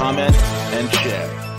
comment, 0.00 0.34
and 0.72 0.90
share. 0.94 1.49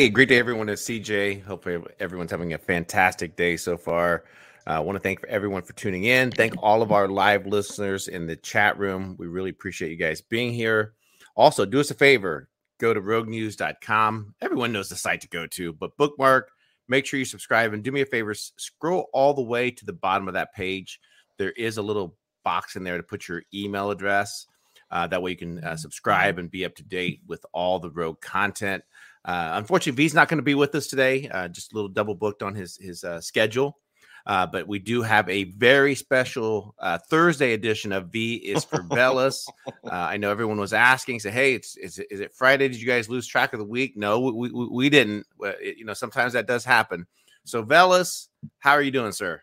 Hey, 0.00 0.08
great 0.08 0.30
day, 0.30 0.38
everyone. 0.38 0.70
It's 0.70 0.84
CJ. 0.84 1.44
Hope 1.44 1.68
everyone's 2.00 2.30
having 2.30 2.54
a 2.54 2.58
fantastic 2.58 3.36
day 3.36 3.58
so 3.58 3.76
far. 3.76 4.24
I 4.66 4.76
uh, 4.76 4.82
want 4.82 4.96
to 4.96 5.00
thank 5.00 5.22
everyone 5.24 5.60
for 5.60 5.74
tuning 5.74 6.04
in. 6.04 6.30
Thank 6.30 6.54
all 6.62 6.80
of 6.80 6.90
our 6.90 7.06
live 7.06 7.44
listeners 7.44 8.08
in 8.08 8.26
the 8.26 8.36
chat 8.36 8.78
room. 8.78 9.14
We 9.18 9.26
really 9.26 9.50
appreciate 9.50 9.90
you 9.90 9.98
guys 9.98 10.22
being 10.22 10.54
here. 10.54 10.94
Also, 11.36 11.66
do 11.66 11.80
us 11.80 11.90
a 11.90 11.94
favor 11.94 12.48
go 12.78 12.94
to 12.94 13.00
roguenews.com. 13.02 14.36
Everyone 14.40 14.72
knows 14.72 14.88
the 14.88 14.96
site 14.96 15.20
to 15.20 15.28
go 15.28 15.46
to, 15.48 15.74
but 15.74 15.94
bookmark, 15.98 16.50
make 16.88 17.04
sure 17.04 17.18
you 17.18 17.26
subscribe, 17.26 17.74
and 17.74 17.82
do 17.82 17.92
me 17.92 18.00
a 18.00 18.06
favor 18.06 18.32
scroll 18.32 19.10
all 19.12 19.34
the 19.34 19.42
way 19.42 19.70
to 19.70 19.84
the 19.84 19.92
bottom 19.92 20.28
of 20.28 20.32
that 20.32 20.54
page. 20.54 20.98
There 21.36 21.52
is 21.52 21.76
a 21.76 21.82
little 21.82 22.16
box 22.42 22.74
in 22.74 22.84
there 22.84 22.96
to 22.96 23.02
put 23.02 23.28
your 23.28 23.42
email 23.52 23.90
address. 23.90 24.46
Uh, 24.90 25.06
that 25.06 25.22
way 25.22 25.30
you 25.30 25.36
can 25.36 25.62
uh, 25.62 25.76
subscribe 25.76 26.38
and 26.38 26.50
be 26.50 26.64
up 26.64 26.74
to 26.76 26.82
date 26.82 27.20
with 27.26 27.44
all 27.52 27.78
the 27.78 27.90
rogue 27.90 28.20
content. 28.20 28.82
Uh, 29.24 29.50
unfortunately, 29.54 30.02
V's 30.02 30.14
not 30.14 30.28
going 30.28 30.38
to 30.38 30.42
be 30.42 30.54
with 30.54 30.74
us 30.74 30.86
today. 30.86 31.28
Uh, 31.28 31.48
just 31.48 31.72
a 31.72 31.74
little 31.74 31.88
double 31.88 32.14
booked 32.14 32.42
on 32.42 32.54
his 32.54 32.76
his 32.76 33.04
uh, 33.04 33.20
schedule. 33.20 33.78
Uh, 34.26 34.46
but 34.46 34.68
we 34.68 34.78
do 34.78 35.02
have 35.02 35.28
a 35.28 35.44
very 35.44 35.94
special 35.94 36.74
uh, 36.78 36.98
Thursday 37.08 37.54
edition 37.54 37.90
of 37.90 38.08
V 38.08 38.34
is 38.36 38.64
for 38.64 38.78
Veles. 38.78 39.46
Uh, 39.82 39.94
I 39.94 40.18
know 40.18 40.30
everyone 40.30 40.58
was 40.58 40.72
asking, 40.72 41.20
say, 41.20 41.30
"Hey, 41.30 41.54
it's 41.54 41.76
is 41.76 41.98
it, 41.98 42.06
is 42.10 42.20
it 42.20 42.34
Friday? 42.34 42.68
Did 42.68 42.80
you 42.80 42.86
guys 42.86 43.08
lose 43.08 43.26
track 43.26 43.52
of 43.54 43.58
the 43.58 43.64
week?" 43.64 43.96
No, 43.96 44.20
we 44.20 44.50
we, 44.50 44.68
we 44.68 44.88
didn't. 44.90 45.26
It, 45.40 45.78
you 45.78 45.84
know, 45.84 45.94
sometimes 45.94 46.34
that 46.34 46.46
does 46.46 46.64
happen. 46.64 47.06
So, 47.44 47.64
Veles, 47.64 48.28
how 48.58 48.72
are 48.72 48.82
you 48.82 48.90
doing, 48.90 49.12
sir? 49.12 49.42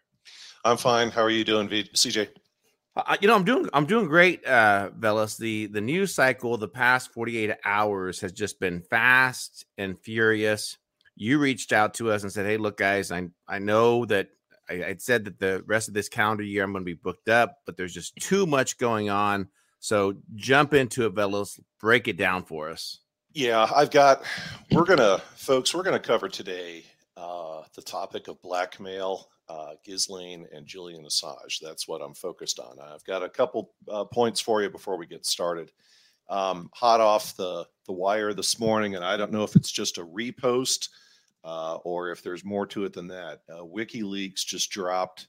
I'm 0.63 0.77
fine. 0.77 1.09
How 1.09 1.21
are 1.21 1.29
you 1.29 1.43
doing, 1.43 1.67
v- 1.67 1.89
CJ? 1.93 2.29
You 3.21 3.27
know, 3.27 3.35
I'm 3.35 3.43
doing 3.43 3.69
I'm 3.73 3.85
doing 3.85 4.07
great, 4.07 4.45
uh, 4.45 4.89
Veles. 4.97 5.37
The 5.37 5.67
the 5.67 5.81
news 5.81 6.13
cycle 6.13 6.57
the 6.57 6.67
past 6.67 7.13
48 7.13 7.51
hours 7.65 8.21
has 8.21 8.31
just 8.31 8.59
been 8.59 8.81
fast 8.81 9.65
and 9.77 9.99
furious. 9.99 10.77
You 11.15 11.39
reached 11.39 11.73
out 11.73 11.95
to 11.95 12.11
us 12.11 12.23
and 12.23 12.31
said, 12.31 12.45
"Hey, 12.45 12.57
look, 12.57 12.77
guys, 12.77 13.11
I 13.11 13.29
I 13.47 13.59
know 13.59 14.05
that 14.05 14.29
I, 14.69 14.83
I'd 14.85 15.01
said 15.01 15.25
that 15.25 15.39
the 15.39 15.63
rest 15.65 15.87
of 15.87 15.93
this 15.93 16.09
calendar 16.09 16.43
year 16.43 16.63
I'm 16.63 16.71
going 16.71 16.83
to 16.83 16.85
be 16.85 16.93
booked 16.93 17.29
up, 17.29 17.57
but 17.65 17.77
there's 17.77 17.93
just 17.93 18.15
too 18.17 18.45
much 18.45 18.77
going 18.77 19.09
on. 19.09 19.49
So 19.79 20.15
jump 20.35 20.73
into 20.73 21.05
it, 21.05 21.15
Veles. 21.15 21.59
Break 21.79 22.07
it 22.07 22.17
down 22.17 22.43
for 22.43 22.69
us." 22.69 22.99
Yeah, 23.33 23.69
I've 23.75 23.91
got. 23.91 24.23
We're 24.71 24.85
gonna, 24.85 25.19
folks. 25.35 25.73
We're 25.73 25.83
gonna 25.83 25.99
cover 25.99 26.29
today 26.29 26.83
uh, 27.15 27.61
the 27.75 27.81
topic 27.81 28.27
of 28.27 28.41
blackmail 28.41 29.27
uh, 29.49 29.73
Ghislaine 29.83 30.47
and 30.53 30.65
Julian 30.65 31.05
Assange. 31.05 31.59
That's 31.61 31.87
what 31.87 32.01
I'm 32.01 32.13
focused 32.13 32.59
on. 32.59 32.77
I've 32.79 33.03
got 33.05 33.23
a 33.23 33.29
couple 33.29 33.73
uh, 33.89 34.03
points 34.05 34.39
for 34.39 34.61
you 34.61 34.69
before 34.69 34.97
we 34.97 35.07
get 35.07 35.25
started. 35.25 35.71
Um, 36.29 36.69
hot 36.73 36.99
off 36.99 37.37
the, 37.37 37.65
the 37.85 37.93
wire 37.93 38.33
this 38.33 38.59
morning, 38.59 38.95
and 38.95 39.05
I 39.05 39.15
don't 39.15 39.31
know 39.31 39.43
if 39.43 39.55
it's 39.55 39.71
just 39.71 39.97
a 39.97 40.05
repost 40.05 40.89
uh, 41.45 41.75
or 41.83 42.11
if 42.11 42.21
there's 42.21 42.43
more 42.43 42.67
to 42.67 42.83
it 42.83 42.93
than 42.93 43.07
that. 43.07 43.41
Uh, 43.49 43.63
WikiLeaks 43.63 44.45
just 44.45 44.69
dropped 44.69 45.27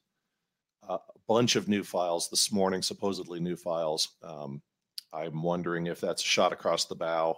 a 0.89 0.99
bunch 1.28 1.55
of 1.55 1.69
new 1.69 1.84
files 1.84 2.28
this 2.31 2.51
morning, 2.51 2.83
supposedly 2.83 3.39
new 3.39 3.57
files. 3.57 4.17
Um, 4.23 4.62
I'm 5.12 5.43
wondering 5.43 5.87
if 5.87 6.01
that's 6.01 6.23
a 6.23 6.27
shot 6.27 6.53
across 6.53 6.87
the 6.87 6.95
bow. 6.95 7.37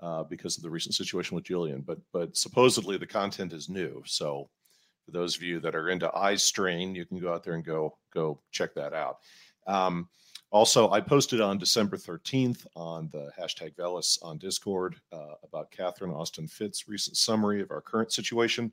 Uh, 0.00 0.22
because 0.22 0.56
of 0.56 0.62
the 0.62 0.70
recent 0.70 0.94
situation 0.94 1.34
with 1.34 1.42
Julian, 1.42 1.80
but 1.80 1.98
but 2.12 2.36
supposedly 2.36 2.96
the 2.96 3.04
content 3.04 3.52
is 3.52 3.68
new, 3.68 4.00
so 4.06 4.48
for 5.08 5.12
those 5.12 5.36
of 5.36 5.42
you 5.42 5.58
that 5.60 5.74
are 5.74 5.88
into 5.88 6.14
eye 6.14 6.34
strain, 6.34 6.94
you 6.94 7.06
can 7.06 7.18
go 7.18 7.32
out 7.32 7.42
there 7.42 7.54
and 7.54 7.64
go 7.64 7.96
go 8.12 8.38
check 8.50 8.74
that 8.74 8.92
out. 8.92 9.20
Um, 9.66 10.06
also, 10.50 10.90
I 10.90 11.00
posted 11.00 11.40
on 11.40 11.56
December 11.56 11.96
13th 11.96 12.66
on 12.76 13.08
the 13.10 13.30
hashtag 13.38 13.74
Veles 13.74 14.22
on 14.22 14.36
Discord 14.36 14.96
uh, 15.10 15.34
about 15.42 15.70
Catherine 15.70 16.12
Austin 16.12 16.46
Fitts' 16.46 16.88
recent 16.88 17.16
summary 17.16 17.62
of 17.62 17.70
our 17.70 17.80
current 17.80 18.12
situation. 18.12 18.70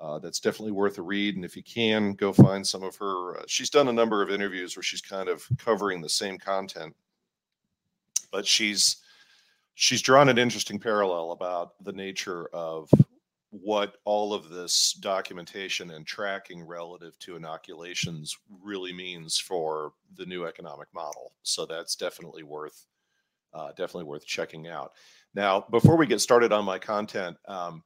Uh, 0.00 0.20
that's 0.20 0.38
definitely 0.38 0.72
worth 0.72 0.98
a 0.98 1.02
read. 1.02 1.34
And 1.34 1.44
if 1.44 1.56
you 1.56 1.62
can, 1.64 2.12
go 2.12 2.32
find 2.32 2.64
some 2.64 2.84
of 2.84 2.94
her. 2.96 3.38
Uh, 3.38 3.42
she's 3.48 3.70
done 3.70 3.88
a 3.88 3.92
number 3.92 4.22
of 4.22 4.30
interviews 4.30 4.76
where 4.76 4.82
she's 4.84 5.00
kind 5.00 5.28
of 5.28 5.44
covering 5.58 6.00
the 6.00 6.08
same 6.08 6.38
content, 6.38 6.94
but 8.30 8.46
she's 8.46 8.98
she's 9.74 10.02
drawn 10.02 10.28
an 10.28 10.38
interesting 10.38 10.78
parallel 10.78 11.32
about 11.32 11.72
the 11.82 11.92
nature 11.92 12.48
of 12.52 12.88
what 13.62 13.98
all 14.04 14.34
of 14.34 14.48
this 14.48 14.94
documentation 14.94 15.92
and 15.92 16.04
tracking 16.04 16.66
relative 16.66 17.16
to 17.20 17.36
inoculations 17.36 18.36
really 18.62 18.92
means 18.92 19.38
for 19.38 19.92
the 20.16 20.26
new 20.26 20.44
economic 20.44 20.88
model. 20.92 21.32
So 21.44 21.64
that's 21.64 21.94
definitely 21.94 22.42
worth 22.42 22.86
uh, 23.54 23.68
definitely 23.68 24.04
worth 24.04 24.26
checking 24.26 24.66
out. 24.66 24.92
Now, 25.32 25.64
before 25.70 25.96
we 25.96 26.06
get 26.06 26.20
started 26.20 26.52
on 26.52 26.64
my 26.64 26.76
content, 26.76 27.36
um, 27.46 27.84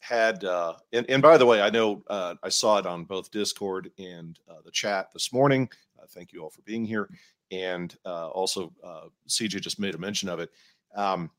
had 0.00 0.44
uh, 0.44 0.74
and, 0.92 1.08
and 1.08 1.22
by 1.22 1.38
the 1.38 1.46
way, 1.46 1.62
I 1.62 1.70
know 1.70 2.04
uh, 2.08 2.34
I 2.42 2.50
saw 2.50 2.78
it 2.78 2.86
on 2.86 3.04
both 3.04 3.30
Discord 3.30 3.90
and 3.98 4.38
uh, 4.48 4.60
the 4.64 4.70
chat 4.70 5.08
this 5.14 5.32
morning. 5.32 5.70
Uh, 5.98 6.04
thank 6.10 6.34
you 6.34 6.42
all 6.42 6.50
for 6.50 6.60
being 6.62 6.84
here, 6.84 7.08
and 7.50 7.96
uh, 8.04 8.28
also 8.28 8.72
CJ 9.28 9.62
just 9.62 9.80
made 9.80 9.94
a 9.94 9.98
mention 9.98 10.28
of 10.28 10.40
it. 10.40 10.50
Um, 10.94 11.30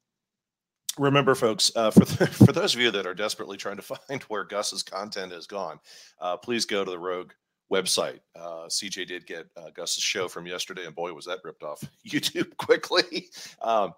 remember, 0.97 1.35
folks, 1.35 1.71
uh, 1.75 1.91
for 1.91 2.05
the, 2.05 2.27
for 2.45 2.51
those 2.51 2.75
of 2.75 2.81
you 2.81 2.91
that 2.91 3.05
are 3.05 3.13
desperately 3.13 3.57
trying 3.57 3.77
to 3.77 3.81
find 3.81 4.23
where 4.23 4.43
Gus's 4.43 4.83
content 4.83 5.31
has 5.31 5.47
gone, 5.47 5.79
uh, 6.19 6.37
please 6.37 6.65
go 6.65 6.83
to 6.83 6.91
the 6.91 6.99
Rogue 6.99 7.31
website. 7.71 8.19
Uh, 8.35 8.67
CJ 8.67 9.07
did 9.07 9.27
get 9.27 9.47
uh, 9.57 9.69
Gus's 9.73 10.03
show 10.03 10.27
from 10.27 10.47
yesterday, 10.47 10.85
and 10.85 10.95
boy, 10.95 11.13
was 11.13 11.25
that 11.25 11.39
ripped 11.43 11.63
off 11.63 11.83
YouTube 12.07 12.55
quickly. 12.57 13.27
um, 13.61 13.93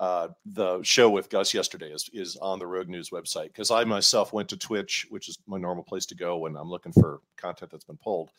uh, 0.00 0.28
the 0.46 0.80
show 0.84 1.10
with 1.10 1.28
Gus 1.28 1.52
yesterday 1.52 1.90
is 1.90 2.08
is 2.12 2.36
on 2.36 2.60
the 2.60 2.66
Rogue 2.66 2.88
News 2.88 3.10
website 3.10 3.48
because 3.48 3.72
I 3.72 3.82
myself 3.82 4.32
went 4.32 4.48
to 4.50 4.56
Twitch, 4.56 5.06
which 5.10 5.28
is 5.28 5.36
my 5.48 5.58
normal 5.58 5.82
place 5.82 6.06
to 6.06 6.14
go 6.14 6.38
when 6.38 6.56
I'm 6.56 6.70
looking 6.70 6.92
for 6.92 7.20
content 7.36 7.72
that's 7.72 7.84
been 7.84 7.96
pulled. 7.96 8.30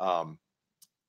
Um, 0.00 0.38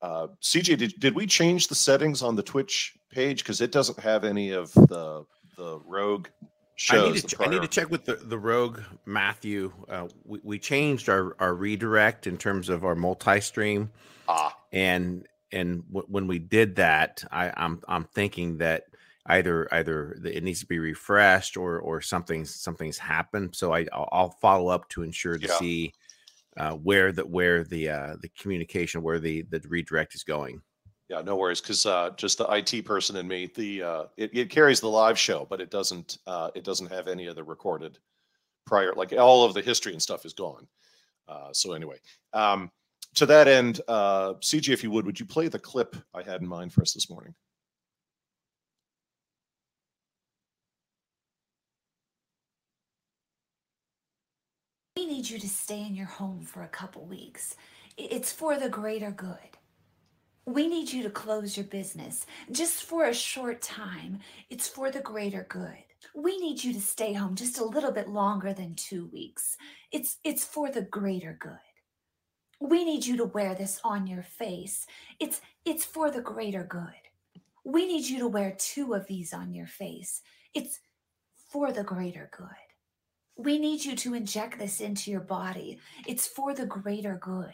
uh, 0.02 0.28
CJ, 0.42 0.78
did, 0.78 1.00
did 1.00 1.14
we 1.14 1.26
change 1.26 1.66
the 1.66 1.74
settings 1.74 2.22
on 2.22 2.36
the 2.36 2.42
Twitch 2.42 2.94
page 3.10 3.42
because 3.42 3.60
it 3.60 3.72
doesn't 3.72 3.98
have 3.98 4.24
any 4.24 4.50
of 4.50 4.72
the 4.74 5.24
the 5.56 5.80
Rogue 5.84 6.28
shows. 6.76 7.08
I 7.08 7.12
need 7.12 7.20
to, 7.20 7.26
ch- 7.26 7.40
I 7.40 7.46
need 7.46 7.62
to 7.62 7.68
check 7.68 7.90
with 7.90 8.04
the, 8.04 8.16
the 8.16 8.38
Rogue 8.38 8.80
Matthew. 9.04 9.72
Uh, 9.88 10.08
we, 10.24 10.40
we 10.42 10.58
changed 10.58 11.08
our, 11.08 11.34
our 11.38 11.54
redirect 11.54 12.26
in 12.26 12.36
terms 12.36 12.68
of 12.68 12.84
our 12.84 12.94
multi-stream. 12.94 13.90
Ah. 14.28 14.56
And 14.72 15.26
and 15.52 15.84
w- 15.88 16.06
when 16.08 16.26
we 16.26 16.38
did 16.38 16.76
that, 16.76 17.24
I, 17.30 17.52
I'm 17.56 17.80
I'm 17.88 18.04
thinking 18.04 18.58
that 18.58 18.84
either 19.26 19.72
either 19.72 20.18
it 20.24 20.42
needs 20.42 20.60
to 20.60 20.66
be 20.66 20.78
refreshed 20.78 21.56
or 21.56 21.78
or 21.78 22.00
something 22.00 22.44
something's 22.44 22.98
happened. 22.98 23.54
So 23.54 23.72
I 23.72 23.86
I'll, 23.92 24.08
I'll 24.12 24.36
follow 24.42 24.68
up 24.68 24.88
to 24.90 25.02
ensure 25.02 25.38
to 25.38 25.46
yeah. 25.46 25.58
see 25.58 25.94
uh, 26.56 26.72
where 26.72 27.12
the 27.12 27.24
where 27.24 27.64
the 27.64 27.88
uh, 27.88 28.16
the 28.20 28.28
communication, 28.38 29.02
where 29.02 29.20
the 29.20 29.42
the 29.42 29.62
redirect 29.68 30.14
is 30.14 30.24
going. 30.24 30.60
Yeah, 31.08 31.22
no 31.22 31.36
worries. 31.36 31.60
Because 31.60 31.86
uh, 31.86 32.10
just 32.16 32.38
the 32.38 32.46
IT 32.50 32.84
person 32.84 33.16
in 33.16 33.28
me, 33.28 33.50
the 33.54 33.82
uh, 33.82 34.04
it, 34.16 34.30
it 34.36 34.50
carries 34.50 34.80
the 34.80 34.88
live 34.88 35.18
show, 35.18 35.46
but 35.48 35.60
it 35.60 35.70
doesn't 35.70 36.18
uh, 36.26 36.50
it 36.54 36.64
doesn't 36.64 36.90
have 36.90 37.06
any 37.06 37.26
of 37.26 37.36
the 37.36 37.44
recorded 37.44 37.98
prior. 38.66 38.92
Like 38.94 39.12
all 39.12 39.44
of 39.44 39.54
the 39.54 39.62
history 39.62 39.92
and 39.92 40.02
stuff 40.02 40.24
is 40.24 40.32
gone. 40.32 40.66
Uh, 41.28 41.52
so 41.52 41.72
anyway, 41.72 41.98
um, 42.32 42.70
to 43.14 43.26
that 43.26 43.48
end, 43.48 43.80
uh, 43.88 44.34
CG, 44.34 44.68
if 44.72 44.82
you 44.82 44.90
would, 44.90 45.06
would 45.06 45.18
you 45.18 45.26
play 45.26 45.48
the 45.48 45.58
clip 45.58 45.96
I 46.14 46.22
had 46.22 46.42
in 46.42 46.48
mind 46.48 46.72
for 46.72 46.82
us 46.82 46.92
this 46.92 47.08
morning? 47.08 47.34
We 54.96 55.06
need 55.06 55.28
you 55.28 55.38
to 55.38 55.48
stay 55.48 55.82
in 55.82 55.94
your 55.94 56.06
home 56.06 56.42
for 56.42 56.62
a 56.62 56.68
couple 56.68 57.04
weeks. 57.04 57.56
It's 57.96 58.32
for 58.32 58.58
the 58.58 58.68
greater 58.68 59.10
good. 59.10 59.55
We 60.46 60.68
need 60.68 60.92
you 60.92 61.02
to 61.02 61.10
close 61.10 61.56
your 61.56 61.66
business 61.66 62.24
just 62.52 62.84
for 62.84 63.06
a 63.06 63.14
short 63.14 63.60
time. 63.62 64.20
It's 64.48 64.68
for 64.68 64.92
the 64.92 65.00
greater 65.00 65.44
good. 65.48 65.82
We 66.14 66.38
need 66.38 66.62
you 66.62 66.72
to 66.72 66.80
stay 66.80 67.12
home 67.14 67.34
just 67.34 67.58
a 67.58 67.64
little 67.64 67.90
bit 67.90 68.08
longer 68.08 68.52
than 68.52 68.76
2 68.76 69.06
weeks. 69.12 69.56
It's 69.90 70.18
it's 70.22 70.44
for 70.44 70.70
the 70.70 70.82
greater 70.82 71.36
good. 71.40 71.58
We 72.60 72.84
need 72.84 73.04
you 73.04 73.16
to 73.16 73.24
wear 73.24 73.56
this 73.56 73.80
on 73.82 74.06
your 74.06 74.22
face. 74.22 74.86
It's 75.18 75.40
it's 75.64 75.84
for 75.84 76.12
the 76.12 76.22
greater 76.22 76.62
good. 76.62 77.02
We 77.64 77.84
need 77.86 78.06
you 78.06 78.20
to 78.20 78.28
wear 78.28 78.54
two 78.56 78.94
of 78.94 79.08
these 79.08 79.34
on 79.34 79.52
your 79.52 79.66
face. 79.66 80.22
It's 80.54 80.78
for 81.50 81.72
the 81.72 81.82
greater 81.82 82.30
good. 82.36 82.48
We 83.36 83.58
need 83.58 83.84
you 83.84 83.96
to 83.96 84.14
inject 84.14 84.60
this 84.60 84.80
into 84.80 85.10
your 85.10 85.20
body. 85.20 85.80
It's 86.06 86.28
for 86.28 86.54
the 86.54 86.66
greater 86.66 87.18
good. 87.20 87.52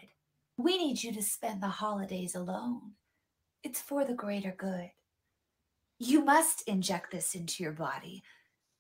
We 0.63 0.79
need 0.79 1.03
you 1.03 1.13
to 1.15 1.23
spend 1.23 1.61
the 1.61 1.67
holidays 1.67 2.37
alone. 2.37 2.93
It's 3.65 3.81
for 3.81 4.05
the 4.05 4.15
greater 4.15 4.55
good. 4.57 4.93
You 5.99 6.25
must 6.25 6.63
inject 6.69 7.11
this 7.11 7.35
into 7.35 7.65
your 7.65 7.73
body 7.73 8.23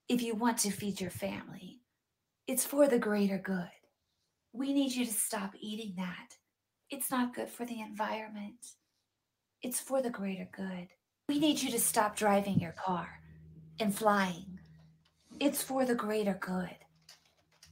if 0.08 0.22
you 0.22 0.36
want 0.36 0.58
to 0.58 0.70
feed 0.70 1.00
your 1.00 1.10
family. 1.10 1.80
It's 2.46 2.64
for 2.64 2.86
the 2.86 3.00
greater 3.00 3.38
good. 3.38 3.72
We 4.52 4.72
need 4.72 4.92
you 4.92 5.04
to 5.04 5.12
stop 5.12 5.54
eating 5.58 5.94
that. 5.96 6.36
It's 6.88 7.10
not 7.10 7.34
good 7.34 7.48
for 7.48 7.64
the 7.64 7.80
environment. 7.80 8.64
It's 9.60 9.80
for 9.80 10.00
the 10.00 10.10
greater 10.10 10.48
good. 10.56 10.86
We 11.28 11.40
need 11.40 11.60
you 11.60 11.72
to 11.72 11.80
stop 11.80 12.14
driving 12.14 12.60
your 12.60 12.76
car 12.78 13.08
and 13.80 13.92
flying. 13.92 14.60
It's 15.40 15.64
for 15.64 15.84
the 15.84 15.96
greater 15.96 16.38
good. 16.40 16.76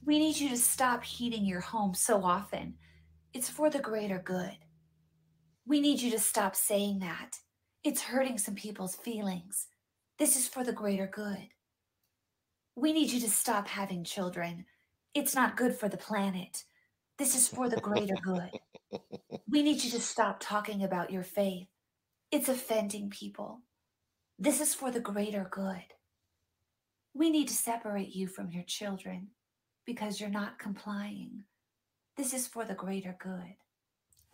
We 0.03 0.19
need 0.19 0.35
you 0.35 0.49
to 0.49 0.57
stop 0.57 1.05
heating 1.05 1.45
your 1.45 1.61
home 1.61 1.93
so 1.93 2.25
often 2.25 2.73
it's 3.33 3.49
for 3.49 3.69
the 3.69 3.79
greater 3.79 4.19
good. 4.19 4.57
We 5.65 5.79
need 5.79 6.01
you 6.01 6.11
to 6.11 6.19
stop 6.19 6.55
saying 6.55 6.99
that. 6.99 7.37
It's 7.83 8.01
hurting 8.01 8.37
some 8.37 8.55
people's 8.55 8.95
feelings. 8.95 9.67
This 10.19 10.35
is 10.35 10.47
for 10.47 10.63
the 10.63 10.73
greater 10.73 11.07
good. 11.07 11.47
We 12.75 12.93
need 12.93 13.09
you 13.11 13.19
to 13.21 13.29
stop 13.29 13.67
having 13.67 14.03
children. 14.03 14.65
It's 15.13 15.33
not 15.33 15.57
good 15.57 15.75
for 15.75 15.87
the 15.87 15.97
planet. 15.97 16.63
This 17.17 17.35
is 17.35 17.47
for 17.47 17.69
the 17.69 17.79
greater 17.79 18.15
good. 18.23 18.51
We 19.47 19.63
need 19.63 19.83
you 19.83 19.91
to 19.91 20.01
stop 20.01 20.39
talking 20.39 20.83
about 20.83 21.11
your 21.11 21.23
faith. 21.23 21.67
It's 22.31 22.49
offending 22.49 23.09
people. 23.09 23.61
This 24.39 24.59
is 24.59 24.73
for 24.73 24.91
the 24.91 24.99
greater 24.99 25.47
good. 25.51 25.83
We 27.13 27.29
need 27.29 27.47
to 27.47 27.53
separate 27.53 28.15
you 28.15 28.27
from 28.27 28.51
your 28.51 28.63
children 28.63 29.27
because 29.85 30.19
you're 30.19 30.29
not 30.29 30.59
complying. 30.59 31.43
This 32.17 32.33
is 32.33 32.45
for 32.45 32.65
the 32.65 32.73
greater 32.73 33.15
good. 33.17 33.55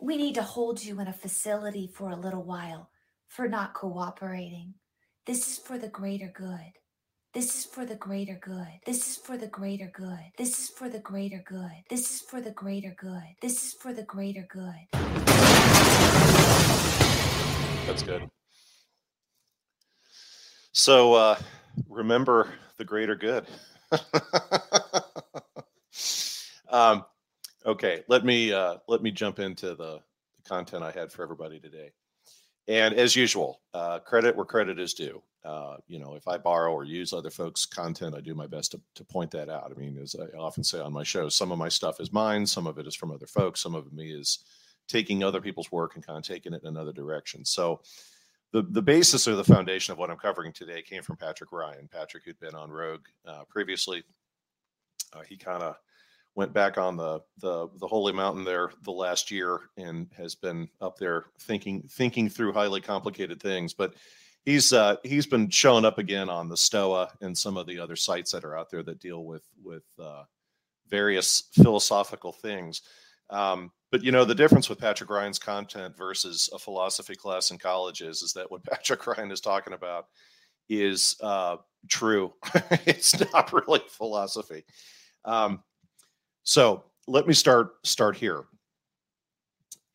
We 0.00 0.16
need 0.16 0.34
to 0.34 0.42
hold 0.42 0.82
you 0.82 0.98
in 1.00 1.06
a 1.06 1.12
facility 1.12 1.86
for 1.86 2.10
a 2.10 2.16
little 2.16 2.42
while 2.42 2.90
for 3.28 3.48
not 3.48 3.72
cooperating. 3.72 4.74
This 5.26 5.46
is 5.46 5.58
for 5.58 5.78
the 5.78 5.88
greater 5.88 6.30
good. 6.34 6.72
This 7.34 7.56
is 7.56 7.64
for 7.64 7.86
the 7.86 7.94
greater 7.94 8.36
good. 8.42 8.80
This 8.84 9.06
is 9.06 9.16
for 9.16 9.38
the 9.38 9.46
greater 9.46 9.92
good. 9.94 10.18
This 10.36 10.58
is 10.58 10.70
for 10.70 10.88
the 10.88 10.98
greater 10.98 11.40
good. 11.46 11.70
This 11.88 12.10
is 12.10 12.20
for 12.22 12.40
the 12.40 12.50
greater 12.50 12.96
good. 12.98 13.36
This 13.40 13.64
is 13.64 13.74
for 13.74 13.92
the 13.92 14.02
greater 14.02 14.46
good. 14.50 14.88
That's 17.86 18.02
good. 18.02 18.28
So 20.72 21.14
uh, 21.14 21.38
remember 21.88 22.52
the 22.76 22.84
greater 22.84 23.14
good. 23.14 23.46
um, 26.68 27.04
Okay, 27.68 28.02
let 28.08 28.24
me 28.24 28.50
uh, 28.50 28.78
let 28.88 29.02
me 29.02 29.10
jump 29.10 29.38
into 29.38 29.74
the, 29.74 30.00
the 30.36 30.48
content 30.48 30.82
I 30.82 30.90
had 30.90 31.12
for 31.12 31.22
everybody 31.22 31.60
today. 31.60 31.90
And 32.66 32.94
as 32.94 33.14
usual, 33.14 33.60
uh, 33.74 33.98
credit 33.98 34.34
where 34.34 34.46
credit 34.46 34.80
is 34.80 34.94
due. 34.94 35.22
Uh, 35.44 35.76
you 35.86 35.98
know, 35.98 36.14
if 36.14 36.26
I 36.26 36.38
borrow 36.38 36.72
or 36.72 36.84
use 36.84 37.12
other 37.12 37.28
folks' 37.28 37.66
content, 37.66 38.14
I 38.14 38.22
do 38.22 38.34
my 38.34 38.46
best 38.46 38.72
to, 38.72 38.80
to 38.94 39.04
point 39.04 39.30
that 39.32 39.50
out. 39.50 39.70
I 39.70 39.78
mean, 39.78 39.98
as 39.98 40.16
I 40.18 40.34
often 40.38 40.64
say 40.64 40.80
on 40.80 40.94
my 40.94 41.02
show, 41.02 41.28
some 41.28 41.52
of 41.52 41.58
my 41.58 41.68
stuff 41.68 42.00
is 42.00 42.10
mine, 42.10 42.46
some 42.46 42.66
of 42.66 42.78
it 42.78 42.86
is 42.86 42.94
from 42.94 43.10
other 43.10 43.26
folks, 43.26 43.60
some 43.60 43.74
of 43.74 43.92
me 43.92 44.12
is 44.12 44.44
taking 44.88 45.22
other 45.22 45.40
people's 45.42 45.70
work 45.70 45.94
and 45.94 46.06
kind 46.06 46.16
of 46.16 46.24
taking 46.24 46.54
it 46.54 46.62
in 46.62 46.68
another 46.68 46.94
direction. 46.94 47.44
So, 47.44 47.82
the 48.50 48.62
the 48.62 48.80
basis 48.80 49.28
or 49.28 49.36
the 49.36 49.44
foundation 49.44 49.92
of 49.92 49.98
what 49.98 50.10
I'm 50.10 50.16
covering 50.16 50.54
today 50.54 50.80
came 50.80 51.02
from 51.02 51.18
Patrick 51.18 51.52
Ryan. 51.52 51.86
Patrick, 51.92 52.24
who'd 52.24 52.40
been 52.40 52.54
on 52.54 52.70
Rogue 52.70 53.04
uh, 53.26 53.44
previously, 53.46 54.04
uh, 55.12 55.20
he 55.28 55.36
kind 55.36 55.62
of 55.62 55.76
went 56.38 56.52
back 56.52 56.78
on 56.78 56.96
the 56.96 57.20
the 57.38 57.68
the 57.80 57.86
holy 57.88 58.12
mountain 58.12 58.44
there 58.44 58.70
the 58.84 58.92
last 58.92 59.28
year 59.28 59.70
and 59.76 60.06
has 60.16 60.36
been 60.36 60.68
up 60.80 60.96
there 60.96 61.24
thinking 61.40 61.82
thinking 61.90 62.28
through 62.28 62.52
highly 62.52 62.80
complicated 62.80 63.42
things. 63.42 63.74
But 63.74 63.94
he's 64.44 64.72
uh 64.72 64.94
he's 65.02 65.26
been 65.26 65.50
showing 65.50 65.84
up 65.84 65.98
again 65.98 66.28
on 66.30 66.48
the 66.48 66.56
stoa 66.56 67.10
and 67.22 67.36
some 67.36 67.56
of 67.56 67.66
the 67.66 67.80
other 67.80 67.96
sites 67.96 68.30
that 68.30 68.44
are 68.44 68.56
out 68.56 68.70
there 68.70 68.84
that 68.84 69.00
deal 69.00 69.24
with 69.24 69.42
with 69.64 69.82
uh 70.00 70.22
various 70.88 71.48
philosophical 71.54 72.32
things. 72.32 72.82
Um 73.30 73.72
but 73.90 74.04
you 74.04 74.12
know 74.12 74.24
the 74.24 74.32
difference 74.32 74.68
with 74.68 74.78
patrick 74.78 75.10
ryan's 75.10 75.40
content 75.40 75.96
versus 75.96 76.48
a 76.54 76.58
philosophy 76.58 77.16
class 77.16 77.50
in 77.50 77.58
college 77.58 78.00
is 78.00 78.22
is 78.22 78.32
that 78.34 78.48
what 78.48 78.62
patrick 78.70 79.04
ryan 79.08 79.32
is 79.32 79.40
talking 79.40 79.72
about 79.72 80.06
is 80.68 81.16
uh 81.20 81.56
true. 81.88 82.32
It's 82.86 83.18
not 83.32 83.52
really 83.52 83.82
philosophy. 83.88 84.64
Um 85.24 85.64
so 86.48 86.82
let 87.06 87.26
me 87.26 87.34
start 87.34 87.86
start 87.86 88.16
here. 88.16 88.44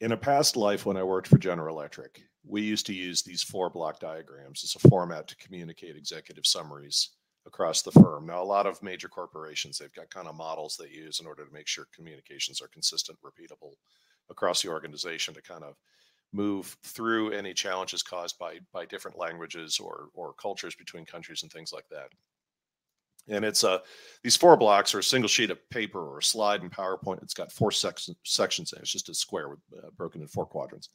In 0.02 0.12
a 0.12 0.18
past 0.18 0.56
life, 0.56 0.86
when 0.86 0.98
I 0.98 1.02
worked 1.02 1.28
for 1.28 1.40
General 1.40 1.76
Electric, 1.76 2.22
we 2.46 2.62
used 2.62 2.86
to 2.86 2.94
use 2.94 3.24
these 3.24 3.42
four 3.42 3.72
block 3.72 4.00
diagrams 4.00 4.64
as 4.64 4.76
a 4.76 4.88
format 4.88 5.28
to 5.30 5.36
communicate 5.38 5.96
executive 5.96 6.46
summaries 6.46 7.10
across 7.48 7.82
the 7.82 7.92
firm. 7.92 8.28
Now, 8.28 8.44
a 8.44 8.46
lot 8.46 8.68
of 8.68 8.84
major 8.84 9.08
corporations, 9.08 9.80
they've 9.80 9.92
got 9.94 10.12
kind 10.12 10.28
of 10.28 10.36
models 10.36 10.78
they 10.78 10.96
use 10.96 11.20
in 11.20 11.26
order 11.26 11.44
to 11.44 11.52
make 11.52 11.68
sure 11.68 11.88
communications 11.92 12.62
are 12.62 12.68
consistent, 12.68 13.18
repeatable 13.26 13.74
across 14.30 14.62
the 14.62 14.70
organization 14.70 15.34
to 15.34 15.42
kind 15.42 15.64
of 15.64 15.74
move 16.34 16.78
through 16.84 17.32
any 17.32 17.56
challenges 17.56 18.04
caused 18.04 18.38
by 18.38 18.60
by 18.72 18.86
different 18.86 19.18
languages 19.18 19.80
or 19.80 20.10
or 20.14 20.34
cultures 20.34 20.76
between 20.76 21.04
countries 21.04 21.42
and 21.42 21.52
things 21.52 21.74
like 21.74 21.90
that. 21.90 22.10
And 23.30 23.46
it's 23.46 23.64
a 23.64 23.70
uh, 23.72 23.80
these 24.24 24.38
four 24.38 24.58
blocks 24.58 24.94
are 24.94 25.00
a 25.00 25.04
single 25.04 25.30
sheet 25.30 25.50
of 25.50 25.70
paper 25.70 26.00
or 26.00 26.20
a 26.20 26.24
slide 26.24 26.62
in 26.62 26.70
PowerPoint. 26.70 27.24
It's 27.24 27.34
got 27.34 27.52
four 27.52 27.72
sections 27.72 28.18
sections 28.24 28.74
in 28.74 28.80
it. 28.80 28.84
It's 28.84 28.92
just 28.92 29.10
a 29.10 29.14
square 29.14 29.50
with 29.50 29.60
uh, 29.78 29.90
broken 29.98 30.22
in 30.22 30.28
four 30.28 30.46
quadrants. 30.46 30.90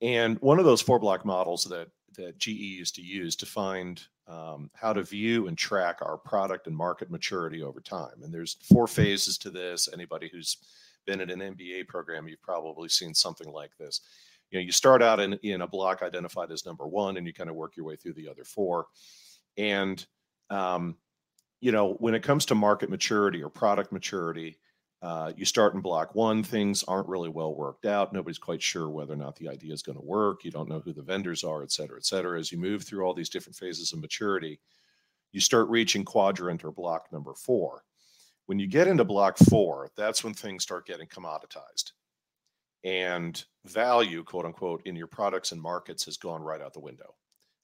And 0.00 0.38
one 0.40 0.58
of 0.58 0.64
those 0.64 0.80
four 0.80 0.98
block 0.98 1.24
models 1.24 1.64
that 1.64 1.88
that 2.16 2.38
GE 2.38 2.48
used 2.48 2.94
to 2.96 3.02
use 3.02 3.36
to 3.36 3.46
find 3.46 4.02
um, 4.26 4.70
how 4.74 4.92
to 4.92 5.02
view 5.02 5.46
and 5.46 5.56
track 5.56 5.98
our 6.02 6.16
product 6.16 6.66
and 6.66 6.76
market 6.76 7.10
maturity 7.10 7.62
over 7.62 7.80
time. 7.80 8.22
And 8.22 8.32
there's 8.32 8.56
four 8.72 8.86
phases 8.86 9.38
to 9.38 9.50
this. 9.50 9.88
Anybody 9.92 10.28
who's 10.32 10.58
been 11.06 11.20
in 11.20 11.30
an 11.30 11.54
MBA 11.54 11.86
program, 11.86 12.28
you've 12.28 12.42
probably 12.42 12.88
seen 12.88 13.14
something 13.14 13.50
like 13.50 13.76
this. 13.78 14.00
You 14.50 14.58
know, 14.58 14.64
you 14.64 14.72
start 14.72 15.02
out 15.02 15.20
in, 15.20 15.34
in 15.42 15.62
a 15.62 15.66
block 15.66 16.02
identified 16.02 16.50
as 16.50 16.66
number 16.66 16.86
one, 16.86 17.16
and 17.16 17.26
you 17.26 17.32
kind 17.32 17.50
of 17.50 17.56
work 17.56 17.76
your 17.76 17.86
way 17.86 17.96
through 17.96 18.14
the 18.14 18.28
other 18.28 18.44
four. 18.44 18.86
And 19.56 20.04
um, 20.50 20.96
you 21.60 21.72
know, 21.72 21.94
when 21.94 22.14
it 22.14 22.22
comes 22.22 22.46
to 22.46 22.54
market 22.54 22.90
maturity 22.90 23.42
or 23.42 23.48
product 23.48 23.92
maturity, 23.92 24.58
uh, 25.00 25.32
you 25.36 25.44
start 25.44 25.74
in 25.74 25.80
block 25.80 26.14
one, 26.14 26.42
things 26.42 26.82
aren't 26.84 27.08
really 27.08 27.28
well 27.28 27.54
worked 27.54 27.86
out. 27.86 28.12
Nobody's 28.12 28.38
quite 28.38 28.62
sure 28.62 28.88
whether 28.88 29.12
or 29.12 29.16
not 29.16 29.36
the 29.36 29.48
idea 29.48 29.72
is 29.72 29.82
going 29.82 29.98
to 29.98 30.04
work. 30.04 30.44
You 30.44 30.50
don't 30.50 30.68
know 30.68 30.80
who 30.80 30.92
the 30.92 31.02
vendors 31.02 31.44
are, 31.44 31.62
et 31.62 31.70
cetera, 31.70 31.96
et 31.98 32.04
cetera. 32.04 32.38
As 32.38 32.50
you 32.50 32.58
move 32.58 32.82
through 32.82 33.04
all 33.04 33.14
these 33.14 33.28
different 33.28 33.56
phases 33.56 33.92
of 33.92 34.00
maturity, 34.00 34.60
you 35.32 35.40
start 35.40 35.68
reaching 35.68 36.04
quadrant 36.04 36.64
or 36.64 36.72
block 36.72 37.12
number 37.12 37.34
four. 37.34 37.84
When 38.46 38.58
you 38.58 38.66
get 38.66 38.88
into 38.88 39.04
block 39.04 39.36
four, 39.38 39.90
that's 39.96 40.24
when 40.24 40.34
things 40.34 40.62
start 40.62 40.86
getting 40.86 41.06
commoditized. 41.06 41.92
And 42.82 43.44
value, 43.66 44.24
quote 44.24 44.46
unquote, 44.46 44.82
in 44.84 44.96
your 44.96 45.06
products 45.06 45.52
and 45.52 45.60
markets 45.60 46.04
has 46.06 46.16
gone 46.16 46.42
right 46.42 46.60
out 46.60 46.72
the 46.72 46.80
window. 46.80 47.14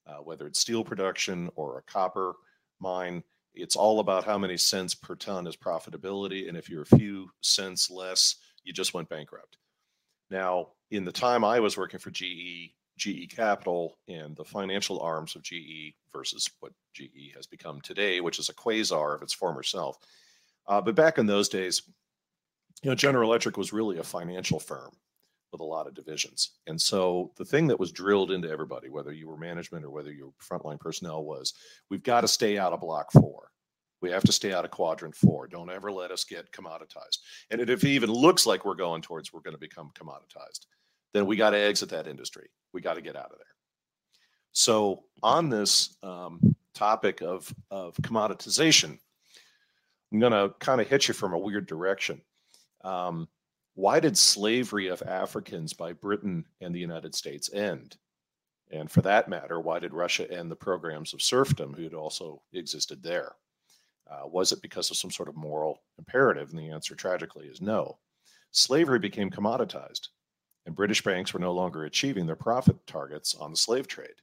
Uh, 0.07 0.17
whether 0.17 0.45
it's 0.45 0.59
steel 0.59 0.83
production 0.83 1.49
or 1.55 1.79
a 1.79 1.91
copper 1.91 2.35
mine, 2.79 3.23
it's 3.55 3.75
all 3.75 3.99
about 3.99 4.23
how 4.23 4.37
many 4.37 4.57
cents 4.57 4.93
per 4.93 5.15
ton 5.15 5.47
is 5.47 5.55
profitability. 5.55 6.47
And 6.47 6.57
if 6.57 6.69
you're 6.69 6.83
a 6.83 6.97
few 6.97 7.29
cents 7.41 7.89
less 7.89 8.35
You 8.63 8.73
just 8.73 8.93
went 8.93 9.09
bankrupt. 9.09 9.57
Now, 10.29 10.69
in 10.89 11.05
the 11.05 11.11
time 11.11 11.43
I 11.43 11.59
was 11.59 11.77
working 11.77 11.99
for 11.99 12.09
GE, 12.09 12.73
GE 12.97 13.29
Capital, 13.29 13.97
and 14.07 14.35
the 14.35 14.43
financial 14.43 14.99
arms 14.99 15.35
of 15.35 15.43
GE 15.43 15.93
versus 16.11 16.49
what 16.59 16.73
GE 16.93 17.33
has 17.35 17.45
become 17.45 17.79
today, 17.81 18.21
which 18.21 18.39
is 18.39 18.49
a 18.49 18.53
quasar 18.53 19.15
of 19.15 19.21
its 19.21 19.33
former 19.33 19.63
self. 19.63 19.97
Uh, 20.67 20.81
but 20.81 20.95
back 20.95 21.17
in 21.17 21.27
those 21.27 21.49
days, 21.49 21.83
you 22.81 22.89
know, 22.89 22.95
General 22.95 23.29
Electric 23.29 23.57
was 23.57 23.71
really 23.71 23.99
a 23.99 24.03
financial 24.03 24.59
firm 24.59 24.91
with 25.55 25.61
a 25.61 25.63
lot 25.63 25.87
of 25.87 25.93
divisions. 25.93 26.51
And 26.67 26.79
so 26.79 27.31
the 27.37 27.45
thing 27.45 27.65
that 27.67 27.79
was 27.79 27.93
drilled 27.93 28.31
into 28.31 28.49
everybody, 28.49 28.89
whether 28.89 29.13
you 29.13 29.29
were 29.29 29.37
management 29.37 29.85
or 29.85 29.89
whether 29.89 30.11
you 30.11 30.25
were 30.25 30.57
frontline 30.57 30.79
personnel, 30.79 31.23
was 31.23 31.53
we've 31.89 32.03
got 32.03 32.21
to 32.21 32.27
stay 32.27 32.57
out 32.57 32.73
of 32.73 32.81
block 32.81 33.09
four. 33.13 33.51
We 34.01 34.11
have 34.11 34.25
to 34.25 34.33
stay 34.33 34.51
out 34.51 34.65
of 34.65 34.71
quadrant 34.71 35.15
four. 35.15 35.47
Don't 35.47 35.69
ever 35.69 35.93
let 35.93 36.11
us 36.11 36.25
get 36.25 36.51
commoditized. 36.51 37.19
And 37.49 37.61
if 37.61 37.69
it 37.85 37.87
even 37.87 38.11
looks 38.11 38.45
like 38.45 38.65
we're 38.65 38.75
going 38.75 39.01
towards 39.01 39.31
we're 39.31 39.39
going 39.39 39.55
to 39.55 39.59
become 39.59 39.91
commoditized, 39.97 40.65
then 41.13 41.25
we 41.25 41.37
got 41.37 41.51
to 41.51 41.57
exit 41.57 41.89
that 41.89 42.07
industry. 42.07 42.49
We 42.73 42.81
got 42.81 42.95
to 42.95 43.01
get 43.01 43.15
out 43.15 43.31
of 43.31 43.37
there. 43.37 43.47
So 44.51 45.05
on 45.23 45.49
this 45.49 45.95
um, 46.03 46.41
topic 46.73 47.21
of, 47.21 47.53
of 47.71 47.95
commoditization, 48.01 48.99
I'm 50.11 50.19
going 50.19 50.33
to 50.33 50.53
kind 50.59 50.81
of 50.81 50.89
hit 50.89 51.07
you 51.07 51.13
from 51.13 51.31
a 51.31 51.39
weird 51.39 51.65
direction. 51.65 52.21
Um, 52.83 53.29
why 53.75 53.99
did 53.99 54.17
slavery 54.17 54.87
of 54.87 55.03
Africans 55.03 55.73
by 55.73 55.91
Britain 55.91 56.45
and 56.61 56.73
the 56.73 56.79
United 56.79 57.13
States 57.13 57.51
end? 57.53 57.97
And 58.71 58.89
for 58.89 59.01
that 59.01 59.27
matter, 59.27 59.59
why 59.59 59.79
did 59.79 59.93
Russia 59.93 60.31
end 60.31 60.49
the 60.49 60.55
programs 60.55 61.13
of 61.13 61.21
serfdom 61.21 61.73
who 61.73 61.83
had 61.83 61.93
also 61.93 62.41
existed 62.53 63.03
there? 63.03 63.35
Uh, 64.09 64.27
was 64.27 64.51
it 64.51 64.61
because 64.61 64.89
of 64.91 64.97
some 64.97 65.11
sort 65.11 65.27
of 65.27 65.35
moral 65.35 65.83
imperative? 65.97 66.49
And 66.49 66.59
the 66.59 66.69
answer, 66.69 66.95
tragically, 66.95 67.47
is 67.47 67.61
no. 67.61 67.97
Slavery 68.51 68.99
became 68.99 69.29
commoditized, 69.29 70.07
and 70.65 70.75
British 70.75 71.03
banks 71.03 71.33
were 71.33 71.39
no 71.41 71.51
longer 71.51 71.83
achieving 71.83 72.25
their 72.25 72.35
profit 72.37 72.77
targets 72.87 73.35
on 73.35 73.51
the 73.51 73.57
slave 73.57 73.87
trade. 73.87 74.15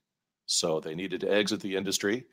So 0.46 0.80
they 0.80 0.94
needed 0.94 1.20
to 1.20 1.32
exit 1.32 1.60
the 1.60 1.76
industry. 1.76 2.24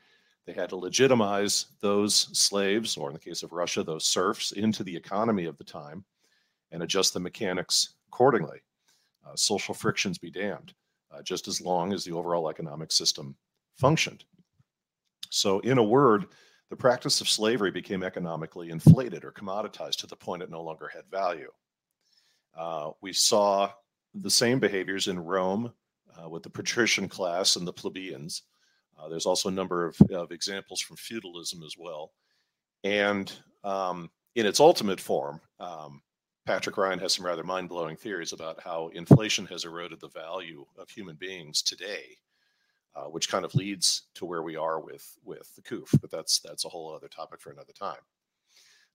They 0.46 0.54
had 0.54 0.70
to 0.70 0.78
legitimize 0.78 1.66
those 1.82 2.30
slaves, 2.38 2.96
or 2.96 3.10
in 3.10 3.14
the 3.14 3.20
case 3.20 3.44
of 3.44 3.52
Russia, 3.52 3.84
those 3.84 4.06
serfs, 4.06 4.54
into 4.54 4.84
the 4.84 4.96
economy 4.96 5.46
of 5.46 5.58
the 5.58 5.66
time 5.66 6.06
and 6.72 6.84
adjust 6.84 7.14
the 7.14 7.20
mechanics 7.20 7.96
accordingly. 8.08 8.60
Uh, 9.26 9.36
social 9.36 9.74
frictions 9.74 10.18
be 10.18 10.32
damned, 10.32 10.74
uh, 11.12 11.22
just 11.22 11.48
as 11.48 11.62
long 11.62 11.94
as 11.94 12.04
the 12.04 12.12
overall 12.12 12.50
economic 12.50 12.92
system 12.92 13.36
functioned. 13.78 14.24
So, 15.30 15.60
in 15.60 15.78
a 15.78 15.84
word, 15.84 16.26
the 16.70 16.76
practice 16.76 17.22
of 17.22 17.30
slavery 17.30 17.72
became 17.72 18.04
economically 18.04 18.70
inflated 18.70 19.24
or 19.24 19.32
commoditized 19.32 19.98
to 19.98 20.08
the 20.08 20.16
point 20.16 20.44
it 20.44 20.50
no 20.50 20.62
longer 20.62 20.90
had 20.94 21.06
value. 21.10 21.52
Uh, 22.56 22.92
we 23.02 23.14
saw 23.14 23.72
the 24.14 24.30
same 24.30 24.60
behaviors 24.60 25.08
in 25.08 25.20
Rome 25.20 25.72
uh, 26.18 26.30
with 26.30 26.44
the 26.44 26.50
patrician 26.50 27.08
class 27.08 27.56
and 27.56 27.68
the 27.68 27.74
plebeians. 27.74 28.44
Uh, 28.98 29.08
there's 29.08 29.26
also 29.26 29.50
a 29.50 29.54
number 29.54 29.86
of, 29.86 29.98
of, 30.12 30.32
examples 30.32 30.82
from 30.82 30.98
feudalism 30.98 31.64
as 31.64 31.76
well. 31.78 32.12
And 32.84 33.32
um, 33.64 34.10
in 34.36 34.46
its 34.46 34.60
ultimate 34.60 35.00
form, 35.00 35.40
um, 35.60 36.02
Patrick 36.46 36.78
Ryan 36.78 37.00
has 37.00 37.14
some 37.14 37.26
rather 37.26 37.44
mind 37.44 37.70
blowing 37.70 37.96
theories 37.96 38.34
about 38.34 38.62
how 38.64 38.90
inflation 38.94 39.46
has 39.48 39.66
eroded 39.66 40.00
the 40.00 40.10
value 40.10 40.66
of 40.78 40.90
human 40.90 41.16
beings 41.16 41.62
today, 41.62 42.18
uh, 42.96 43.04
which 43.06 43.30
kind 43.30 43.46
of 43.46 43.54
leads 43.56 44.04
to 44.16 44.26
where 44.26 44.42
we 44.42 44.56
are 44.56 44.80
with, 44.80 45.18
with 45.24 45.54
the 45.56 45.62
COOF. 45.62 45.90
But 46.02 46.12
that's, 46.12 46.40
that's 46.40 46.66
a 46.66 46.70
whole 46.70 46.94
other 46.94 47.08
topic 47.08 47.40
for 47.40 47.52
another 47.52 47.74
time. 47.74 48.00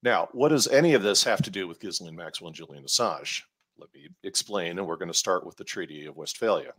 Now, 0.03 0.29
what 0.33 0.51
does 0.51 0.69
any 0.69 0.95
of 0.95 1.03
this 1.03 1.25
have 1.25 1.43
to 1.43 1.51
do 1.51 1.67
with 1.67 1.81
Ghislaine 1.81 2.17
Maxwell 2.17 2.49
and 2.49 2.57
Julian 2.57 2.85
Assange? 2.85 3.43
Let 3.79 3.89
me 3.95 4.09
explain, 4.23 4.79
and 4.79 4.87
we're 4.87 4.97
going 4.97 5.11
to 5.11 5.15
start 5.15 5.47
with 5.47 5.57
the 5.57 5.65
Treaty 5.65 6.07
of 6.07 6.17
Westphalia. 6.17 6.73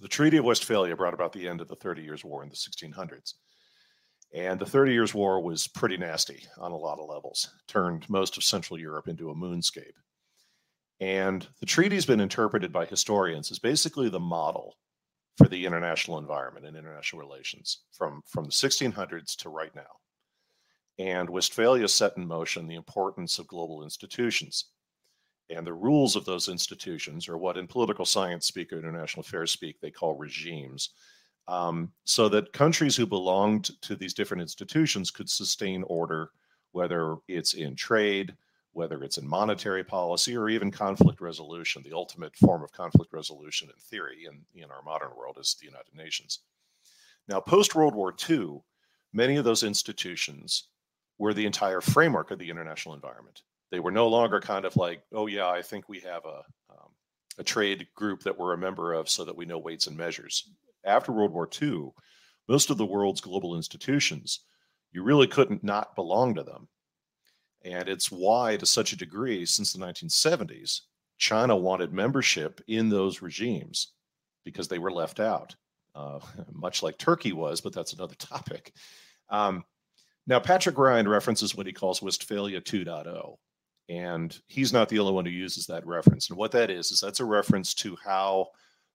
The 0.00 0.08
Treaty 0.08 0.36
of 0.36 0.44
Westphalia 0.44 0.94
brought 0.94 1.14
about 1.14 1.32
the 1.32 1.48
end 1.48 1.60
of 1.60 1.68
the 1.68 1.76
Thirty 1.76 2.02
Years' 2.02 2.24
War 2.24 2.42
in 2.42 2.48
the 2.48 2.54
1600s. 2.54 3.34
And 4.34 4.60
the 4.60 4.66
Thirty 4.66 4.92
Years' 4.92 5.14
War 5.14 5.40
was 5.40 5.66
pretty 5.66 5.96
nasty 5.96 6.44
on 6.58 6.72
a 6.72 6.76
lot 6.76 6.98
of 6.98 7.08
levels, 7.08 7.50
turned 7.68 8.08
most 8.10 8.36
of 8.36 8.44
Central 8.44 8.78
Europe 8.78 9.08
into 9.08 9.30
a 9.30 9.34
moonscape. 9.34 9.94
And 11.00 11.46
the 11.60 11.66
treaty's 11.66 12.06
been 12.06 12.20
interpreted 12.20 12.72
by 12.72 12.86
historians 12.86 13.50
as 13.50 13.58
basically 13.58 14.08
the 14.08 14.20
model 14.20 14.76
for 15.36 15.48
the 15.48 15.66
international 15.66 16.18
environment 16.18 16.66
and 16.66 16.76
international 16.76 17.20
relations 17.20 17.82
from, 17.92 18.22
from 18.26 18.44
the 18.44 18.50
1600s 18.50 19.36
to 19.36 19.50
right 19.50 19.74
now. 19.74 19.82
And 20.98 21.28
Westphalia 21.28 21.88
set 21.88 22.16
in 22.16 22.26
motion 22.26 22.66
the 22.66 22.74
importance 22.74 23.38
of 23.38 23.46
global 23.46 23.84
institutions. 23.84 24.70
And 25.50 25.66
the 25.66 25.74
rules 25.74 26.16
of 26.16 26.24
those 26.24 26.48
institutions, 26.48 27.28
or 27.28 27.36
what 27.36 27.58
in 27.58 27.66
political 27.68 28.06
science 28.06 28.46
speak 28.46 28.72
or 28.72 28.78
international 28.78 29.20
affairs 29.20 29.52
speak, 29.52 29.78
they 29.80 29.90
call 29.90 30.16
regimes, 30.16 30.90
um, 31.48 31.92
so 32.04 32.28
that 32.28 32.52
countries 32.52 32.96
who 32.96 33.06
belonged 33.06 33.70
to 33.82 33.94
these 33.94 34.14
different 34.14 34.40
institutions 34.40 35.10
could 35.10 35.30
sustain 35.30 35.84
order, 35.86 36.30
whether 36.72 37.16
it's 37.28 37.54
in 37.54 37.76
trade, 37.76 38.34
whether 38.72 39.02
it's 39.02 39.18
in 39.18 39.26
monetary 39.26 39.84
policy, 39.84 40.36
or 40.36 40.48
even 40.48 40.70
conflict 40.70 41.20
resolution. 41.20 41.82
The 41.82 41.96
ultimate 41.96 42.34
form 42.36 42.62
of 42.62 42.72
conflict 42.72 43.12
resolution 43.12 43.68
in 43.68 43.80
theory 43.80 44.26
in, 44.28 44.44
in 44.60 44.70
our 44.70 44.82
modern 44.82 45.10
world 45.16 45.38
is 45.40 45.56
the 45.58 45.66
United 45.66 45.94
Nations. 45.94 46.40
Now, 47.28 47.40
post 47.40 47.74
World 47.74 47.94
War 47.94 48.14
II, 48.28 48.60
many 49.12 49.36
of 49.36 49.44
those 49.44 49.62
institutions 49.62 50.64
were 51.18 51.32
the 51.32 51.46
entire 51.46 51.80
framework 51.80 52.30
of 52.30 52.38
the 52.38 52.50
international 52.50 52.94
environment. 52.94 53.42
They 53.70 53.80
were 53.80 53.90
no 53.90 54.08
longer 54.08 54.40
kind 54.40 54.64
of 54.64 54.76
like, 54.76 55.02
oh, 55.12 55.26
yeah, 55.26 55.48
I 55.48 55.62
think 55.62 55.88
we 55.88 56.00
have 56.00 56.24
a, 56.24 56.42
um, 56.70 56.90
a 57.38 57.42
trade 57.42 57.86
group 57.94 58.22
that 58.24 58.38
we're 58.38 58.52
a 58.52 58.58
member 58.58 58.92
of 58.92 59.08
so 59.08 59.24
that 59.24 59.36
we 59.36 59.46
know 59.46 59.58
weights 59.58 59.86
and 59.86 59.96
measures 59.96 60.50
after 60.86 61.12
World 61.12 61.32
War 61.32 61.48
II, 61.60 61.90
most 62.48 62.70
of 62.70 62.78
the 62.78 62.86
world's 62.86 63.20
global 63.20 63.56
institutions, 63.56 64.40
you 64.92 65.02
really 65.02 65.26
couldn't 65.26 65.64
not 65.64 65.94
belong 65.96 66.34
to 66.36 66.42
them. 66.42 66.68
And 67.64 67.88
it's 67.88 68.10
why, 68.10 68.56
to 68.56 68.66
such 68.66 68.92
a 68.92 68.96
degree, 68.96 69.44
since 69.44 69.72
the 69.72 69.84
1970s, 69.84 70.82
China 71.18 71.56
wanted 71.56 71.92
membership 71.92 72.60
in 72.68 72.88
those 72.88 73.22
regimes 73.22 73.92
because 74.44 74.68
they 74.68 74.78
were 74.78 74.92
left 74.92 75.18
out, 75.18 75.56
uh, 75.94 76.20
much 76.52 76.82
like 76.82 76.96
Turkey 76.98 77.32
was, 77.32 77.60
but 77.60 77.72
that's 77.72 77.92
another 77.92 78.14
topic. 78.18 78.72
Um, 79.28 79.64
now, 80.26 80.40
Patrick 80.40 80.78
Ryan 80.78 81.08
references 81.08 81.54
what 81.54 81.66
he 81.66 81.72
calls 81.72 82.02
Westphalia 82.02 82.60
2.0, 82.60 83.36
and 83.88 84.38
he's 84.46 84.72
not 84.72 84.88
the 84.88 84.98
only 84.98 85.12
one 85.12 85.24
who 85.24 85.30
uses 85.30 85.66
that 85.66 85.86
reference. 85.86 86.30
And 86.30 86.38
what 86.38 86.52
that 86.52 86.70
is, 86.70 86.90
is 86.90 87.00
that's 87.00 87.20
a 87.20 87.24
reference 87.24 87.74
to 87.74 87.96
how 88.04 88.48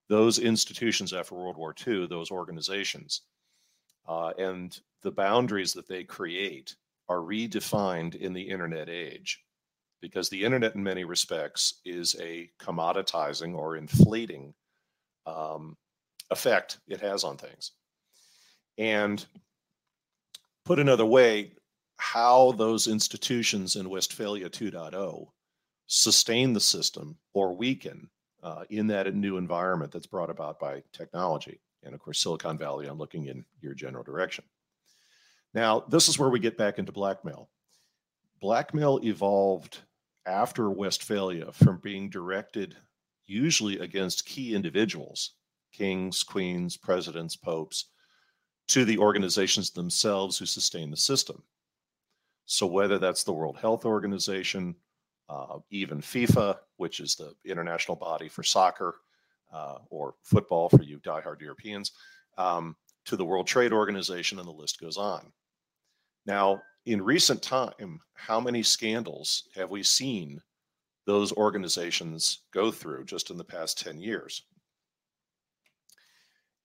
those 0.08 0.38
institutions 0.38 1.12
after 1.12 1.34
World 1.34 1.56
War 1.56 1.74
II, 1.86 2.06
those 2.06 2.30
organizations, 2.30 3.22
uh, 4.08 4.32
and 4.38 4.78
the 5.02 5.12
boundaries 5.12 5.72
that 5.72 5.88
they 5.88 6.04
create 6.04 6.76
are 7.08 7.18
redefined 7.18 8.14
in 8.14 8.32
the 8.32 8.42
internet 8.42 8.88
age 8.88 9.40
because 10.00 10.28
the 10.28 10.44
internet, 10.44 10.74
in 10.74 10.82
many 10.82 11.04
respects, 11.04 11.80
is 11.84 12.16
a 12.20 12.50
commoditizing 12.60 13.54
or 13.54 13.76
inflating 13.76 14.52
um, 15.26 15.76
effect 16.30 16.78
it 16.88 17.00
has 17.00 17.22
on 17.22 17.36
things. 17.36 17.72
And 18.78 19.24
put 20.64 20.80
another 20.80 21.06
way, 21.06 21.52
how 21.96 22.52
those 22.52 22.88
institutions 22.88 23.76
in 23.76 23.88
Westphalia 23.88 24.50
2.0 24.50 25.28
sustain 25.86 26.52
the 26.52 26.60
system 26.60 27.16
or 27.32 27.54
weaken 27.54 28.10
uh, 28.42 28.64
in 28.70 28.86
that 28.88 29.14
new 29.14 29.36
environment 29.36 29.92
that's 29.92 30.06
brought 30.06 30.30
about 30.30 30.58
by 30.58 30.82
technology. 30.92 31.60
And 31.82 31.94
of 31.94 32.00
course, 32.00 32.20
Silicon 32.20 32.58
Valley, 32.58 32.86
I'm 32.86 32.98
looking 32.98 33.26
in 33.26 33.44
your 33.60 33.74
general 33.74 34.04
direction. 34.04 34.44
Now, 35.54 35.80
this 35.80 36.08
is 36.08 36.18
where 36.18 36.30
we 36.30 36.40
get 36.40 36.56
back 36.56 36.78
into 36.78 36.92
blackmail. 36.92 37.48
Blackmail 38.40 39.00
evolved 39.04 39.78
after 40.26 40.70
Westphalia 40.70 41.52
from 41.52 41.78
being 41.78 42.08
directed 42.08 42.76
usually 43.26 43.78
against 43.78 44.26
key 44.26 44.54
individuals, 44.54 45.32
kings, 45.72 46.22
queens, 46.22 46.76
presidents, 46.76 47.36
popes, 47.36 47.86
to 48.68 48.84
the 48.84 48.98
organizations 48.98 49.70
themselves 49.70 50.38
who 50.38 50.46
sustain 50.46 50.90
the 50.90 50.96
system. 50.96 51.42
So, 52.46 52.66
whether 52.66 52.98
that's 52.98 53.24
the 53.24 53.32
World 53.32 53.58
Health 53.58 53.84
Organization, 53.84 54.74
uh, 55.32 55.58
even 55.70 56.00
FIFA, 56.00 56.56
which 56.76 57.00
is 57.00 57.14
the 57.14 57.34
international 57.50 57.96
body 57.96 58.28
for 58.28 58.42
soccer 58.42 58.96
uh, 59.52 59.78
or 59.90 60.14
football 60.22 60.68
for 60.68 60.82
you 60.82 60.98
diehard 60.98 61.40
Europeans, 61.40 61.92
um, 62.38 62.76
to 63.06 63.16
the 63.16 63.24
World 63.24 63.46
Trade 63.46 63.72
Organization, 63.72 64.38
and 64.38 64.46
the 64.46 64.52
list 64.52 64.80
goes 64.80 64.96
on. 64.96 65.32
Now, 66.26 66.60
in 66.86 67.02
recent 67.02 67.42
time, 67.42 68.00
how 68.14 68.40
many 68.40 68.62
scandals 68.62 69.48
have 69.54 69.70
we 69.70 69.82
seen 69.82 70.40
those 71.06 71.32
organizations 71.32 72.40
go 72.52 72.70
through 72.70 73.04
just 73.04 73.30
in 73.30 73.36
the 73.36 73.44
past 73.44 73.82
10 73.82 73.98
years? 73.98 74.42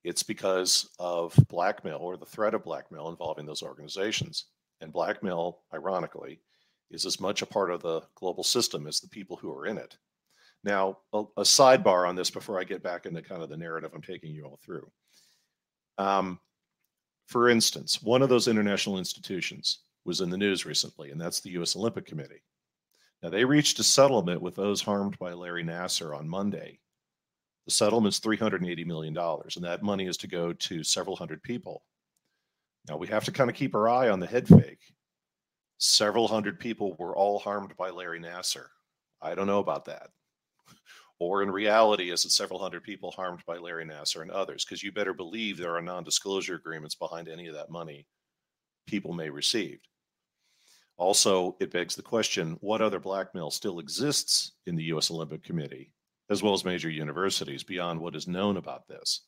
It's 0.03 0.23
because 0.23 0.89
of 0.99 1.35
blackmail 1.49 1.97
or 1.97 2.17
the 2.17 2.25
threat 2.25 2.53
of 2.53 2.63
blackmail 2.63 3.09
involving 3.09 3.45
those 3.45 3.63
organizations. 3.63 4.45
And 4.79 4.93
blackmail, 4.93 5.59
ironically, 5.73 6.39
is 6.91 7.05
as 7.05 7.19
much 7.19 7.41
a 7.41 7.45
part 7.45 7.71
of 7.71 7.81
the 7.81 8.01
global 8.15 8.43
system 8.43 8.87
as 8.87 8.99
the 8.99 9.09
people 9.09 9.37
who 9.37 9.51
are 9.51 9.65
in 9.65 9.77
it. 9.77 9.97
Now, 10.63 10.99
a, 11.13 11.23
a 11.37 11.43
sidebar 11.43 12.07
on 12.07 12.15
this 12.15 12.29
before 12.29 12.59
I 12.59 12.63
get 12.63 12.83
back 12.83 13.05
into 13.05 13.21
kind 13.21 13.41
of 13.41 13.49
the 13.49 13.57
narrative 13.57 13.91
I'm 13.93 14.01
taking 14.01 14.33
you 14.33 14.45
all 14.45 14.59
through. 14.63 14.89
Um, 15.97 16.39
for 17.27 17.49
instance, 17.49 18.01
one 18.01 18.21
of 18.21 18.29
those 18.29 18.47
international 18.47 18.97
institutions 18.97 19.79
was 20.05 20.21
in 20.21 20.29
the 20.29 20.37
news 20.37 20.65
recently, 20.65 21.11
and 21.11 21.19
that's 21.19 21.41
the 21.41 21.51
U.S. 21.51 21.75
Olympic 21.75 22.05
Committee. 22.05 22.43
Now, 23.21 23.29
they 23.29 23.43
reached 23.43 23.79
a 23.79 23.83
settlement 23.83 24.41
with 24.41 24.55
those 24.55 24.81
harmed 24.81 25.17
by 25.19 25.33
Larry 25.33 25.63
Nassar 25.63 26.17
on 26.17 26.29
Monday. 26.29 26.79
The 27.65 27.71
settlement's 27.71 28.19
$380 28.19 28.85
million, 28.85 29.17
and 29.17 29.65
that 29.65 29.83
money 29.83 30.05
is 30.05 30.17
to 30.17 30.27
go 30.27 30.53
to 30.53 30.83
several 30.83 31.15
hundred 31.15 31.43
people. 31.43 31.83
Now, 32.87 32.95
we 32.95 33.07
have 33.07 33.25
to 33.25 33.31
kind 33.31 33.49
of 33.49 33.55
keep 33.55 33.75
our 33.75 33.89
eye 33.89 34.09
on 34.09 34.21
the 34.21 34.27
head 34.27 34.47
fake. 34.47 34.93
Several 35.77 36.27
hundred 36.27 36.59
people 36.59 36.95
were 36.97 37.15
all 37.15 37.39
harmed 37.39 37.75
by 37.77 37.89
Larry 37.89 38.19
Nassar. 38.19 38.67
I 39.21 39.35
don't 39.35 39.47
know 39.47 39.59
about 39.59 39.85
that. 39.85 40.09
Or 41.19 41.41
in 41.41 41.49
reality, 41.49 42.11
is 42.11 42.25
it 42.25 42.31
several 42.31 42.59
hundred 42.59 42.83
people 42.83 43.11
harmed 43.11 43.43
by 43.45 43.57
Larry 43.57 43.85
Nassar 43.85 44.21
and 44.21 44.31
others? 44.31 44.63
Because 44.63 44.83
you 44.83 44.91
better 44.91 45.13
believe 45.13 45.57
there 45.57 45.75
are 45.75 45.81
non 45.81 46.03
disclosure 46.03 46.55
agreements 46.55 46.95
behind 46.95 47.27
any 47.27 47.47
of 47.47 47.55
that 47.55 47.69
money 47.69 48.05
people 48.85 49.13
may 49.13 49.29
receive. 49.29 49.79
Also, 50.97 51.55
it 51.59 51.71
begs 51.71 51.95
the 51.95 52.01
question 52.01 52.57
what 52.61 52.81
other 52.81 52.99
blackmail 52.99 53.51
still 53.51 53.79
exists 53.79 54.53
in 54.65 54.75
the 54.75 54.85
U.S. 54.85 55.11
Olympic 55.11 55.43
Committee, 55.43 55.91
as 56.29 56.41
well 56.41 56.53
as 56.53 56.65
major 56.65 56.89
universities, 56.89 57.63
beyond 57.63 57.99
what 57.99 58.15
is 58.15 58.27
known 58.27 58.57
about 58.57 58.87
this? 58.87 59.21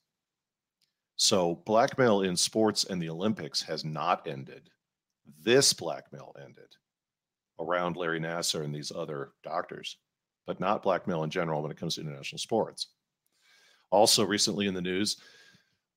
So, 1.15 1.62
blackmail 1.65 2.22
in 2.22 2.36
sports 2.36 2.86
and 2.86 3.00
the 3.00 3.10
Olympics 3.10 3.62
has 3.63 3.86
not 3.86 4.27
ended. 4.27 4.70
This 5.41 5.74
blackmail 5.74 6.36
ended 6.39 6.75
around 7.59 7.98
Larry 7.98 8.19
Nassar 8.19 8.63
and 8.63 8.74
these 8.74 8.91
other 8.91 9.31
doctors, 9.43 9.98
but 10.48 10.59
not 10.59 10.83
blackmail 10.83 11.24
in 11.24 11.29
general 11.29 11.62
when 11.62 11.71
it 11.71 11.77
comes 11.77 11.95
to 11.95 12.01
international 12.01 12.39
sports. 12.39 12.88
Also, 13.91 14.25
recently 14.25 14.67
in 14.67 14.74
the 14.74 14.81
news, 14.81 15.17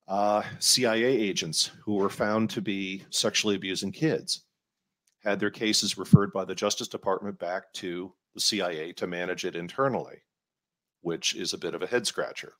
uh, 0.07 0.43
CIA 0.59 1.05
agents 1.05 1.71
who 1.83 1.95
were 1.95 2.09
found 2.09 2.49
to 2.49 2.61
be 2.61 3.03
sexually 3.09 3.55
abusing 3.55 3.91
kids 3.91 4.43
had 5.23 5.39
their 5.39 5.51
cases 5.51 5.97
referred 5.97 6.33
by 6.33 6.43
the 6.43 6.55
Justice 6.55 6.89
Department 6.89 7.39
back 7.39 7.71
to 7.73 8.13
the 8.33 8.41
CIA 8.41 8.91
to 8.93 9.07
manage 9.07 9.45
it 9.45 9.55
internally, 9.55 10.17
which 11.01 11.35
is 11.35 11.53
a 11.53 11.57
bit 11.57 11.75
of 11.75 11.81
a 11.81 11.87
head 11.87 12.05
scratcher. 12.05 12.53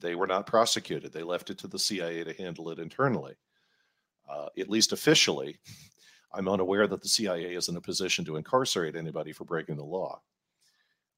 They 0.00 0.14
were 0.14 0.26
not 0.26 0.46
prosecuted, 0.46 1.12
they 1.12 1.22
left 1.22 1.50
it 1.50 1.58
to 1.58 1.68
the 1.68 1.78
CIA 1.78 2.24
to 2.24 2.32
handle 2.32 2.70
it 2.70 2.78
internally. 2.78 3.34
Uh, 4.28 4.48
at 4.58 4.70
least 4.70 4.92
officially, 4.92 5.58
I'm 6.32 6.48
unaware 6.48 6.86
that 6.86 7.02
the 7.02 7.08
CIA 7.08 7.54
is 7.54 7.68
in 7.68 7.76
a 7.76 7.80
position 7.80 8.24
to 8.24 8.36
incarcerate 8.36 8.96
anybody 8.96 9.32
for 9.32 9.44
breaking 9.44 9.76
the 9.76 9.84
law. 9.84 10.20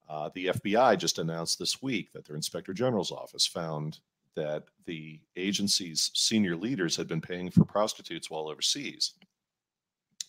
Uh, 0.09 0.31
the 0.35 0.47
FBI 0.47 0.99
just 0.99 1.19
announced 1.19 1.59
this 1.59 1.83
week 1.83 2.13
that 2.13 2.27
their 2.27 2.37
inspector 2.37 2.73
general's 2.73 3.13
office 3.13 3.47
found 3.47 4.01
that 4.35 4.65
the 4.87 5.21
agency's 5.37 6.11
senior 6.15 6.57
leaders 6.57 6.97
had 6.97 7.09
been 7.09 7.21
paying 7.21 7.51
for 7.51 7.65
prostitutes 7.65 8.31
while 8.31 8.49
overseas 8.49 9.15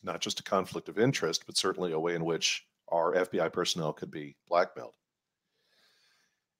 not 0.04 0.22
just 0.22 0.40
a 0.40 0.44
conflict 0.44 0.90
of 0.90 1.00
interest, 1.00 1.46
but 1.46 1.58
certainly 1.58 1.92
a 1.92 2.00
way 2.00 2.16
in 2.16 2.26
which 2.26 2.66
our 2.90 3.14
FBI 3.14 3.52
personnel 3.52 3.94
could 3.94 4.12
be 4.12 4.36
blackmailed. 4.48 4.96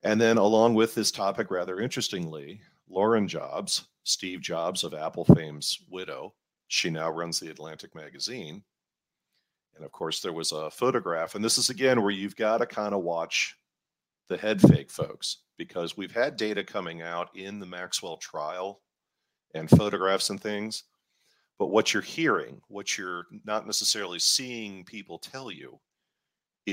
And 0.04 0.20
then, 0.20 0.38
along 0.38 0.76
with 0.76 0.96
this 0.96 1.12
topic, 1.12 1.52
rather 1.52 1.80
interestingly, 1.80 2.62
Lauren 2.90 3.28
Jobs, 3.28 3.88
Steve 4.10 4.42
Jobs 4.42 4.84
of 4.84 4.94
Apple 4.94 5.26
fame's 5.26 5.80
widow, 5.90 6.34
she 6.68 6.90
now 6.90 7.10
runs 7.10 7.40
the 7.40 7.50
Atlantic 7.50 7.96
magazine. 7.96 8.64
And 9.76 9.86
of 9.86 9.92
course, 9.92 10.22
there 10.22 10.34
was 10.34 10.52
a 10.52 10.70
photograph. 10.70 11.36
And 11.36 11.44
this 11.44 11.58
is 11.58 11.70
again 11.70 12.02
where 12.02 12.12
you've 12.12 12.36
got 12.36 12.58
to 12.58 12.66
kind 12.66 12.94
of 12.94 13.02
watch 13.02 13.56
the 14.28 14.38
head 14.38 14.62
fake 14.62 14.92
folks 14.92 15.38
because 15.58 15.98
we've 15.98 16.12
had 16.12 16.38
data 16.38 16.64
coming 16.64 17.02
out 17.02 17.30
in 17.36 17.60
the 17.60 17.66
Maxwell 17.66 18.18
trial 18.18 18.82
and 19.54 19.70
photographs 19.70 20.30
and 20.30 20.42
things 20.42 20.84
but 21.60 21.68
what 21.68 21.94
you're 21.94 22.02
hearing, 22.02 22.62
what 22.70 22.98
you're 22.98 23.26
not 23.44 23.68
necessarily 23.68 24.18
seeing 24.18 24.86
people 24.86 25.20
tell 25.20 25.52
you, 25.52 25.78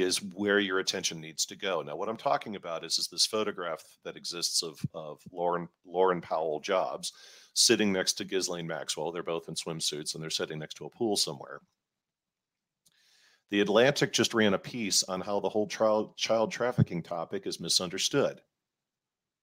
is 0.03 0.23
where 0.23 0.59
your 0.59 0.79
attention 0.79 1.21
needs 1.21 1.47
to 1.47 1.57
go. 1.57 1.83
Now, 1.83 1.97
what 1.97 2.09
I'm 2.09 2.17
talking 2.17 2.57
about 2.57 2.85
is, 2.85 2.99
is 2.99 3.09
this 3.09 3.27
photograph 3.27 3.83
that 4.05 4.17
exists 4.17 4.63
of, 4.63 4.81
of 4.95 5.21
Laurene, 5.33 5.69
Laurene 5.87 6.23
Powell 6.23 6.61
Jobs 6.61 7.13
sitting 7.55 7.93
next 7.93 8.15
to 8.15 8.25
Ghislaine 8.25 8.67
Maxwell. 8.67 9.13
They're 9.13 9.23
both 9.23 9.49
in 9.49 9.55
swimsuits 9.55 10.15
and 10.15 10.23
they're 10.23 10.31
sitting 10.31 10.59
next 10.59 10.75
to 10.75 10.87
a 10.87 10.91
pool 10.91 11.17
somewhere. 11.17 11.61
The 13.51 13.61
Atlantic 13.61 14.13
just 14.13 14.35
ran 14.35 14.55
a 14.55 14.59
piece 14.59 15.05
on 15.05 15.21
how 15.21 15.41
the 15.41 15.49
whole 15.49 15.69
child, 15.69 16.17
child 16.17 16.51
trafficking 16.51 17.03
topic 17.03 17.47
is 17.47 17.61
misunderstood. 17.61 18.41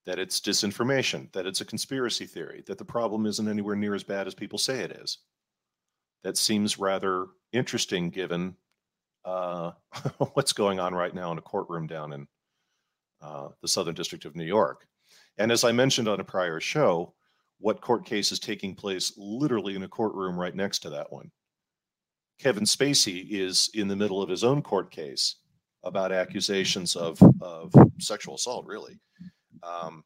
That 0.06 0.18
it's 0.18 0.40
disinformation, 0.40 1.32
that 1.32 1.46
it's 1.46 1.62
a 1.62 1.64
conspiracy 1.64 2.26
theory, 2.26 2.62
that 2.66 2.76
the 2.76 2.84
problem 2.84 3.24
isn't 3.24 3.48
anywhere 3.48 3.76
near 3.76 3.94
as 3.94 4.02
bad 4.02 4.26
as 4.26 4.34
people 4.34 4.58
say 4.58 4.80
it 4.80 4.92
is 4.92 5.18
that 6.24 6.38
seems 6.38 6.78
rather 6.78 7.26
interesting 7.52 8.10
given 8.10 8.56
uh, 9.24 9.72
what's 10.34 10.52
going 10.52 10.80
on 10.80 10.94
right 10.94 11.14
now 11.14 11.32
in 11.32 11.38
a 11.38 11.42
courtroom 11.42 11.86
down 11.86 12.12
in 12.12 12.26
uh, 13.22 13.48
the 13.62 13.68
Southern 13.68 13.94
District 13.94 14.24
of 14.24 14.36
New 14.36 14.44
York. 14.44 14.86
And 15.38 15.50
as 15.50 15.64
I 15.64 15.72
mentioned 15.72 16.08
on 16.08 16.20
a 16.20 16.24
prior 16.24 16.60
show, 16.60 17.14
what 17.58 17.80
court 17.80 18.04
case 18.04 18.32
is 18.32 18.38
taking 18.38 18.74
place 18.74 19.14
literally 19.16 19.74
in 19.74 19.82
a 19.82 19.88
courtroom 19.88 20.38
right 20.38 20.54
next 20.54 20.80
to 20.80 20.90
that 20.90 21.10
one? 21.10 21.30
Kevin 22.38 22.64
Spacey 22.64 23.26
is 23.30 23.70
in 23.74 23.88
the 23.88 23.96
middle 23.96 24.20
of 24.20 24.28
his 24.28 24.44
own 24.44 24.60
court 24.60 24.90
case 24.90 25.36
about 25.84 26.12
accusations 26.12 26.96
of, 26.96 27.20
of 27.40 27.72
sexual 27.98 28.34
assault, 28.34 28.66
really. 28.66 28.98
Um, 29.62 30.04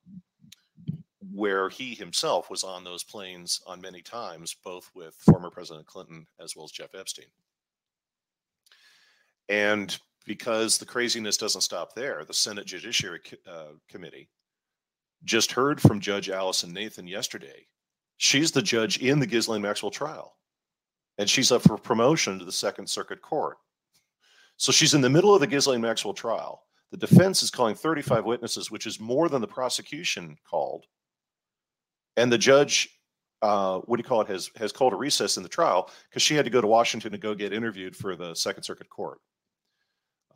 where 1.33 1.69
he 1.69 1.95
himself 1.95 2.51
was 2.51 2.65
on 2.65 2.85
those 2.85 3.05
planes 3.05 3.61
on 3.67 3.81
many 3.81 4.03
times, 4.03 4.57
both 4.65 4.91
with 4.95 5.15
former 5.15 5.51
President 5.51 5.87
Clinton 5.87 6.27
as 6.41 6.57
well 6.57 6.65
as 6.65 6.73
Jeff 6.73 6.95
Epstein. 6.95 7.27
And 9.49 9.97
because 10.27 10.79
the 10.79 10.87
craziness 10.87 11.37
doesn't 11.37 11.63
stop 11.63 11.95
there, 11.95 12.25
the 12.25 12.35
Senate 12.35 12.67
Judiciary 12.67 13.21
uh, 13.47 13.73
Committee 13.89 14.29
just 15.25 15.53
heard 15.53 15.81
from 15.81 16.01
Judge 16.01 16.31
Allison 16.31 16.73
Nathan 16.73 17.07
yesterday. 17.07 17.67
She's 18.19 18.53
the 18.53 18.63
judge 18.63 18.99
in 18.99 19.21
the 19.21 19.27
Ghislaine 19.27 19.63
Maxwell 19.63 19.91
trial, 19.91 20.37
and 21.19 21.29
she's 21.29 21.53
up 21.53 21.63
for 21.63 21.77
promotion 21.79 22.39
to 22.39 22.45
the 22.45 22.53
Second 22.53 22.89
Circuit 22.89 23.23
Court. 23.23 23.57
So 24.57 24.73
she's 24.73 24.95
in 24.95 25.01
the 25.01 25.11
middle 25.11 25.35
of 25.35 25.41
the 25.41 25.47
Ghislaine 25.47 25.81
Maxwell 25.81 26.15
trial. 26.15 26.65
The 26.91 26.97
defense 26.97 27.43
is 27.43 27.51
calling 27.51 27.75
35 27.75 28.25
witnesses, 28.25 28.71
which 28.71 28.87
is 28.87 28.99
more 28.99 29.29
than 29.29 29.41
the 29.41 29.47
prosecution 29.47 30.37
called 30.49 30.87
and 32.19 32.31
the 32.33 32.39
judge 32.39 32.91
uh, 33.41 33.79
what 33.79 33.97
do 33.97 34.01
you 34.01 34.09
call 34.09 34.21
it 34.21 34.27
has 34.27 34.51
has 34.57 34.73
called 34.73 34.93
a 34.93 34.97
recess 34.97 35.37
in 35.37 35.45
the 35.45 35.49
trial 35.49 35.91
because 36.11 36.23
she 36.23 36.35
had 36.35 36.45
to 36.45 36.51
go 36.51 36.61
to 36.61 36.67
Washington 36.67 37.13
to 37.13 37.19
go 37.19 37.35
get 37.35 37.53
interviewed 37.53 37.95
for 37.95 38.17
the 38.17 38.35
Second 38.35 38.65
Circuit 38.65 38.91
Court. 38.91 39.21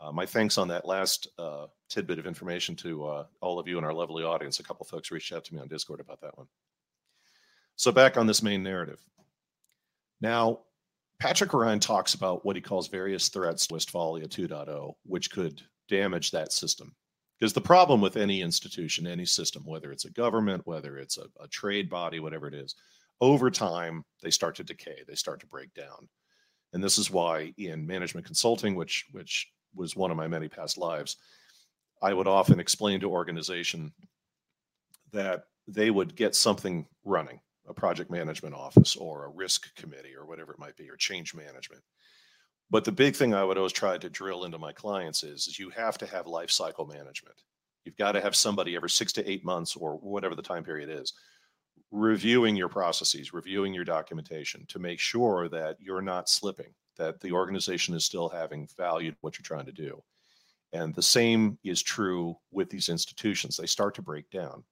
Uh, 0.03 0.11
my 0.11 0.27
thanks 0.27 0.59
on 0.59 0.67
that 0.67 0.85
last 0.85 1.29
uh, 1.39 1.67
tidbit 1.89 2.19
of 2.19 2.27
information 2.27 2.75
to 2.75 3.05
uh, 3.05 3.25
all 3.41 3.59
of 3.61 3.69
you 3.69 3.79
in 3.79 3.85
our 3.85 3.93
lovely 3.93 4.25
audience. 4.25 4.59
A 4.59 4.65
couple 4.65 4.85
folks 4.85 5.13
reached 5.13 5.33
out 5.33 5.45
to 5.45 5.55
me 5.55 5.61
on 5.61 5.69
Discord 5.69 6.01
about 6.01 6.21
that 6.23 6.37
one. 6.37 6.49
So 7.77 7.93
back 7.93 8.17
on 8.17 8.27
this 8.27 8.43
main 8.43 8.63
narrative. 8.63 9.01
Now, 10.21 10.61
Patrick 11.21 11.53
Ryan 11.53 11.79
talks 11.79 12.15
about 12.15 12.45
what 12.45 12.57
he 12.57 12.63
calls 12.63 12.89
various 12.89 13.29
threats 13.29 13.69
to 13.69 13.75
Westphalia 13.75 14.27
2.0, 14.27 14.93
which 15.05 15.31
could 15.31 15.63
damage 15.89 16.33
that 16.33 16.53
system. 16.53 16.95
Because 17.39 17.53
the 17.53 17.61
problem 17.61 18.01
with 18.01 18.17
any 18.17 18.41
institution, 18.41 19.07
any 19.07 19.25
system, 19.25 19.63
whether 19.65 19.93
it's 19.93 20.05
a 20.05 20.11
government, 20.11 20.63
whether 20.65 20.99
it's 20.99 21.19
a, 21.19 21.27
a 21.41 21.47
trade 21.49 21.89
body, 21.89 22.19
whatever 22.19 22.49
it 22.49 22.55
is, 22.55 22.75
over 23.21 23.51
time, 23.51 24.05
they 24.21 24.31
start 24.31 24.57
to 24.57 24.65
decay, 24.65 25.03
they 25.07 25.15
start 25.15 25.39
to 25.41 25.47
break 25.47 25.73
down. 25.75 26.09
And 26.73 26.83
this 26.83 26.99
is 26.99 27.11
why 27.11 27.53
in 27.57 27.87
management 27.87 28.27
consulting, 28.27 28.75
which 28.75 29.05
which 29.13 29.49
was 29.75 29.97
one 29.97 30.11
of 30.11 30.17
my 30.17 30.29
many 30.29 30.49
past 30.49 30.79
lives, 30.79 31.17
I 32.03 32.13
would 32.13 32.27
often 32.27 32.61
explain 32.61 33.01
to 33.01 33.11
organization 33.11 33.93
that 35.13 35.45
they 35.69 35.91
would 35.91 36.17
get 36.17 36.35
something 36.35 36.87
running, 37.05 37.41
a 37.69 37.75
project 37.75 38.11
management 38.11 38.55
office 38.55 38.97
or 38.97 39.25
a 39.25 39.31
risk 39.31 39.75
committee 39.77 40.15
or 40.17 40.27
whatever 40.27 40.53
it 40.53 40.59
might 40.59 40.77
be, 40.77 40.91
or 40.91 40.97
change 40.97 41.35
management. 41.35 41.83
But 42.71 42.85
the 42.85 42.93
big 42.93 43.15
thing 43.15 43.35
I 43.35 43.45
would 43.45 43.59
always 43.59 43.73
try 43.73 43.99
to 43.99 44.11
drill 44.11 44.45
into 44.45 44.59
my 44.59 44.73
clients 44.73 45.23
is, 45.23 45.47
is 45.47 45.59
you 45.59 45.71
have 45.71 45.99
to 45.99 46.07
have 46.07 46.27
life 46.27 46.51
cycle 46.51 46.87
management. 46.87 47.37
You've 47.85 47.97
got 47.97 48.13
to 48.13 48.21
have 48.21 48.35
somebody 48.35 48.77
every 48.77 48.91
six 48.91 49.13
to 49.15 49.31
eight 49.31 49.45
months 49.45 49.77
or 49.77 49.97
whatever 49.97 50.35
the 50.35 50.43
time 50.43 50.65
period 50.65 50.89
is 50.89 51.13
reviewing 51.93 52.57
your 52.57 52.71
processes, 52.71 53.35
reviewing 53.35 53.75
your 53.75 53.85
documentation 53.85 54.65
to 54.67 54.79
make 54.79 54.99
sure 54.99 55.49
that 55.51 55.77
you're 55.79 56.03
not 56.03 56.29
slipping, 56.29 56.73
that 56.97 57.21
the 57.21 57.33
organization 57.33 57.95
is 57.95 58.05
still 58.05 58.29
having 58.29 58.69
valued 58.77 59.17
what 59.21 59.39
you're 59.39 59.45
trying 59.45 59.67
to 59.67 59.73
do. 59.73 60.03
And 60.73 60.95
the 60.95 61.03
same 61.03 61.59
is 61.65 61.83
true 61.83 62.37
with 62.51 62.71
these 62.71 62.89
institutions. 62.89 63.57
They 63.57 63.67
start 63.67 63.95
to 63.97 64.03
break 64.03 64.31
down. 64.31 64.65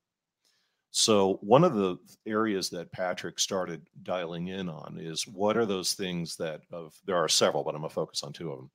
So, 0.93 1.39
one 1.43 1.63
of 1.63 1.75
the 1.75 1.99
areas 2.27 2.69
that 2.71 2.91
Patrick 2.91 3.39
started 3.39 3.87
dialing 4.03 4.49
in 4.49 4.69
on 4.69 4.99
is 4.99 5.27
what 5.27 5.57
are 5.57 5.67
those 5.67 5.93
things 5.93 6.37
that 6.37 6.63
of 6.73 6.95
there 7.05 7.17
are 7.17 7.29
several, 7.29 7.63
but 7.63 7.75
I'm 7.75 7.83
gonna 7.83 7.91
focus 7.91 8.25
on 8.25 8.33
two 8.33 8.51
of 8.51 8.59
them. 8.59 8.71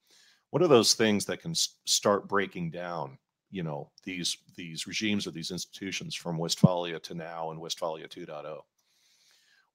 What 0.52 0.62
are 0.62 0.70
those 0.70 0.94
things 0.94 1.26
that 1.26 1.42
can 1.42 1.54
start 1.54 2.30
breaking 2.30 2.72
down, 2.72 3.18
you 3.52 3.64
know, 3.64 3.92
these 4.06 4.38
these 4.56 4.88
regimes 4.88 5.28
or 5.28 5.32
these 5.32 5.52
institutions 5.52 6.16
from 6.16 6.38
Westphalia 6.38 7.00
to 7.02 7.16
now 7.16 7.52
and 7.52 7.60
Westphalia 7.60 8.08
2.0? 8.08 8.62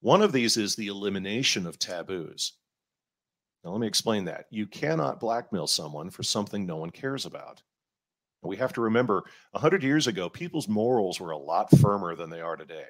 One 0.00 0.22
of 0.22 0.32
these 0.32 0.56
is 0.56 0.74
the 0.74 0.86
elimination 0.86 1.66
of 1.66 1.78
taboos. 1.78 2.54
Now, 3.64 3.70
let 3.72 3.80
me 3.80 3.86
explain 3.86 4.24
that. 4.24 4.46
You 4.50 4.66
cannot 4.66 5.20
blackmail 5.20 5.66
someone 5.66 6.10
for 6.10 6.22
something 6.22 6.64
no 6.64 6.76
one 6.76 6.90
cares 6.90 7.26
about. 7.26 7.62
We 8.42 8.56
have 8.56 8.72
to 8.74 8.80
remember 8.80 9.24
100 9.50 9.82
years 9.82 10.06
ago, 10.06 10.30
people's 10.30 10.68
morals 10.68 11.20
were 11.20 11.32
a 11.32 11.38
lot 11.38 11.70
firmer 11.78 12.16
than 12.16 12.30
they 12.30 12.40
are 12.40 12.56
today. 12.56 12.86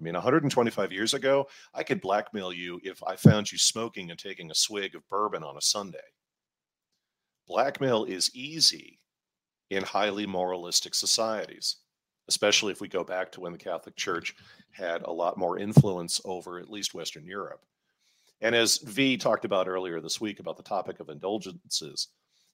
I 0.00 0.02
mean, 0.02 0.14
125 0.14 0.92
years 0.92 1.14
ago, 1.14 1.46
I 1.74 1.82
could 1.82 2.00
blackmail 2.00 2.52
you 2.52 2.80
if 2.82 3.02
I 3.04 3.16
found 3.16 3.52
you 3.52 3.58
smoking 3.58 4.10
and 4.10 4.18
taking 4.18 4.50
a 4.50 4.54
swig 4.54 4.94
of 4.94 5.08
bourbon 5.08 5.44
on 5.44 5.56
a 5.56 5.62
Sunday. 5.62 5.98
Blackmail 7.46 8.04
is 8.04 8.34
easy 8.34 8.98
in 9.68 9.84
highly 9.84 10.26
moralistic 10.26 10.94
societies, 10.94 11.76
especially 12.28 12.72
if 12.72 12.80
we 12.80 12.88
go 12.88 13.04
back 13.04 13.30
to 13.32 13.40
when 13.40 13.52
the 13.52 13.58
Catholic 13.58 13.94
Church 13.94 14.34
had 14.72 15.02
a 15.02 15.12
lot 15.12 15.36
more 15.36 15.58
influence 15.58 16.20
over 16.24 16.58
at 16.58 16.70
least 16.70 16.94
Western 16.94 17.26
Europe. 17.26 17.60
And 18.40 18.54
as 18.54 18.78
V 18.78 19.16
talked 19.16 19.44
about 19.44 19.68
earlier 19.68 20.00
this 20.00 20.20
week 20.20 20.40
about 20.40 20.56
the 20.56 20.62
topic 20.62 21.00
of 21.00 21.08
indulgences, 21.08 22.08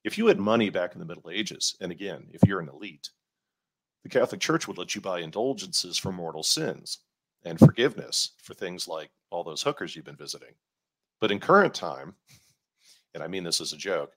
if 0.05 0.18
you 0.18 0.27
had 0.27 0.38
money 0.38 0.70
back 0.70 0.94
in 0.94 1.01
the 1.01 1.07
Middle 1.07 1.31
Ages, 1.31 1.77
and 1.81 1.92
again, 1.92 2.27
if 2.33 2.40
you're 2.46 2.61
an 2.61 2.68
elite, 2.68 3.11
the 4.03 4.09
Catholic 4.09 4.40
Church 4.40 4.68
would 4.68 4.79
let 4.79 4.94
you 4.94 5.01
buy 5.01 5.20
indulgences 5.20 5.99
for 5.99 6.12
mortal 6.12 6.42
sins 6.42 6.99
and 7.44 7.59
forgiveness 7.59 8.33
for 8.42 8.55
things 8.55 8.88
like 8.88 9.11
all 9.31 9.44
those 9.44 9.62
hookers 9.62 9.94
you've 9.94 10.05
been 10.05 10.16
visiting. 10.16 10.55
But 11.20 11.31
in 11.31 11.40
current 11.40 11.75
time, 11.75 12.14
and 13.14 13.22
I 13.22 13.29
mean 13.29 13.44
this 13.44 13.61
as 13.61 13.72
a 13.72 13.77
joke, 13.77 14.12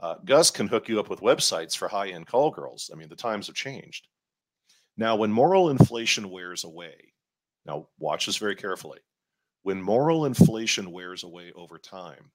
uh, 0.00 0.16
Gus 0.24 0.50
can 0.50 0.66
hook 0.68 0.88
you 0.88 0.98
up 0.98 1.08
with 1.08 1.20
websites 1.20 1.76
for 1.76 1.88
high 1.88 2.08
end 2.08 2.26
call 2.26 2.50
girls. 2.50 2.90
I 2.92 2.96
mean, 2.96 3.08
the 3.08 3.16
times 3.16 3.46
have 3.46 3.56
changed. 3.56 4.08
Now, 4.96 5.16
when 5.16 5.32
moral 5.32 5.70
inflation 5.70 6.28
wears 6.28 6.64
away, 6.64 7.14
now 7.64 7.88
watch 7.98 8.26
this 8.26 8.36
very 8.36 8.56
carefully. 8.56 8.98
When 9.62 9.80
moral 9.80 10.24
inflation 10.24 10.90
wears 10.90 11.22
away 11.22 11.52
over 11.54 11.78
time, 11.78 12.32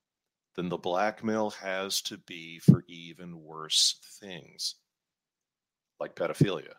then 0.56 0.70
the 0.70 0.78
blackmail 0.78 1.50
has 1.52 2.02
to 2.04 2.18
be 2.20 2.60
for 2.60 2.84
even 2.88 3.42
worse 3.42 4.00
things, 4.20 4.76
like 6.00 6.16
pedophilia. 6.16 6.74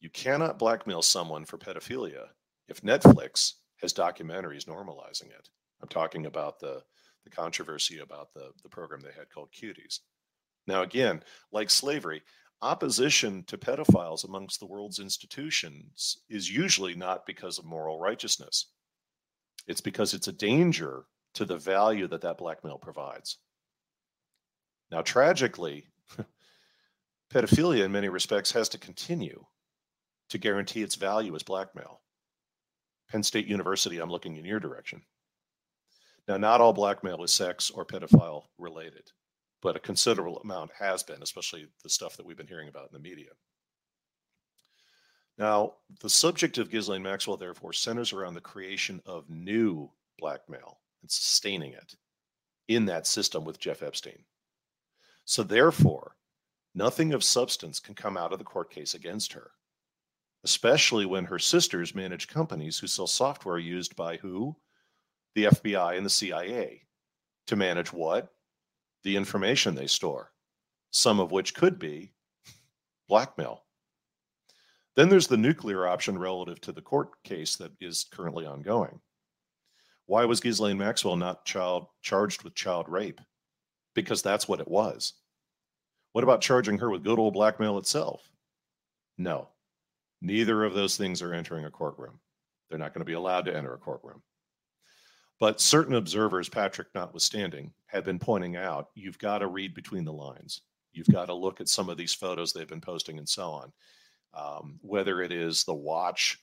You 0.00 0.10
cannot 0.10 0.58
blackmail 0.58 1.02
someone 1.02 1.44
for 1.44 1.56
pedophilia 1.56 2.26
if 2.68 2.82
Netflix 2.82 3.54
has 3.80 3.94
documentaries 3.94 4.66
normalizing 4.66 5.30
it. 5.30 5.48
I'm 5.80 5.88
talking 5.88 6.26
about 6.26 6.58
the, 6.58 6.82
the 7.24 7.30
controversy 7.30 8.00
about 8.00 8.34
the, 8.34 8.50
the 8.62 8.68
program 8.68 9.00
they 9.00 9.12
had 9.16 9.30
called 9.30 9.52
Cuties. 9.52 10.00
Now, 10.66 10.82
again, 10.82 11.22
like 11.52 11.70
slavery, 11.70 12.22
opposition 12.60 13.44
to 13.44 13.56
pedophiles 13.56 14.24
amongst 14.24 14.58
the 14.60 14.66
world's 14.66 14.98
institutions 14.98 16.18
is 16.28 16.50
usually 16.50 16.94
not 16.94 17.24
because 17.24 17.58
of 17.58 17.64
moral 17.64 18.00
righteousness. 18.00 18.72
It's 19.66 19.80
because 19.80 20.14
it's 20.14 20.28
a 20.28 20.32
danger 20.32 21.04
to 21.34 21.44
the 21.44 21.58
value 21.58 22.06
that 22.08 22.22
that 22.22 22.38
blackmail 22.38 22.78
provides. 22.78 23.38
Now, 24.90 25.02
tragically, 25.02 25.86
pedophilia 27.32 27.84
in 27.84 27.92
many 27.92 28.08
respects 28.08 28.52
has 28.52 28.68
to 28.70 28.78
continue 28.78 29.44
to 30.30 30.38
guarantee 30.38 30.82
its 30.82 30.94
value 30.94 31.34
as 31.34 31.42
blackmail. 31.42 32.00
Penn 33.10 33.22
State 33.22 33.46
University, 33.46 33.98
I'm 33.98 34.10
looking 34.10 34.36
in 34.36 34.44
your 34.44 34.60
direction. 34.60 35.02
Now, 36.26 36.36
not 36.36 36.60
all 36.60 36.72
blackmail 36.72 37.22
is 37.22 37.32
sex 37.32 37.70
or 37.70 37.84
pedophile 37.84 38.44
related, 38.58 39.12
but 39.62 39.76
a 39.76 39.80
considerable 39.80 40.40
amount 40.40 40.72
has 40.78 41.02
been, 41.02 41.22
especially 41.22 41.68
the 41.82 41.88
stuff 41.88 42.16
that 42.16 42.26
we've 42.26 42.36
been 42.36 42.48
hearing 42.48 42.68
about 42.68 42.88
in 42.90 42.94
the 42.94 43.08
media. 43.08 43.30
Now, 45.38 45.74
the 46.00 46.08
subject 46.08 46.56
of 46.58 46.70
Ghislaine 46.70 47.02
Maxwell, 47.02 47.36
therefore, 47.36 47.72
centers 47.72 48.12
around 48.12 48.34
the 48.34 48.40
creation 48.40 49.02
of 49.04 49.28
new 49.28 49.90
blackmail 50.18 50.80
and 51.02 51.10
sustaining 51.10 51.72
it 51.72 51.94
in 52.68 52.86
that 52.86 53.06
system 53.06 53.44
with 53.44 53.58
Jeff 53.58 53.82
Epstein. 53.82 54.24
So, 55.26 55.42
therefore, 55.42 56.16
nothing 56.74 57.12
of 57.12 57.22
substance 57.22 57.80
can 57.80 57.94
come 57.94 58.16
out 58.16 58.32
of 58.32 58.38
the 58.38 58.44
court 58.44 58.70
case 58.70 58.94
against 58.94 59.32
her, 59.34 59.50
especially 60.44 61.04
when 61.04 61.24
her 61.24 61.38
sisters 61.38 61.94
manage 61.94 62.28
companies 62.28 62.78
who 62.78 62.86
sell 62.86 63.06
software 63.06 63.58
used 63.58 63.94
by 63.94 64.16
who? 64.16 64.56
The 65.34 65.44
FBI 65.44 65.98
and 65.98 66.06
the 66.06 66.10
CIA 66.10 66.86
to 67.46 67.56
manage 67.56 67.92
what? 67.92 68.32
The 69.02 69.16
information 69.16 69.74
they 69.74 69.86
store, 69.86 70.32
some 70.90 71.20
of 71.20 71.30
which 71.30 71.54
could 71.54 71.78
be 71.78 72.12
blackmail. 73.06 73.65
Then 74.96 75.10
there's 75.10 75.26
the 75.26 75.36
nuclear 75.36 75.86
option 75.86 76.18
relative 76.18 76.60
to 76.62 76.72
the 76.72 76.80
court 76.80 77.22
case 77.22 77.56
that 77.56 77.72
is 77.80 78.06
currently 78.10 78.46
ongoing. 78.46 78.98
Why 80.06 80.24
was 80.24 80.40
Ghislaine 80.40 80.78
Maxwell 80.78 81.16
not 81.16 81.44
child 81.44 81.86
charged 82.00 82.42
with 82.42 82.54
child 82.54 82.88
rape? 82.88 83.20
Because 83.94 84.22
that's 84.22 84.48
what 84.48 84.60
it 84.60 84.68
was. 84.68 85.14
What 86.12 86.24
about 86.24 86.40
charging 86.40 86.78
her 86.78 86.90
with 86.90 87.04
good 87.04 87.18
old 87.18 87.34
blackmail 87.34 87.76
itself? 87.76 88.30
No. 89.18 89.48
Neither 90.22 90.64
of 90.64 90.72
those 90.72 90.96
things 90.96 91.20
are 91.20 91.34
entering 91.34 91.66
a 91.66 91.70
courtroom. 91.70 92.18
They're 92.70 92.78
not 92.78 92.94
going 92.94 93.02
to 93.02 93.06
be 93.06 93.12
allowed 93.12 93.44
to 93.46 93.56
enter 93.56 93.74
a 93.74 93.78
courtroom. 93.78 94.22
But 95.38 95.60
certain 95.60 95.96
observers, 95.96 96.48
Patrick 96.48 96.88
notwithstanding, 96.94 97.72
have 97.86 98.04
been 98.04 98.18
pointing 98.18 98.56
out 98.56 98.88
you've 98.94 99.18
got 99.18 99.38
to 99.38 99.48
read 99.48 99.74
between 99.74 100.06
the 100.06 100.12
lines. 100.12 100.62
You've 100.94 101.08
got 101.08 101.26
to 101.26 101.34
look 101.34 101.60
at 101.60 101.68
some 101.68 101.90
of 101.90 101.98
these 101.98 102.14
photos 102.14 102.52
they've 102.52 102.66
been 102.66 102.80
posting 102.80 103.18
and 103.18 103.28
so 103.28 103.50
on. 103.50 103.70
Um, 104.36 104.78
whether 104.82 105.22
it 105.22 105.32
is 105.32 105.64
the 105.64 105.74
watch 105.74 106.38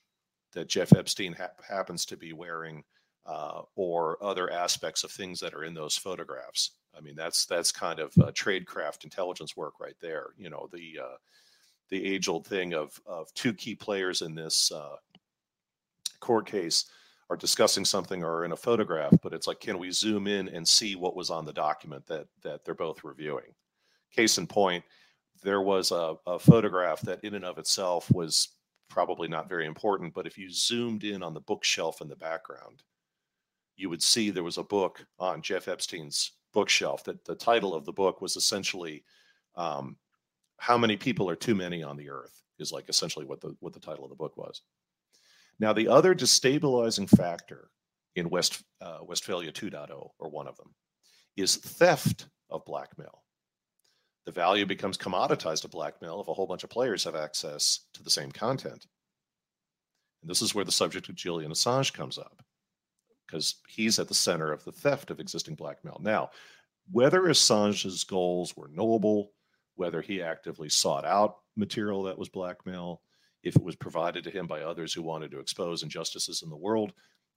that 0.54 0.68
Jeff 0.68 0.94
Epstein 0.94 1.34
ha- 1.34 1.52
happens 1.68 2.06
to 2.06 2.18
be 2.18 2.34
wearing, 2.34 2.84
uh, 3.26 3.62
or 3.76 4.18
other 4.22 4.52
aspects 4.52 5.04
of 5.04 5.12
things 5.12 5.40
that 5.40 5.54
are 5.54 5.64
in 5.64 5.74
those 5.74 5.96
photographs. 5.96 6.72
I 6.98 7.02
mean, 7.02 7.16
that's 7.16 7.46
that's 7.46 7.72
kind 7.72 8.00
of 8.00 8.12
uh, 8.18 8.32
tradecraft 8.32 9.04
intelligence 9.04 9.56
work 9.56 9.80
right 9.80 9.96
there. 10.02 10.28
You 10.38 10.50
know, 10.50 10.70
the 10.72 11.00
uh, 11.04 11.18
the 11.90 12.04
age 12.04 12.28
old 12.28 12.48
thing 12.48 12.74
of 12.74 13.00
of 13.06 13.34
two 13.34 13.54
key 13.54 13.76
players 13.76 14.22
in 14.22 14.36
this 14.36 14.72
uh, 14.72 14.96
court 16.20 16.46
case 16.46 16.86
are 17.30 17.38
discussing 17.38 17.86
something 17.86 18.24
or 18.24 18.46
in 18.46 18.52
a 18.52 18.58
photograph, 18.58 19.14
but 19.22 19.34
it's 19.34 19.48
like, 19.48 19.60
can 19.60 19.80
we 19.80 19.92
zoom 19.92 20.28
in 20.28 20.50
and 20.50 20.68
see 20.68 20.96
what 20.96 21.16
was 21.16 21.30
on 21.30 21.46
the 21.46 21.54
document 21.54 22.06
that 22.08 22.28
that 22.42 22.66
they're 22.66 22.74
both 22.74 23.04
reviewing? 23.04 23.54
Case 24.12 24.38
in 24.38 24.48
point, 24.48 24.84
there 25.44 25.62
was 25.62 25.92
a, 25.92 26.16
a 26.26 26.40
photograph 26.40 27.02
that 27.02 27.24
in 27.24 27.36
and 27.36 27.46
of 27.46 27.58
itself 27.58 28.12
was 28.12 28.50
probably 28.90 29.28
not 29.28 29.50
very 29.50 29.66
important, 29.66 30.14
but 30.14 30.28
if 30.28 30.38
you 30.38 30.50
zoomed 30.52 31.04
in 31.04 31.24
on 31.24 31.34
the 31.34 31.42
bookshelf 31.42 32.02
in 32.02 32.08
the 32.08 32.16
background, 32.16 32.84
you 33.76 33.90
would 33.90 34.04
see 34.04 34.30
there 34.30 34.44
was 34.44 34.58
a 34.58 34.64
book 34.64 35.06
on 35.20 35.42
Jeff 35.42 35.68
Epstein's 35.68 36.32
bookshelf. 36.54 37.04
That 37.04 37.26
the 37.26 37.36
title 37.36 37.74
of 37.74 37.86
the 37.86 37.92
book 37.92 38.22
was 38.22 38.36
essentially 38.36 39.04
um, 39.56 39.98
"How 40.58 40.78
Many 40.78 40.96
People 40.96 41.30
Are 41.30 41.36
Too 41.36 41.56
Many 41.56 41.82
on 41.84 41.98
the 41.98 42.10
Earth?" 42.10 42.44
is 42.60 42.72
like 42.72 42.88
essentially 42.88 43.26
what 43.26 43.42
the 43.42 43.56
what 43.60 43.74
the 43.74 43.80
title 43.80 44.04
of 44.04 44.10
the 44.10 44.16
book 44.16 44.38
was. 44.38 44.62
Now, 45.60 45.74
the 45.74 45.88
other 45.88 46.14
destabilizing 46.16 47.10
factor 47.10 47.70
in 48.16 48.30
West 48.30 48.64
uh, 48.82 49.00
Westphalia 49.02 49.52
2.0, 49.52 50.10
or 50.20 50.30
one 50.30 50.48
of 50.48 50.56
them, 50.58 50.74
is 51.36 51.56
theft 51.56 52.28
of 52.50 52.64
blackmail. 52.66 53.23
The 54.26 54.32
value 54.32 54.66
becomes 54.66 54.98
commoditized 54.98 55.66
of 55.66 55.72
blackmail 55.72 56.22
if 56.22 56.28
a 56.28 56.34
whole 56.34 56.48
bunch 56.48 56.64
of 56.64 56.70
players 56.70 57.04
have 57.04 57.16
access 57.16 57.82
to 57.94 58.04
the 58.04 58.10
same 58.10 58.32
content. 58.32 58.88
And 60.22 60.30
this 60.30 60.42
is 60.42 60.56
where 60.56 60.64
the 60.64 60.72
subject 60.72 61.10
of 61.10 61.16
Julian 61.16 61.52
Assange 61.52 61.94
comes 61.94 62.18
up 62.18 62.42
because 63.28 63.56
he's 63.68 64.00
at 64.00 64.08
the 64.08 64.14
center 64.14 64.52
of 64.52 64.64
the 64.64 64.72
theft 64.72 65.12
of 65.12 65.20
existing 65.20 65.56
blackmail. 65.56 66.00
Now, 66.02 66.30
whether 66.92 67.22
Assange's 67.24 68.04
goals 68.04 68.56
were 68.56 68.70
noble, 68.70 69.32
whether 69.76 70.02
he 70.02 70.22
actively 70.22 70.70
sought 70.70 71.06
out 71.06 71.38
material 71.56 72.04
that 72.04 72.18
was 72.18 72.30
blackmail, 72.30 73.02
if 73.44 73.56
it 73.56 73.64
was 73.64 73.76
provided 73.76 74.24
to 74.24 74.32
him 74.32 74.48
by 74.48 74.62
others 74.62 74.94
who 74.94 75.02
wanted 75.02 75.32
to 75.32 75.40
expose 75.40 75.84
injustices 75.84 76.44
in 76.44 76.50
the 76.50 76.56
world, 76.56 76.94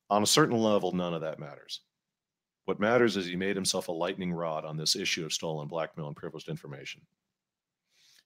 on 0.09 0.23
a 0.23 0.27
certain 0.27 0.57
level, 0.57 0.93
none 0.93 1.15
of 1.15 1.23
that 1.23 1.41
matters. 1.41 1.81
What 2.67 2.81
matters 2.81 3.17
is 3.17 3.27
he 3.27 3.37
made 3.37 3.57
himself 3.57 3.89
a 3.89 3.93
lightning 3.93 4.33
rod 4.33 4.65
on 4.65 4.77
this 4.77 4.97
issue 4.97 5.25
of 5.25 5.33
stolen 5.33 5.69
blackmail 5.69 6.09
and 6.09 6.17
privileged 6.17 6.49
information. 6.49 7.01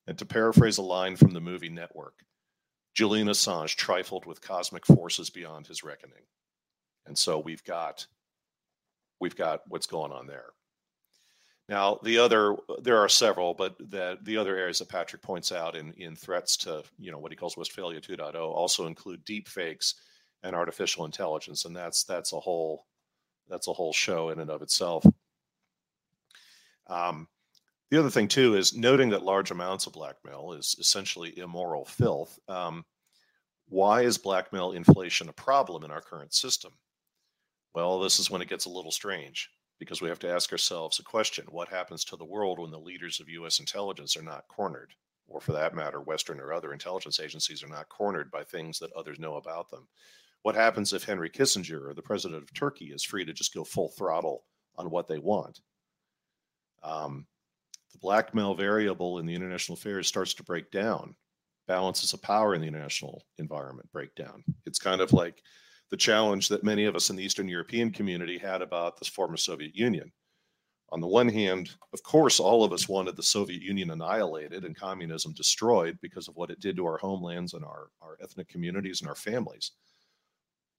And 0.07 0.19
to 0.19 0.27
paraphrase 0.27 0.79
a 0.79 0.83
line 0.83 1.15
from 1.15 1.33
the 1.33 1.41
movie 1.41 1.69
Network, 1.69 2.15
Julian 2.95 3.29
Assange 3.29 3.77
trifled 3.77 4.27
with 4.27 4.41
cosmic 4.41 4.85
forces 4.85 5.31
beyond 5.31 5.67
his 5.67 5.85
reckoning. 5.85 6.25
And 7.07 7.17
so 7.17 7.39
we've 7.39 7.63
got 7.65 8.07
we've 9.21 9.37
got 9.37 9.61
what's 9.69 9.87
going 9.87 10.11
on 10.11 10.27
there. 10.27 10.47
Now, 11.69 12.01
the 12.03 12.19
other, 12.19 12.57
there 12.83 12.99
are 12.99 13.09
several, 13.09 13.55
but 13.55 13.79
the, 13.79 14.19
the 14.23 14.37
other 14.37 14.57
areas 14.57 14.81
that 14.81 14.89
Patrick 14.89 15.23
points 15.23 15.53
out 15.53 15.77
in, 15.77 15.93
in 15.93 16.17
threats 16.17 16.57
to, 16.59 16.83
you 16.99 17.13
know, 17.13 17.19
what 17.19 17.31
he 17.31 17.37
calls 17.37 17.57
Westphalia 17.57 18.01
2.0 18.01 18.35
also 18.35 18.89
include 18.89 19.25
deep 19.25 19.47
fakes 19.47 19.95
and 20.43 20.57
artificial 20.57 21.05
intelligence. 21.05 21.67
And 21.67 21.77
that's, 21.77 22.03
that's 22.03 22.33
a 22.33 22.41
whole, 22.41 22.87
that's 23.51 23.69
a 23.69 23.73
whole 23.73 23.93
show 23.93 24.31
in 24.31 24.41
and 24.41 24.51
of 24.51 24.63
itself. 24.63 25.05
Um, 26.87 27.29
the 27.91 27.99
other 27.99 28.11
thing 28.11 28.29
too 28.29 28.57
is 28.57 28.77
noting 28.77 29.11
that 29.11 29.23
large 29.23 29.51
amounts 29.51 29.87
of 29.87 29.93
blackmail 29.93 30.53
is 30.53 30.77
essentially 30.79 31.37
immoral 31.39 31.85
filth. 31.85 32.39
Um, 32.49 32.85
why 33.69 34.03
is 34.03 34.19
blackmail 34.19 34.73
inflation 34.73 35.29
a 35.29 35.33
problem 35.33 35.85
in 35.85 35.91
our 35.91 36.01
current 36.01 36.33
system? 36.33 36.73
Well, 37.75 38.01
this 38.01 38.19
is 38.19 38.31
when 38.31 38.43
it 38.43 38.49
gets 38.49 38.65
a 38.65 38.71
little 38.71 38.91
strange 38.91 39.51
because 39.79 40.01
we 40.01 40.09
have 40.09 40.19
to 40.21 40.31
ask 40.31 40.53
ourselves 40.53 40.99
a 40.99 41.05
question 41.05 41.47
what 41.51 41.69
happens 41.69 42.05
to 42.05 42.17
the 42.17 42.25
world 42.25 42.59
when 42.59 42.71
the 42.71 42.79
leaders 42.79 43.21
of 43.21 43.29
US 43.29 43.61
intelligence 43.61 44.17
are 44.17 44.23
not 44.23 44.49
cornered? 44.49 44.93
Or 45.27 45.41
for 45.41 45.53
that 45.53 45.75
matter, 45.75 46.01
Western 46.01 46.41
or 46.41 46.53
other 46.53 46.73
intelligence 46.73 47.21
agencies 47.21 47.63
are 47.63 47.69
not 47.69 47.89
cornered 47.89 48.31
by 48.33 48.43
things 48.43 48.81
that 48.81 48.93
others 48.93 49.21
know 49.21 49.37
about 49.37 49.71
them. 49.71 49.87
What 50.43 50.55
happens 50.55 50.93
if 50.93 51.05
Henry 51.05 51.29
Kissinger 51.29 51.89
or 51.89 51.95
the 51.95 52.03
president 52.03 52.43
of 52.43 52.55
Turkey 52.55 52.87
is 52.87 53.05
free 53.05 53.25
to 53.25 53.33
just 53.33 53.55
go 53.55 53.65
full 53.65 53.91
throttle 53.91 54.45
on 54.77 54.91
what 54.91 55.07
they 55.07 55.19
want? 55.19 55.61
Um, 56.83 57.27
the 57.93 57.99
blackmail 57.99 58.55
variable 58.55 59.19
in 59.19 59.27
the 59.27 59.35
international 59.35 59.77
affairs 59.77 60.09
starts 60.09 60.33
to 60.35 60.45
break 60.45 60.71
down. 60.71 61.15
Balances 61.67 62.15
of 62.15 62.23
power 62.23 62.55
in 62.55 62.63
the 62.63 62.69
international 62.69 63.25
environment 63.39 63.91
break 63.93 64.15
down. 64.15 64.43
It's 64.65 64.79
kind 64.79 65.01
of 65.01 65.13
like 65.13 65.43
the 65.91 65.97
challenge 65.97 66.49
that 66.49 66.65
many 66.65 66.85
of 66.85 66.97
us 66.97 67.11
in 67.11 67.17
the 67.17 67.25
Eastern 67.25 67.49
European 67.49 67.91
community 67.91 68.39
had 68.39 68.63
about 68.63 68.99
the 68.99 69.05
former 69.05 69.37
Soviet 69.37 69.75
Union. 69.75 70.11
On 70.93 71.01
the 71.01 71.07
one 71.07 71.29
hand, 71.29 71.71
of 71.93 72.03
course, 72.03 72.41
all 72.41 72.65
of 72.65 72.73
us 72.73 72.89
wanted 72.89 73.15
the 73.15 73.23
Soviet 73.23 73.63
Union 73.63 73.91
annihilated 73.91 74.65
and 74.65 74.77
communism 74.77 75.33
destroyed 75.35 75.99
because 76.01 76.27
of 76.27 76.35
what 76.35 76.51
it 76.51 76.61
did 76.61 76.77
to 76.77 76.87
our 76.87 76.99
homelands 76.99 77.55
and 77.55 77.65
our, 77.65 77.91
our 78.03 78.19
ethnic 78.23 78.49
communities 78.49 79.01
and 79.01 79.09
our 79.09 79.15
families. 79.15 79.73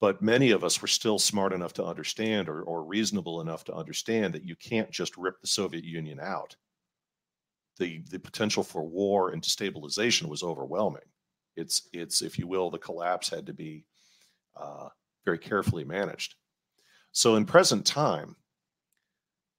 But 0.02 0.20
many 0.20 0.50
of 0.50 0.64
us 0.64 0.82
were 0.82 0.88
still 0.88 1.20
smart 1.20 1.52
enough 1.52 1.74
to 1.74 1.84
understand 1.84 2.48
or, 2.48 2.62
or 2.64 2.82
reasonable 2.82 3.40
enough 3.40 3.62
to 3.66 3.72
understand 3.72 4.34
that 4.34 4.42
you 4.42 4.56
can't 4.56 4.90
just 4.90 5.16
rip 5.16 5.40
the 5.40 5.46
Soviet 5.46 5.84
Union 5.84 6.18
out. 6.18 6.56
The, 7.78 8.02
the 8.10 8.18
potential 8.18 8.64
for 8.64 8.82
war 8.82 9.30
and 9.30 9.40
destabilization 9.40 10.26
was 10.26 10.42
overwhelming. 10.42 11.04
It's, 11.56 11.88
it's, 11.92 12.20
if 12.20 12.36
you 12.36 12.48
will, 12.48 12.68
the 12.68 12.78
collapse 12.78 13.28
had 13.28 13.46
to 13.46 13.52
be 13.52 13.84
uh, 14.56 14.88
very 15.24 15.38
carefully 15.38 15.84
managed. 15.84 16.34
So, 17.12 17.36
in 17.36 17.44
present 17.44 17.86
time, 17.86 18.34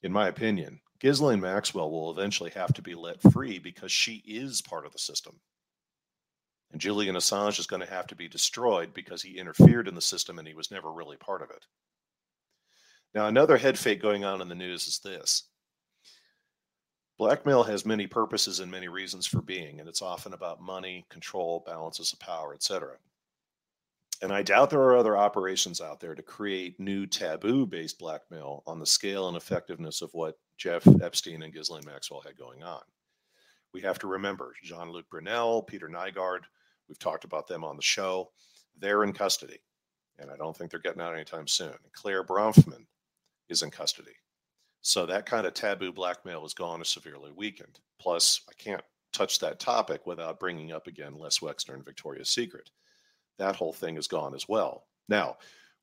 in 0.02 0.12
my 0.12 0.28
opinion, 0.28 0.82
Ghislaine 1.00 1.40
Maxwell 1.40 1.90
will 1.90 2.12
eventually 2.12 2.50
have 2.50 2.74
to 2.74 2.82
be 2.82 2.96
let 2.96 3.22
free 3.32 3.60
because 3.60 3.94
she 3.94 4.22
is 4.28 4.62
part 4.62 4.86
of 4.86 4.92
the 4.92 5.00
system. 5.00 5.40
And 6.74 6.82
Julian 6.82 7.16
Assange 7.16 7.60
is 7.60 7.68
going 7.68 7.82
to 7.82 7.94
have 7.94 8.08
to 8.08 8.16
be 8.16 8.28
destroyed 8.28 8.94
because 8.96 9.22
he 9.22 9.38
interfered 9.38 9.88
in 9.88 9.94
the 9.94 10.02
system 10.02 10.40
and 10.40 10.48
he 10.48 10.56
was 10.56 10.72
never 10.72 10.92
really 10.92 11.18
part 11.18 11.44
of 11.44 11.52
it. 11.52 11.66
Now, 13.14 13.28
another 13.28 13.58
head 13.58 13.78
fake 13.78 14.02
going 14.02 14.26
on 14.26 14.42
in 14.42 14.50
the 14.50 14.56
news 14.56 14.88
is 14.88 15.00
this 15.00 15.44
Blackmail 17.20 17.64
has 17.64 17.86
many 17.86 18.08
purposes 18.08 18.60
and 18.60 18.72
many 18.72 18.88
reasons 18.88 19.28
for 19.28 19.44
being, 19.44 19.80
and 19.80 19.88
it's 19.88 20.02
often 20.02 20.34
about 20.34 20.62
money, 20.62 21.06
control, 21.10 21.64
balances 21.64 22.12
of 22.12 22.20
power, 22.20 22.56
etc. 22.56 22.96
And 24.24 24.32
I 24.32 24.42
doubt 24.42 24.72
there 24.72 24.82
are 24.82 24.98
other 24.98 25.16
operations 25.16 25.80
out 25.80 26.00
there 26.00 26.16
to 26.16 26.24
create 26.24 26.80
new 26.80 27.06
taboo 27.06 27.68
based 27.68 28.00
blackmail 28.00 28.64
on 28.66 28.80
the 28.80 28.86
scale 28.86 29.28
and 29.28 29.38
effectiveness 29.38 30.02
of 30.02 30.10
what 30.14 30.40
Jeff 30.58 30.88
Epstein 31.04 31.44
and 31.44 31.54
Ghislaine 31.54 31.86
Maxwell 31.86 32.22
had 32.22 32.36
going 32.36 32.64
on. 32.64 32.82
We 33.76 33.82
have 33.82 34.00
to 34.00 34.08
remember 34.08 34.56
Jean 34.64 34.90
Luc 34.92 35.08
Brunel, 35.10 35.62
Peter 35.62 35.88
Nygard, 35.88 36.42
we've 36.88 37.00
talked 37.00 37.24
about 37.24 37.48
them 37.48 37.64
on 37.64 37.76
the 37.76 37.82
show. 37.82 38.32
They're 38.80 39.04
in 39.04 39.14
custody, 39.14 39.60
and 40.20 40.32
I 40.32 40.38
don't 40.38 40.56
think 40.56 40.72
they're 40.72 40.80
getting 40.80 41.02
out 41.02 41.14
anytime 41.14 41.48
soon. 41.48 41.76
Claire 41.94 42.24
Bronfman 42.24 42.86
is 43.50 43.62
in 43.62 43.72
custody. 43.72 44.16
So 44.82 45.06
that 45.06 45.26
kind 45.26 45.48
of 45.48 45.54
taboo 45.54 45.94
blackmail 45.94 46.46
is 46.46 46.54
gone 46.54 46.82
or 46.82 46.86
severely 46.86 47.32
weakened. 47.32 47.80
Plus, 48.00 48.42
I 48.50 48.54
can't 48.58 48.82
touch 49.14 49.40
that 49.40 49.60
topic 49.60 50.06
without 50.06 50.40
bringing 50.40 50.72
up 50.72 50.88
again 50.88 51.16
Les 51.16 51.40
Wexner 51.40 51.76
and 51.76 51.86
Victoria's 51.86 52.30
Secret 52.30 52.70
that 53.38 53.56
whole 53.56 53.74
thing 53.74 53.98
is 53.98 54.08
gone 54.08 54.36
as 54.36 54.48
well. 54.48 54.86
Now, 55.10 55.38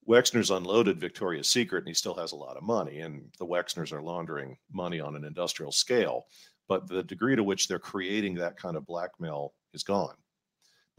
Wexner's 0.08 0.50
unloaded 0.50 0.98
Victoria's 1.00 1.48
Secret 1.48 1.80
and 1.80 1.88
he 1.88 1.94
still 1.94 2.14
has 2.14 2.32
a 2.32 2.36
lot 2.36 2.56
of 2.56 2.62
money, 2.62 3.00
and 3.00 3.30
the 3.38 3.46
Wexners 3.46 3.92
are 3.92 4.02
laundering 4.02 4.56
money 4.72 5.00
on 5.00 5.16
an 5.16 5.24
industrial 5.24 5.72
scale. 5.72 6.26
But 6.68 6.88
the 6.88 7.02
degree 7.02 7.36
to 7.36 7.44
which 7.44 7.68
they're 7.68 7.78
creating 7.78 8.34
that 8.36 8.56
kind 8.56 8.76
of 8.76 8.86
blackmail 8.86 9.52
is 9.74 9.82
gone. 9.82 10.14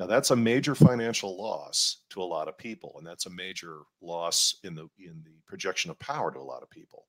Now, 0.02 0.08
that's 0.08 0.32
a 0.32 0.36
major 0.36 0.74
financial 0.74 1.38
loss 1.38 1.98
to 2.10 2.24
a 2.24 2.26
lot 2.26 2.48
of 2.48 2.58
people, 2.58 2.96
and 2.98 3.06
that's 3.06 3.28
a 3.28 3.30
major 3.30 3.82
loss 4.02 4.56
in 4.64 4.74
the 4.74 4.90
in 4.98 5.22
the 5.24 5.40
projection 5.46 5.92
of 5.92 6.00
power 6.00 6.32
to 6.32 6.40
a 6.40 6.42
lot 6.42 6.64
of 6.64 6.72
people. 6.72 7.06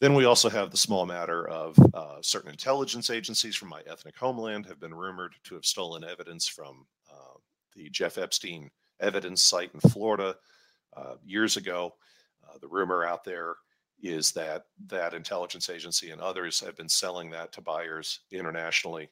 Then 0.00 0.14
we 0.14 0.24
also 0.24 0.48
have 0.48 0.70
the 0.70 0.76
small 0.76 1.04
matter 1.04 1.48
of 1.48 1.76
uh, 1.92 2.18
certain 2.20 2.52
intelligence 2.52 3.10
agencies 3.10 3.56
from 3.56 3.70
my 3.70 3.82
ethnic 3.88 4.16
homeland 4.16 4.66
have 4.66 4.78
been 4.78 4.94
rumored 4.94 5.32
to 5.46 5.56
have 5.56 5.64
stolen 5.64 6.04
evidence 6.04 6.46
from 6.46 6.86
uh, 7.12 7.38
the 7.74 7.90
Jeff 7.90 8.18
Epstein 8.18 8.70
evidence 9.00 9.42
site 9.42 9.74
in 9.74 9.80
Florida 9.90 10.36
uh, 10.96 11.16
years 11.24 11.56
ago. 11.56 11.92
Uh, 12.48 12.56
the 12.60 12.68
rumor 12.68 13.04
out 13.04 13.24
there 13.24 13.56
is 14.00 14.30
that 14.30 14.66
that 14.86 15.12
intelligence 15.12 15.68
agency 15.68 16.12
and 16.12 16.20
others 16.20 16.60
have 16.60 16.76
been 16.76 16.88
selling 16.88 17.30
that 17.30 17.50
to 17.50 17.60
buyers 17.60 18.20
internationally, 18.30 19.10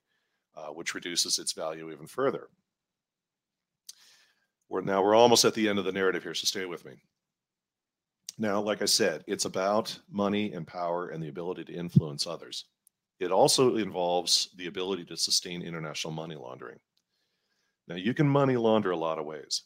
uh, 0.54 0.68
which 0.68 0.94
reduces 0.94 1.38
its 1.38 1.52
value 1.52 1.90
even 1.90 2.06
further. 2.06 2.48
We're 4.68 4.80
now 4.80 5.02
we're 5.02 5.14
almost 5.14 5.44
at 5.44 5.54
the 5.54 5.68
end 5.68 5.78
of 5.78 5.84
the 5.84 5.92
narrative 5.92 6.22
here, 6.22 6.34
so 6.34 6.46
stay 6.46 6.64
with 6.64 6.84
me. 6.84 6.94
Now, 8.38 8.60
like 8.60 8.80
I 8.80 8.86
said, 8.86 9.22
it's 9.26 9.44
about 9.44 9.96
money 10.10 10.52
and 10.52 10.66
power 10.66 11.08
and 11.08 11.22
the 11.22 11.28
ability 11.28 11.64
to 11.64 11.74
influence 11.74 12.26
others. 12.26 12.64
It 13.20 13.30
also 13.30 13.76
involves 13.76 14.48
the 14.56 14.66
ability 14.66 15.04
to 15.06 15.16
sustain 15.16 15.62
international 15.62 16.12
money 16.12 16.34
laundering. 16.34 16.78
Now, 17.86 17.96
you 17.96 18.14
can 18.14 18.28
money 18.28 18.56
launder 18.56 18.90
a 18.90 18.96
lot 18.96 19.18
of 19.18 19.26
ways. 19.26 19.62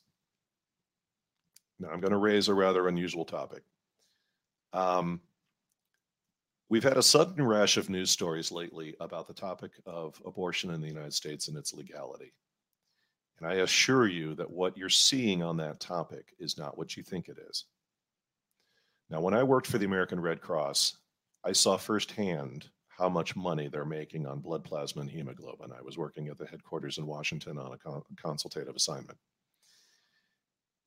Now, 1.78 1.88
I'm 1.88 2.00
going 2.00 2.12
to 2.12 2.18
raise 2.18 2.48
a 2.48 2.54
rather 2.54 2.88
unusual 2.88 3.24
topic. 3.24 3.62
Um, 4.72 5.20
we've 6.68 6.84
had 6.84 6.96
a 6.96 7.02
sudden 7.02 7.42
rush 7.42 7.76
of 7.76 7.88
news 7.88 8.10
stories 8.10 8.50
lately 8.50 8.94
about 9.00 9.26
the 9.26 9.34
topic 9.34 9.72
of 9.86 10.20
abortion 10.24 10.70
in 10.70 10.80
the 10.80 10.88
United 10.88 11.14
States 11.14 11.48
and 11.48 11.56
its 11.56 11.72
legality. 11.72 12.32
And 13.38 13.48
I 13.48 13.56
assure 13.56 14.08
you 14.08 14.34
that 14.36 14.50
what 14.50 14.76
you're 14.76 14.88
seeing 14.88 15.42
on 15.42 15.56
that 15.58 15.80
topic 15.80 16.34
is 16.38 16.58
not 16.58 16.78
what 16.78 16.96
you 16.96 17.02
think 17.02 17.28
it 17.28 17.38
is. 17.50 17.66
Now, 19.10 19.20
when 19.20 19.34
I 19.34 19.42
worked 19.42 19.66
for 19.66 19.78
the 19.78 19.84
American 19.84 20.18
Red 20.18 20.40
Cross, 20.40 20.96
I 21.44 21.52
saw 21.52 21.76
firsthand 21.76 22.68
how 22.88 23.08
much 23.08 23.36
money 23.36 23.68
they're 23.68 23.84
making 23.84 24.26
on 24.26 24.40
blood 24.40 24.64
plasma 24.64 25.02
and 25.02 25.10
hemoglobin. 25.10 25.70
I 25.70 25.82
was 25.82 25.98
working 25.98 26.28
at 26.28 26.38
the 26.38 26.46
headquarters 26.46 26.98
in 26.98 27.06
Washington 27.06 27.58
on 27.58 27.72
a 27.72 27.78
con- 27.78 28.02
consultative 28.20 28.74
assignment. 28.74 29.18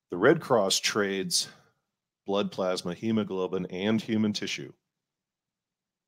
The 0.09 0.17
Red 0.17 0.41
Cross 0.41 0.79
trades 0.79 1.47
blood 2.25 2.51
plasma, 2.51 2.93
hemoglobin, 2.93 3.67
and 3.67 4.01
human 4.01 4.33
tissue. 4.33 4.73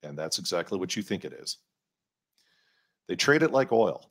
And 0.03 0.17
that's 0.17 0.39
exactly 0.39 0.77
what 0.77 0.95
you 0.95 1.03
think 1.03 1.25
it 1.25 1.33
is. 1.33 1.57
They 3.07 3.15
trade 3.15 3.43
it 3.43 3.51
like 3.51 3.71
oil 3.71 4.09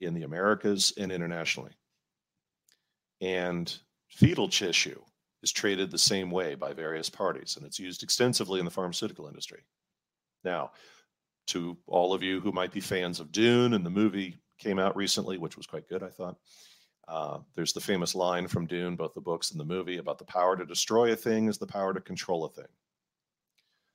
in 0.00 0.14
the 0.14 0.22
Americas 0.22 0.92
and 0.98 1.12
internationally. 1.12 1.72
And 3.20 3.72
fetal 4.08 4.48
tissue 4.48 5.00
is 5.42 5.52
traded 5.52 5.90
the 5.90 5.98
same 5.98 6.30
way 6.30 6.54
by 6.54 6.72
various 6.72 7.10
parties, 7.10 7.56
and 7.56 7.66
it's 7.66 7.78
used 7.78 8.02
extensively 8.02 8.58
in 8.58 8.64
the 8.64 8.70
pharmaceutical 8.70 9.28
industry. 9.28 9.60
Now, 10.42 10.72
to 11.48 11.76
all 11.86 12.14
of 12.14 12.22
you 12.22 12.40
who 12.40 12.52
might 12.52 12.72
be 12.72 12.80
fans 12.80 13.20
of 13.20 13.30
Dune 13.30 13.74
and 13.74 13.84
the 13.84 13.90
movie 13.90 14.38
came 14.58 14.78
out 14.78 14.96
recently, 14.96 15.38
which 15.38 15.56
was 15.56 15.66
quite 15.66 15.88
good, 15.88 16.02
I 16.02 16.08
thought. 16.08 16.36
Uh, 17.06 17.38
there's 17.54 17.74
the 17.74 17.80
famous 17.80 18.14
line 18.14 18.48
from 18.48 18.66
Dune, 18.66 18.96
both 18.96 19.12
the 19.12 19.20
books 19.20 19.50
and 19.50 19.60
the 19.60 19.64
movie, 19.64 19.98
about 19.98 20.18
the 20.18 20.24
power 20.24 20.56
to 20.56 20.64
destroy 20.64 21.12
a 21.12 21.16
thing 21.16 21.48
is 21.48 21.58
the 21.58 21.66
power 21.66 21.92
to 21.92 22.00
control 22.00 22.46
a 22.46 22.48
thing. 22.48 22.68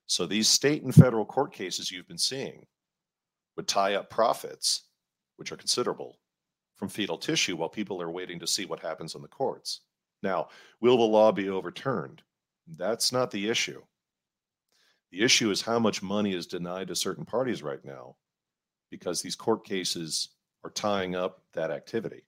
So 0.10 0.26
these 0.26 0.48
state 0.48 0.82
and 0.82 0.93
federal 0.93 1.24
court 1.24 1.54
cases 1.54 1.91
you've 1.91 2.08
been 2.08 2.17
seeing 2.17 2.65
would 3.56 3.67
tie 3.67 3.93
up 3.93 4.10
profits, 4.10 4.86
which 5.38 5.52
are 5.52 5.56
considerable, 5.56 6.17
from 6.76 6.89
fetal 6.89 7.17
tissue 7.17 7.56
while 7.56 7.69
people 7.69 8.02
are 8.02 8.10
waiting 8.10 8.39
to 8.39 8.48
see 8.48 8.65
what 8.65 8.80
happens 8.80 9.13
in 9.13 9.22
the 9.22 9.28
courts. 9.28 9.82
Now, 10.24 10.48
will 10.82 10.98
the 10.98 11.04
law 11.04 11.32
be 11.32 11.50
overturned? 11.50 12.24
That's 12.76 13.12
not 13.12 13.30
the 13.30 13.50
issue. 13.50 13.84
The 15.12 15.22
issue 15.22 15.52
is 15.52 15.62
how 15.62 15.78
much 15.78 16.02
money 16.02 16.34
is 16.34 16.48
denied 16.48 16.88
to 16.88 16.95
certain 16.95 17.26
parties 17.26 17.62
right 17.62 17.84
now 17.86 18.15
because 18.89 19.22
these 19.22 19.36
court 19.36 19.63
cases 19.63 20.30
are 20.63 20.72
tying 20.72 21.15
up 21.15 21.43
that 21.54 21.69
activity. 21.69 22.26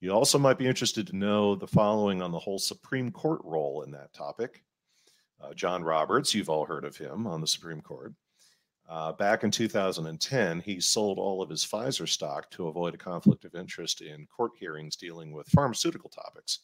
You 0.00 0.12
also 0.12 0.38
might 0.38 0.58
be 0.58 0.68
interested 0.68 1.08
to 1.08 1.16
know 1.16 1.56
the 1.56 1.66
following 1.66 2.22
on 2.22 2.30
the 2.30 2.38
whole 2.38 2.60
Supreme 2.60 3.10
Court 3.10 3.40
role 3.42 3.82
in 3.82 3.90
that 3.90 4.12
topic. 4.12 4.62
Uh, 5.40 5.52
John 5.54 5.84
Roberts, 5.84 6.34
you've 6.34 6.48
all 6.48 6.64
heard 6.64 6.84
of 6.84 6.96
him 6.96 7.26
on 7.26 7.40
the 7.40 7.46
Supreme 7.46 7.80
Court. 7.80 8.14
Uh, 8.88 9.12
back 9.12 9.42
in 9.42 9.50
2010, 9.50 10.60
he 10.60 10.80
sold 10.80 11.18
all 11.18 11.42
of 11.42 11.50
his 11.50 11.64
Pfizer 11.64 12.08
stock 12.08 12.48
to 12.50 12.68
avoid 12.68 12.94
a 12.94 12.98
conflict 12.98 13.44
of 13.44 13.54
interest 13.54 14.00
in 14.00 14.26
court 14.26 14.52
hearings 14.58 14.96
dealing 14.96 15.32
with 15.32 15.48
pharmaceutical 15.48 16.08
topics. 16.08 16.60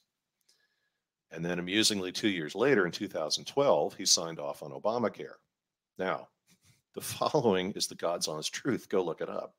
And 1.33 1.45
then, 1.45 1.59
amusingly, 1.59 2.13
two 2.13 2.29
years 2.29 2.55
later, 2.55 2.87
in 2.87 2.93
2012, 2.93 3.95
he 3.95 4.05
signed 4.05 4.39
off 4.39 4.63
on 4.63 4.71
Obamacare. 4.71 5.37
Now, 5.99 6.29
the 6.95 7.01
following 7.01 7.73
is 7.73 7.87
the 7.87 7.95
God's 7.95 8.29
honest 8.29 8.55
truth. 8.55 8.89
Go 8.89 9.03
look 9.03 9.21
it 9.21 9.31
up. 9.31 9.55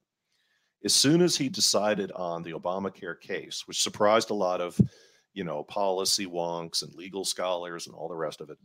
As 0.85 0.93
soon 0.93 1.21
as 1.21 1.35
he 1.35 1.49
decided 1.49 2.11
on 2.11 2.43
the 2.43 2.51
Obamacare 2.51 3.19
case, 3.19 3.63
which 3.65 3.81
surprised 3.81 4.29
a 4.29 4.35
lot 4.35 4.61
of, 4.61 4.79
you 5.33 5.43
know, 5.43 5.63
policy 5.63 6.25
wonks 6.25 6.83
and 6.83 6.93
legal 6.93 7.25
scholars 7.25 7.87
and 7.87 7.95
all 7.95 8.07
the 8.07 8.15
rest 8.15 8.41
of 8.41 8.49
it, 8.49 8.57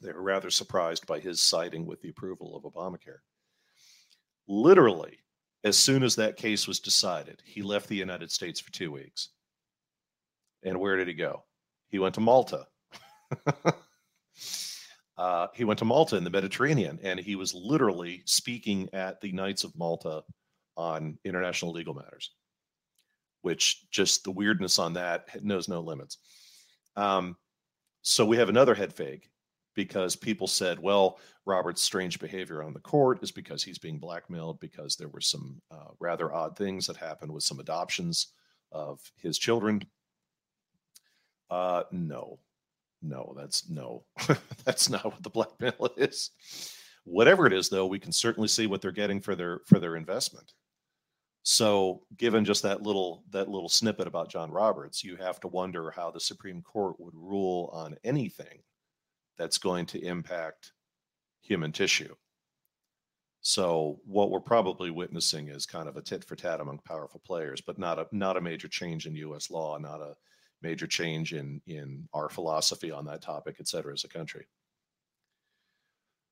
they 0.00 0.12
were 0.12 0.22
rather 0.22 0.50
surprised 0.50 1.06
by 1.06 1.18
his 1.18 1.40
siding 1.40 1.86
with 1.86 2.00
the 2.00 2.08
approval 2.08 2.56
of 2.56 2.64
Obamacare. 2.64 3.20
Literally, 4.48 5.18
as 5.64 5.76
soon 5.76 6.02
as 6.02 6.16
that 6.16 6.36
case 6.36 6.66
was 6.66 6.80
decided, 6.80 7.42
he 7.44 7.62
left 7.62 7.88
the 7.88 7.96
United 7.96 8.30
States 8.30 8.60
for 8.60 8.72
two 8.72 8.90
weeks. 8.90 9.28
And 10.64 10.78
where 10.78 10.96
did 10.96 11.08
he 11.08 11.14
go? 11.14 11.44
He 11.88 11.98
went 11.98 12.14
to 12.14 12.20
Malta. 12.20 12.66
uh, 15.16 15.46
he 15.54 15.64
went 15.64 15.78
to 15.78 15.84
Malta 15.84 16.16
in 16.16 16.24
the 16.24 16.30
Mediterranean, 16.30 16.98
and 17.02 17.20
he 17.20 17.36
was 17.36 17.54
literally 17.54 18.22
speaking 18.24 18.88
at 18.92 19.20
the 19.20 19.32
Knights 19.32 19.64
of 19.64 19.76
Malta 19.76 20.22
on 20.76 21.18
international 21.24 21.72
legal 21.72 21.94
matters, 21.94 22.30
which 23.42 23.88
just 23.90 24.24
the 24.24 24.30
weirdness 24.30 24.78
on 24.78 24.94
that 24.94 25.44
knows 25.44 25.68
no 25.68 25.80
limits. 25.80 26.18
Um, 26.96 27.36
so 28.02 28.24
we 28.26 28.36
have 28.36 28.48
another 28.48 28.74
head 28.74 28.92
fake 28.92 29.31
because 29.74 30.16
people 30.16 30.46
said, 30.46 30.78
well, 30.78 31.18
Robert's 31.44 31.82
strange 31.82 32.18
behavior 32.18 32.62
on 32.62 32.72
the 32.72 32.80
court 32.80 33.22
is 33.22 33.32
because 33.32 33.62
he's 33.62 33.78
being 33.78 33.98
blackmailed 33.98 34.60
because 34.60 34.96
there 34.96 35.08
were 35.08 35.20
some 35.20 35.60
uh, 35.70 35.90
rather 35.98 36.32
odd 36.32 36.56
things 36.56 36.86
that 36.86 36.96
happened 36.96 37.32
with 37.32 37.42
some 37.42 37.60
adoptions 37.60 38.28
of 38.70 39.00
his 39.16 39.38
children. 39.38 39.82
Uh, 41.50 41.82
no, 41.90 42.38
no, 43.02 43.34
that's 43.36 43.68
no, 43.68 44.04
that's 44.64 44.88
not 44.88 45.04
what 45.04 45.22
the 45.22 45.30
blackmail 45.30 45.90
is. 45.96 46.30
Whatever 47.04 47.46
it 47.46 47.52
is, 47.52 47.68
though, 47.68 47.86
we 47.86 47.98
can 47.98 48.12
certainly 48.12 48.48
see 48.48 48.66
what 48.66 48.80
they're 48.80 48.92
getting 48.92 49.20
for 49.20 49.34
their 49.34 49.60
for 49.66 49.78
their 49.80 49.96
investment. 49.96 50.52
So, 51.42 52.02
given 52.16 52.44
just 52.44 52.62
that 52.62 52.82
little 52.82 53.24
that 53.30 53.48
little 53.48 53.68
snippet 53.68 54.06
about 54.06 54.30
John 54.30 54.50
Roberts, 54.52 55.02
you 55.02 55.16
have 55.16 55.40
to 55.40 55.48
wonder 55.48 55.90
how 55.90 56.10
the 56.10 56.20
Supreme 56.20 56.62
Court 56.62 56.98
would 57.00 57.14
rule 57.14 57.68
on 57.72 57.96
anything 58.04 58.60
that's 59.42 59.58
going 59.58 59.86
to 59.86 59.98
impact 59.98 60.72
human 61.40 61.72
tissue. 61.72 62.14
So 63.40 63.98
what 64.04 64.30
we're 64.30 64.38
probably 64.38 64.92
witnessing 64.92 65.48
is 65.48 65.66
kind 65.66 65.88
of 65.88 65.96
a 65.96 66.00
tit 66.00 66.24
for 66.24 66.36
tat 66.36 66.60
among 66.60 66.78
powerful 66.86 67.20
players, 67.26 67.60
but 67.60 67.76
not 67.76 67.98
a 67.98 68.06
not 68.12 68.36
a 68.36 68.40
major 68.40 68.68
change 68.68 69.04
in 69.04 69.16
U.S. 69.16 69.50
law, 69.50 69.76
not 69.78 70.00
a 70.00 70.14
major 70.62 70.86
change 70.86 71.34
in 71.34 71.60
in 71.66 72.08
our 72.14 72.28
philosophy 72.28 72.92
on 72.92 73.04
that 73.06 73.20
topic, 73.20 73.56
et 73.58 73.66
cetera, 73.66 73.92
as 73.92 74.04
a 74.04 74.08
country. 74.08 74.46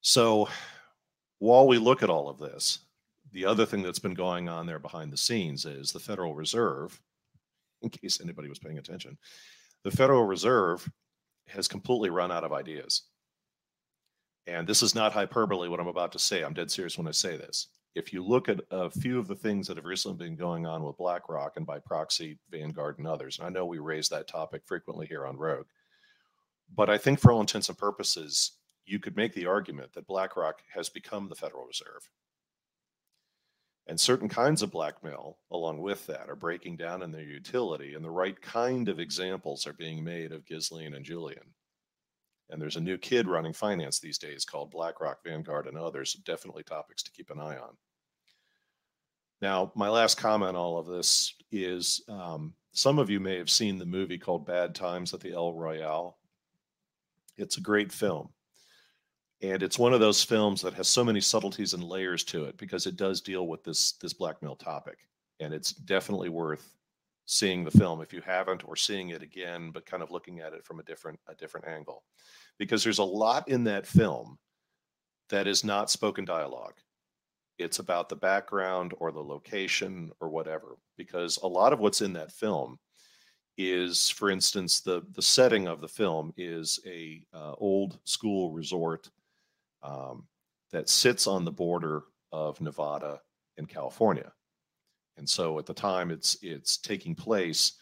So 0.03 0.49
while 1.41 1.67
we 1.67 1.79
look 1.79 2.05
at 2.05 2.11
all 2.11 2.29
of 2.29 2.39
this, 2.39 2.79
the 3.33 3.45
other 3.45 3.67
thing 3.67 3.83
that's 3.83 3.99
been 3.99 4.15
going 4.15 4.49
on 4.49 4.67
there 4.67 4.79
behind 4.79 5.13
the 5.13 5.17
scenes 5.17 5.67
is 5.67 5.91
the 5.91 5.99
Federal 5.99 6.37
Reserve, 6.37 7.01
in 7.83 7.91
case 7.91 8.21
anybody 8.21 8.49
was 8.49 8.61
paying 8.61 8.79
attention, 8.79 9.19
the 9.83 9.91
Federal 9.91 10.23
Reserve 10.27 10.89
has 11.51 11.69
completely 11.69 12.11
run 12.11 12.33
out 12.33 12.45
of 12.45 12.53
ideas. 12.53 13.03
And 14.47 14.67
this 14.67 14.83
is 14.83 14.95
not 14.95 15.13
hyperbole, 15.13 15.69
what 15.69 15.81
I'm 15.81 15.87
about 15.87 16.13
to 16.13 16.19
say. 16.19 16.43
I'm 16.43 16.55
dead 16.55 16.71
serious 16.71 16.99
when 16.99 17.07
I 17.07 17.13
say 17.13 17.37
this. 17.37 17.69
If 17.95 18.13
you 18.13 18.25
look 18.25 18.49
at 18.49 18.61
a 18.71 18.89
few 18.89 19.19
of 19.19 19.27
the 19.27 19.35
things 19.35 19.67
that 19.67 19.77
have 19.77 19.85
recently 19.85 20.17
been 20.17 20.37
going 20.37 20.65
on 20.65 20.83
with 20.83 20.97
BlackRock 20.97 21.57
and 21.57 21.67
by 21.67 21.79
proxy, 21.81 22.39
Vanguard 22.51 22.99
and 22.99 23.07
others, 23.07 23.39
and 23.39 23.47
I 23.47 23.51
know 23.51 23.67
we 23.67 23.79
raise 23.79 24.09
that 24.09 24.29
topic 24.29 24.63
frequently 24.65 25.07
here 25.07 25.27
on 25.27 25.37
Rogue, 25.37 25.67
but 26.75 26.89
I 26.89 26.99
think 26.99 27.19
for 27.19 27.33
all 27.33 27.41
intents 27.41 27.69
and 27.69 27.77
purposes, 27.77 28.53
you 28.87 28.99
could 28.99 29.17
make 29.17 29.35
the 29.35 29.47
argument 29.47 29.93
that 29.93 30.07
BlackRock 30.07 30.63
has 30.73 30.89
become 30.89 31.29
the 31.29 31.35
Federal 31.35 31.65
Reserve. 31.65 32.09
And 33.87 33.99
certain 33.99 34.29
kinds 34.29 34.63
of 34.63 34.71
blackmail, 34.71 35.39
along 35.51 35.81
with 35.81 36.07
that, 36.07 36.29
are 36.29 36.37
breaking 36.37 36.77
down 36.77 37.03
in 37.03 37.11
their 37.11 37.25
utility, 37.25 37.95
and 37.95 38.05
the 38.05 38.11
right 38.11 38.41
kind 38.41 38.89
of 38.89 39.01
examples 39.01 39.67
are 39.67 39.73
being 39.73 40.05
made 40.05 40.33
of 40.33 40.47
Ghislaine 40.47 40.95
and 40.95 41.05
Julian. 41.05 41.55
And 42.51 42.61
there's 42.61 42.77
a 42.77 42.81
new 42.81 42.99
kid 42.99 43.27
running 43.27 43.53
finance 43.53 43.99
these 43.99 44.19
days 44.19 44.45
called 44.45 44.71
BlackRock, 44.71 45.25
Vanguard, 45.25 45.67
and 45.67 45.77
others. 45.77 46.15
Definitely 46.25 46.65
topics 46.65 47.03
to 47.05 47.13
keep 47.13 47.31
an 47.31 47.41
eye 47.41 47.59
on. 47.59 47.77
Now, 49.41 49.73
my 49.75 49.89
last 49.89 50.17
comment 50.17 50.51
on 50.51 50.57
all 50.57 50.79
of 50.79 50.87
this 50.87 51.35
is 51.51 52.03
um, 52.09 52.55
some 52.73 52.99
of 52.99 53.09
you 53.09 53.21
may 53.21 53.39
have 53.39 53.51
seen 53.51 53.79
the 53.79 53.87
movie 53.87 54.19
called 54.19 54.47
Bad 54.47 54.75
Times 54.75 55.15
at 55.15 55.21
the 55.21 55.33
El 55.33 55.55
Royale. 55.55 56.19
It's 57.37 57.57
a 57.57 57.63
great 57.63 57.91
film 57.91 58.31
and 59.43 59.63
it's 59.63 59.79
one 59.79 59.95
of 59.95 60.01
those 60.01 60.23
films 60.23 60.61
that 60.63 60.75
has 60.75 60.89
so 60.89 61.03
many 61.03 61.21
subtleties 61.21 61.73
and 61.73 61.83
layers 61.83 62.25
to 62.25 62.45
it 62.45 62.59
because 62.59 62.87
it 62.87 62.97
does 62.97 63.21
deal 63.21 63.47
with 63.47 63.65
this 63.65 63.93
this 63.93 64.13
blackmail 64.13 64.57
topic. 64.57 64.99
And 65.41 65.55
it's 65.55 65.73
definitely 65.73 66.29
worth 66.29 66.75
seeing 67.25 67.65
the 67.65 67.71
film 67.71 68.03
if 68.03 68.13
you 68.13 68.21
haven't 68.21 68.65
or 68.67 68.77
seeing 68.77 69.11
it 69.11 69.23
again 69.23 69.71
but 69.71 69.87
kind 69.87 70.03
of 70.03 70.11
looking 70.11 70.41
at 70.41 70.53
it 70.53 70.65
from 70.65 70.81
a 70.81 70.83
different 70.83 71.19
a 71.27 71.35
different 71.35 71.67
angle. 71.67 72.05
Because 72.59 72.85
there's 72.85 72.99
a 72.99 73.05
lot 73.05 73.49
in 73.49 73.65
that 73.65 73.87
film 73.87 74.39
that 75.31 75.47
is 75.47 75.65
not 75.65 75.91
spoken 75.91 76.25
dialogue. 76.25 76.75
It's 77.59 77.79
about 77.79 78.09
the 78.09 78.17
background 78.17 78.93
or 78.99 79.13
the 79.13 79.23
location 79.23 80.11
or 80.21 80.29
whatever 80.29 80.77
because 80.99 81.39
a 81.39 81.47
lot 81.47 81.73
of 81.73 81.79
what's 81.79 82.03
in 82.03 82.13
that 82.15 82.33
film 82.33 82.79
is 83.57 84.09
for 84.09 84.31
instance 84.31 84.81
the 84.81 85.03
the 85.13 85.23
setting 85.23 85.67
of 85.67 85.81
the 85.81 85.89
film 85.89 86.33
is 86.37 86.79
a 86.87 87.23
uh, 87.35 87.53
old 87.59 87.99
school 88.05 88.53
resort 88.53 89.11
um, 89.83 90.27
that 90.73 90.89
sits 90.89 91.27
on 91.27 91.45
the 91.45 91.53
border 91.53 92.05
of 92.33 92.61
Nevada 92.61 93.21
and 93.57 93.69
California. 93.69 94.33
And 95.17 95.29
so 95.29 95.59
at 95.59 95.67
the 95.67 95.75
time 95.75 96.11
it's 96.11 96.37
it's 96.43 96.79
taking 96.79 97.15
place, 97.15 97.73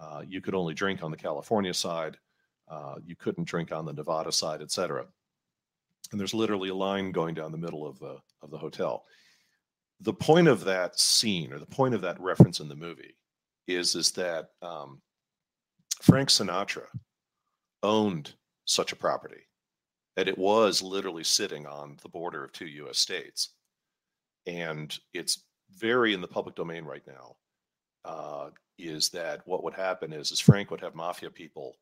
uh, 0.00 0.22
you 0.26 0.40
could 0.40 0.54
only 0.54 0.74
drink 0.74 1.02
on 1.02 1.10
the 1.10 1.16
California 1.16 1.74
side, 1.74 2.16
uh, 2.68 2.96
you 3.04 3.16
couldn't 3.16 3.48
drink 3.48 3.72
on 3.72 3.84
the 3.84 3.92
Nevada 3.92 4.32
side, 4.32 4.62
et 4.62 4.70
cetera. 4.70 5.04
And 6.10 6.20
there's 6.20 6.34
literally 6.34 6.68
a 6.68 6.74
line 6.74 7.12
going 7.12 7.34
down 7.34 7.52
the 7.52 7.58
middle 7.58 7.86
of 7.86 7.98
the 7.98 8.18
of 8.42 8.50
the 8.50 8.58
hotel. 8.58 9.04
The 10.00 10.12
point 10.12 10.48
of 10.48 10.64
that 10.64 10.98
scene, 10.98 11.52
or 11.52 11.58
the 11.58 11.66
point 11.66 11.94
of 11.94 12.02
that 12.02 12.20
reference 12.20 12.60
in 12.60 12.68
the 12.68 12.76
movie, 12.76 13.16
is 13.66 13.94
is 13.94 14.12
that 14.12 14.50
um, 14.62 15.00
Frank 16.02 16.28
Sinatra 16.28 16.86
owned 17.82 18.34
such 18.64 18.92
a 18.92 18.96
property 18.96 19.42
that 20.16 20.28
it 20.28 20.38
was 20.38 20.82
literally 20.82 21.24
sitting 21.24 21.66
on 21.66 21.98
the 22.02 22.08
border 22.08 22.44
of 22.44 22.52
two 22.52 22.66
US 22.66 22.98
states. 22.98 23.50
And 24.46 24.96
it's 25.12 25.44
very 25.76 26.14
in 26.14 26.20
the 26.20 26.28
public 26.28 26.54
domain 26.54 26.84
right 26.84 27.06
now. 27.06 27.36
Uh, 28.04 28.50
is 28.78 29.08
that 29.10 29.46
what 29.46 29.64
would 29.64 29.74
happen 29.74 30.12
is, 30.12 30.30
is 30.30 30.40
Frank 30.40 30.70
would 30.70 30.80
have 30.80 30.94
mafia 30.94 31.30
people 31.30 31.76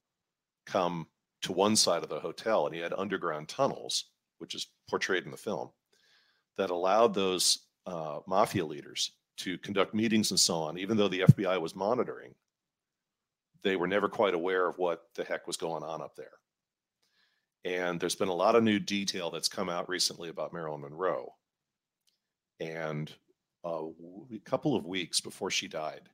come 0.66 1.06
to 1.42 1.52
one 1.52 1.76
side 1.76 2.02
of 2.02 2.08
the 2.08 2.20
hotel 2.20 2.66
and 2.66 2.74
he 2.74 2.80
had 2.80 2.94
underground 2.96 3.48
tunnels, 3.48 4.06
which 4.38 4.54
is 4.54 4.68
portrayed 4.88 5.24
in 5.24 5.30
the 5.30 5.36
film, 5.36 5.70
that 6.56 6.70
allowed 6.70 7.12
those 7.12 7.66
uh, 7.86 8.20
mafia 8.26 8.64
leaders 8.64 9.12
to 9.36 9.58
conduct 9.58 9.94
meetings 9.94 10.30
and 10.30 10.40
so 10.40 10.54
on, 10.54 10.78
even 10.78 10.96
though 10.96 11.08
the 11.08 11.20
FBI 11.20 11.60
was 11.60 11.74
monitoring. 11.74 12.34
They 13.62 13.76
were 13.76 13.88
never 13.88 14.08
quite 14.08 14.34
aware 14.34 14.66
of 14.66 14.78
what 14.78 15.04
the 15.14 15.24
heck 15.24 15.46
was 15.46 15.56
going 15.56 15.82
on 15.82 16.00
up 16.00 16.14
there. 16.16 16.38
And 17.64 17.98
there's 17.98 18.14
been 18.14 18.28
a 18.28 18.34
lot 18.34 18.56
of 18.56 18.62
new 18.62 18.78
detail 18.78 19.30
that's 19.30 19.48
come 19.48 19.70
out 19.70 19.88
recently 19.88 20.28
about 20.28 20.52
Marilyn 20.52 20.82
Monroe. 20.82 21.32
And 22.60 23.10
uh, 23.64 23.86
a 24.34 24.38
couple 24.44 24.76
of 24.76 24.84
weeks 24.84 25.20
before 25.20 25.50
she 25.50 25.66
died, 25.66 26.08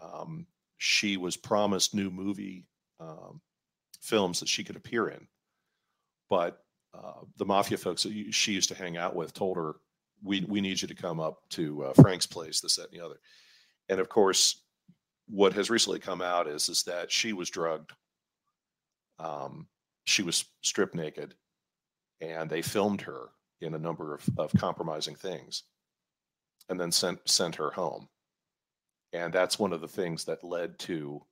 um, 0.00 0.46
she 0.78 1.18
was 1.18 1.36
promised 1.36 1.94
new 1.94 2.10
movie 2.10 2.64
um, 2.98 3.40
films 4.00 4.40
that 4.40 4.48
she 4.48 4.64
could 4.64 4.76
appear 4.76 5.08
in. 5.08 5.26
But 6.30 6.62
uh, 6.94 7.24
the 7.36 7.44
mafia 7.44 7.76
folks 7.76 8.04
that 8.04 8.32
she 8.32 8.52
used 8.52 8.70
to 8.70 8.74
hang 8.74 8.96
out 8.96 9.14
with 9.14 9.34
told 9.34 9.56
her, 9.58 9.74
we, 10.22 10.44
we 10.48 10.60
need 10.60 10.80
you 10.80 10.88
to 10.88 10.94
come 10.94 11.20
up 11.20 11.40
to 11.50 11.84
uh, 11.84 11.92
Frank's 11.94 12.26
place, 12.26 12.60
this, 12.60 12.76
that, 12.76 12.90
and 12.90 12.98
the 12.98 13.04
other. 13.04 13.20
And 13.88 14.00
of 14.00 14.08
course, 14.08 14.62
what 15.28 15.52
has 15.52 15.70
recently 15.70 15.98
come 15.98 16.22
out 16.22 16.46
is, 16.46 16.68
is 16.68 16.82
that 16.84 17.10
she 17.10 17.32
was 17.32 17.50
drugged. 17.50 17.92
Um, 19.18 19.66
she 20.04 20.22
was 20.22 20.44
stripped 20.62 20.94
naked 20.94 21.34
and 22.20 22.48
they 22.48 22.62
filmed 22.62 23.00
her 23.00 23.28
in 23.60 23.74
a 23.74 23.78
number 23.78 24.14
of, 24.14 24.28
of 24.38 24.52
compromising 24.58 25.14
things 25.14 25.64
and 26.68 26.78
then 26.80 26.90
sent 26.90 27.18
sent 27.28 27.54
her 27.54 27.70
home 27.70 28.08
and 29.12 29.32
that's 29.32 29.58
one 29.58 29.72
of 29.72 29.80
the 29.80 29.88
things 29.88 30.24
that 30.24 30.44
led 30.44 30.78
to 30.78 31.22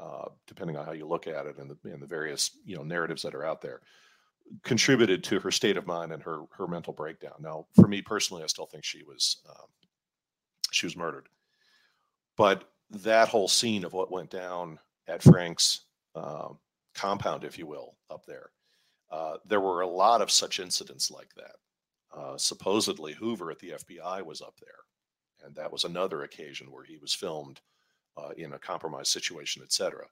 uh, 0.00 0.28
depending 0.46 0.76
on 0.76 0.86
how 0.86 0.92
you 0.92 1.06
look 1.06 1.26
at 1.26 1.46
it 1.46 1.58
and 1.58 1.70
the, 1.70 1.90
and 1.90 2.00
the 2.00 2.06
various 2.06 2.58
you 2.64 2.76
know 2.76 2.82
narratives 2.82 3.22
that 3.22 3.34
are 3.34 3.44
out 3.44 3.60
there 3.60 3.80
contributed 4.64 5.22
to 5.24 5.40
her 5.40 5.50
state 5.50 5.76
of 5.76 5.86
mind 5.86 6.12
and 6.12 6.22
her 6.22 6.42
her 6.50 6.66
mental 6.66 6.92
breakdown. 6.92 7.34
Now, 7.40 7.66
for 7.74 7.88
me 7.88 8.02
personally, 8.02 8.42
I 8.42 8.46
still 8.46 8.66
think 8.66 8.84
she 8.84 9.02
was 9.02 9.42
um, 9.48 9.66
she 10.70 10.86
was 10.86 10.96
murdered. 10.96 11.28
But 12.36 12.64
that 12.90 13.28
whole 13.28 13.48
scene 13.48 13.84
of 13.84 13.92
what 13.92 14.10
went 14.10 14.30
down 14.30 14.78
at 15.08 15.22
Frank's 15.22 15.82
um, 16.14 16.58
compound, 16.94 17.44
if 17.44 17.58
you 17.58 17.66
will, 17.66 17.96
up 18.10 18.24
there, 18.26 18.50
uh, 19.10 19.36
there 19.46 19.60
were 19.60 19.82
a 19.82 19.86
lot 19.86 20.22
of 20.22 20.30
such 20.30 20.60
incidents 20.60 21.10
like 21.10 21.34
that. 21.36 21.56
Uh, 22.16 22.36
supposedly, 22.36 23.12
Hoover 23.14 23.50
at 23.50 23.58
the 23.58 23.70
FBI 23.70 24.24
was 24.24 24.42
up 24.42 24.54
there, 24.60 25.46
and 25.46 25.54
that 25.54 25.72
was 25.72 25.84
another 25.84 26.22
occasion 26.22 26.70
where 26.70 26.84
he 26.84 26.98
was 26.98 27.14
filmed 27.14 27.60
uh, 28.16 28.30
in 28.36 28.52
a 28.52 28.58
compromised 28.58 29.12
situation, 29.12 29.62
etc. 29.62 30.04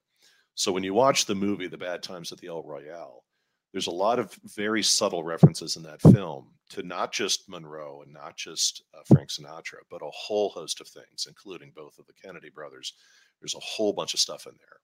So 0.54 0.72
when 0.72 0.82
you 0.82 0.94
watch 0.94 1.26
the 1.26 1.34
movie 1.34 1.68
The 1.68 1.78
Bad 1.78 2.02
Times 2.02 2.32
at 2.32 2.38
the 2.38 2.48
El 2.48 2.62
Royale, 2.62 3.24
there's 3.72 3.86
a 3.86 3.92
lot 3.92 4.18
of 4.18 4.36
very 4.44 4.82
subtle 4.82 5.22
references 5.22 5.76
in 5.76 5.82
that 5.84 6.02
film 6.02 6.48
to 6.70 6.82
not 6.82 7.12
just 7.12 7.48
Monroe 7.48 8.02
and 8.02 8.12
not 8.12 8.36
just 8.36 8.82
uh, 8.94 9.02
Frank 9.06 9.30
Sinatra, 9.30 9.78
but 9.90 10.02
a 10.02 10.10
whole 10.10 10.48
host 10.50 10.80
of 10.80 10.88
things, 10.88 11.26
including 11.28 11.72
both 11.74 11.98
of 11.98 12.06
the 12.06 12.12
Kennedy 12.12 12.50
brothers. 12.50 12.94
There's 13.40 13.54
a 13.54 13.60
whole 13.60 13.92
bunch 13.92 14.12
of 14.12 14.20
stuff 14.20 14.46
in 14.46 14.52
there. 14.58 14.80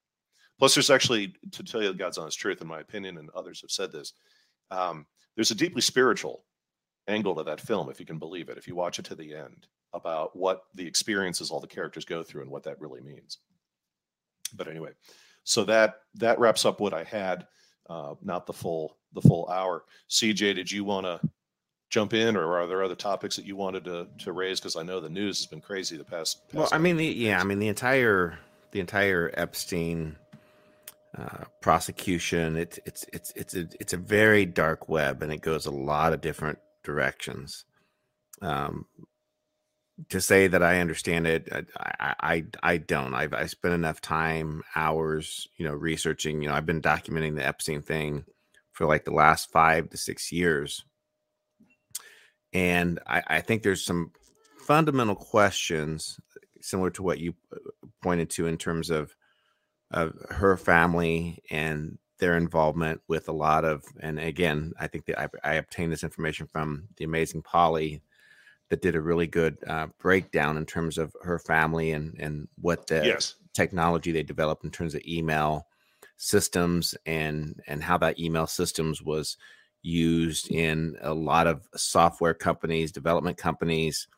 Plus, 0.58 0.74
there's 0.74 0.90
actually, 0.90 1.34
to 1.52 1.62
tell 1.62 1.82
you 1.82 1.88
the 1.88 1.94
God's 1.94 2.18
honest 2.18 2.38
truth, 2.38 2.62
in 2.62 2.66
my 2.66 2.80
opinion, 2.80 3.18
and 3.18 3.28
others 3.30 3.60
have 3.60 3.70
said 3.70 3.92
this, 3.92 4.14
um, 4.70 5.06
there's 5.34 5.50
a 5.50 5.54
deeply 5.56 5.82
spiritual 5.82 6.44
angle 7.08 7.34
to 7.36 7.44
that 7.44 7.60
film, 7.60 7.90
if 7.90 8.00
you 8.00 8.06
can 8.06 8.18
believe 8.18 8.48
it, 8.48 8.58
if 8.58 8.66
you 8.66 8.74
watch 8.74 8.98
it 8.98 9.04
to 9.06 9.14
the 9.14 9.34
end, 9.34 9.66
about 9.92 10.34
what 10.34 10.62
the 10.74 10.86
experiences 10.86 11.50
all 11.50 11.60
the 11.60 11.66
characters 11.66 12.04
go 12.04 12.22
through 12.22 12.42
and 12.42 12.50
what 12.50 12.64
that 12.64 12.80
really 12.80 13.00
means. 13.00 13.38
But 14.54 14.68
anyway, 14.68 14.92
so 15.44 15.64
that 15.64 16.00
that 16.14 16.38
wraps 16.38 16.64
up 16.64 16.80
what 16.80 16.94
I 16.94 17.04
had 17.04 17.46
uh, 17.88 18.14
not 18.22 18.46
the 18.46 18.52
full 18.52 18.96
the 19.12 19.20
full 19.20 19.48
hour. 19.48 19.84
CJ, 20.10 20.54
did 20.54 20.70
you 20.70 20.84
want 20.84 21.06
to 21.06 21.20
jump 21.88 22.14
in, 22.14 22.36
or 22.36 22.58
are 22.58 22.66
there 22.66 22.82
other 22.82 22.94
topics 22.94 23.36
that 23.36 23.44
you 23.44 23.56
wanted 23.56 23.84
to 23.84 24.08
to 24.18 24.32
raise? 24.32 24.60
Because 24.60 24.76
I 24.76 24.82
know 24.82 25.00
the 25.00 25.08
news 25.08 25.38
has 25.38 25.46
been 25.46 25.60
crazy 25.60 25.96
the 25.96 26.04
past. 26.04 26.48
past 26.48 26.54
well, 26.54 26.68
I 26.72 26.78
mean, 26.78 26.96
the, 26.96 27.06
yeah, 27.06 27.40
I 27.40 27.44
mean 27.44 27.58
the 27.58 27.68
entire 27.68 28.38
the 28.72 28.80
entire 28.80 29.30
Epstein 29.34 30.16
uh, 31.18 31.44
prosecution. 31.62 32.56
It's 32.56 32.78
it's 32.84 33.06
it's 33.12 33.32
it's 33.34 33.54
a 33.54 33.68
it's 33.80 33.92
a 33.92 33.98
very 33.98 34.44
dark 34.44 34.88
web, 34.88 35.22
and 35.22 35.32
it 35.32 35.40
goes 35.40 35.66
a 35.66 35.70
lot 35.70 36.12
of 36.12 36.20
different 36.20 36.58
directions. 36.84 37.64
Um, 38.42 38.86
to 40.10 40.20
say 40.20 40.46
that 40.46 40.62
I 40.62 40.80
understand 40.80 41.26
it, 41.26 41.48
I 41.78 42.14
I, 42.20 42.44
I 42.62 42.76
don't. 42.76 43.14
I've 43.14 43.32
I 43.32 43.46
spent 43.46 43.74
enough 43.74 44.00
time, 44.00 44.62
hours, 44.74 45.48
you 45.56 45.64
know, 45.66 45.74
researching. 45.74 46.42
You 46.42 46.48
know, 46.48 46.54
I've 46.54 46.66
been 46.66 46.82
documenting 46.82 47.36
the 47.36 47.46
Epstein 47.46 47.82
thing 47.82 48.24
for 48.72 48.86
like 48.86 49.04
the 49.04 49.14
last 49.14 49.50
five 49.50 49.88
to 49.90 49.96
six 49.96 50.30
years, 50.30 50.84
and 52.52 53.00
I, 53.06 53.22
I 53.26 53.40
think 53.40 53.62
there's 53.62 53.84
some 53.84 54.12
fundamental 54.66 55.14
questions 55.14 56.18
similar 56.60 56.90
to 56.90 57.02
what 57.02 57.20
you 57.20 57.34
uh, 57.52 57.58
pointed 58.02 58.28
to 58.28 58.46
in 58.48 58.58
terms 58.58 58.90
of 58.90 59.14
of 59.90 60.14
her 60.30 60.56
family 60.56 61.42
and 61.50 61.98
their 62.18 62.36
involvement 62.36 63.00
with 63.08 63.28
a 63.28 63.32
lot 63.32 63.64
of 63.64 63.84
and 64.00 64.18
again 64.18 64.72
i 64.80 64.86
think 64.86 65.04
that 65.04 65.20
i, 65.20 65.28
I 65.44 65.54
obtained 65.54 65.92
this 65.92 66.02
information 66.02 66.46
from 66.46 66.88
the 66.96 67.04
amazing 67.04 67.42
polly 67.42 68.00
that 68.68 68.82
did 68.82 68.96
a 68.96 69.00
really 69.00 69.26
good 69.26 69.58
uh, 69.66 69.86
breakdown 69.98 70.56
in 70.56 70.66
terms 70.66 70.98
of 70.98 71.14
her 71.22 71.38
family 71.38 71.92
and 71.92 72.16
and 72.18 72.48
what 72.60 72.86
the 72.86 73.04
yes. 73.04 73.36
technology 73.52 74.12
they 74.12 74.22
developed 74.22 74.64
in 74.64 74.70
terms 74.70 74.94
of 74.94 75.02
email 75.06 75.66
systems 76.16 76.94
and 77.04 77.60
and 77.66 77.82
how 77.82 77.98
that 77.98 78.18
email 78.18 78.46
systems 78.46 79.02
was 79.02 79.36
used 79.82 80.50
in 80.50 80.96
a 81.00 81.14
lot 81.14 81.46
of 81.46 81.68
software 81.76 82.34
companies, 82.34 82.90
development 82.90 83.36
companies, 83.36 84.08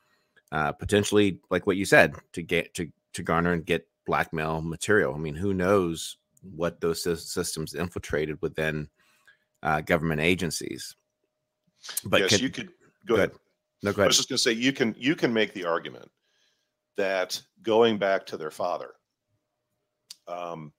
uh, 0.51 0.73
potentially 0.73 1.41
like 1.51 1.67
what 1.67 1.77
you 1.77 1.85
said 1.85 2.15
to 2.33 2.43
get 2.43 2.73
to 2.75 2.91
to 3.13 3.23
garner 3.23 3.53
and 3.53 3.67
get 3.67 3.87
blackmail 4.09 4.63
material. 4.63 5.15
I 5.15 5.19
mean, 5.19 5.35
who 5.37 5.55
knows 5.55 6.17
what 6.43 6.81
those 6.81 7.03
systems 7.03 7.75
infiltrated 7.75 8.39
within 8.41 8.89
uh, 9.63 9.83
government 9.83 10.23
agencies? 10.23 10.97
But 12.05 12.23
yes, 12.23 12.41
you 12.41 12.49
could 12.49 12.69
go, 12.69 12.73
go 13.07 13.15
ahead. 13.17 13.29
ahead. 13.31 13.41
No, 13.83 13.93
go 13.93 14.01
ahead. 14.01 14.07
I 14.07 14.09
was 14.09 14.17
just 14.17 14.31
going 14.31 14.39
to 14.39 14.43
say 14.43 14.53
you 14.53 14.73
can 14.73 14.95
you 14.99 15.15
can 15.15 15.33
make 15.33 15.53
the 15.53 15.67
argument 15.67 16.11
that 16.97 17.41
going 17.63 17.99
back 17.99 18.27
to 18.27 18.37
their 18.37 18.51
father, 18.51 18.91
um, 20.27 20.73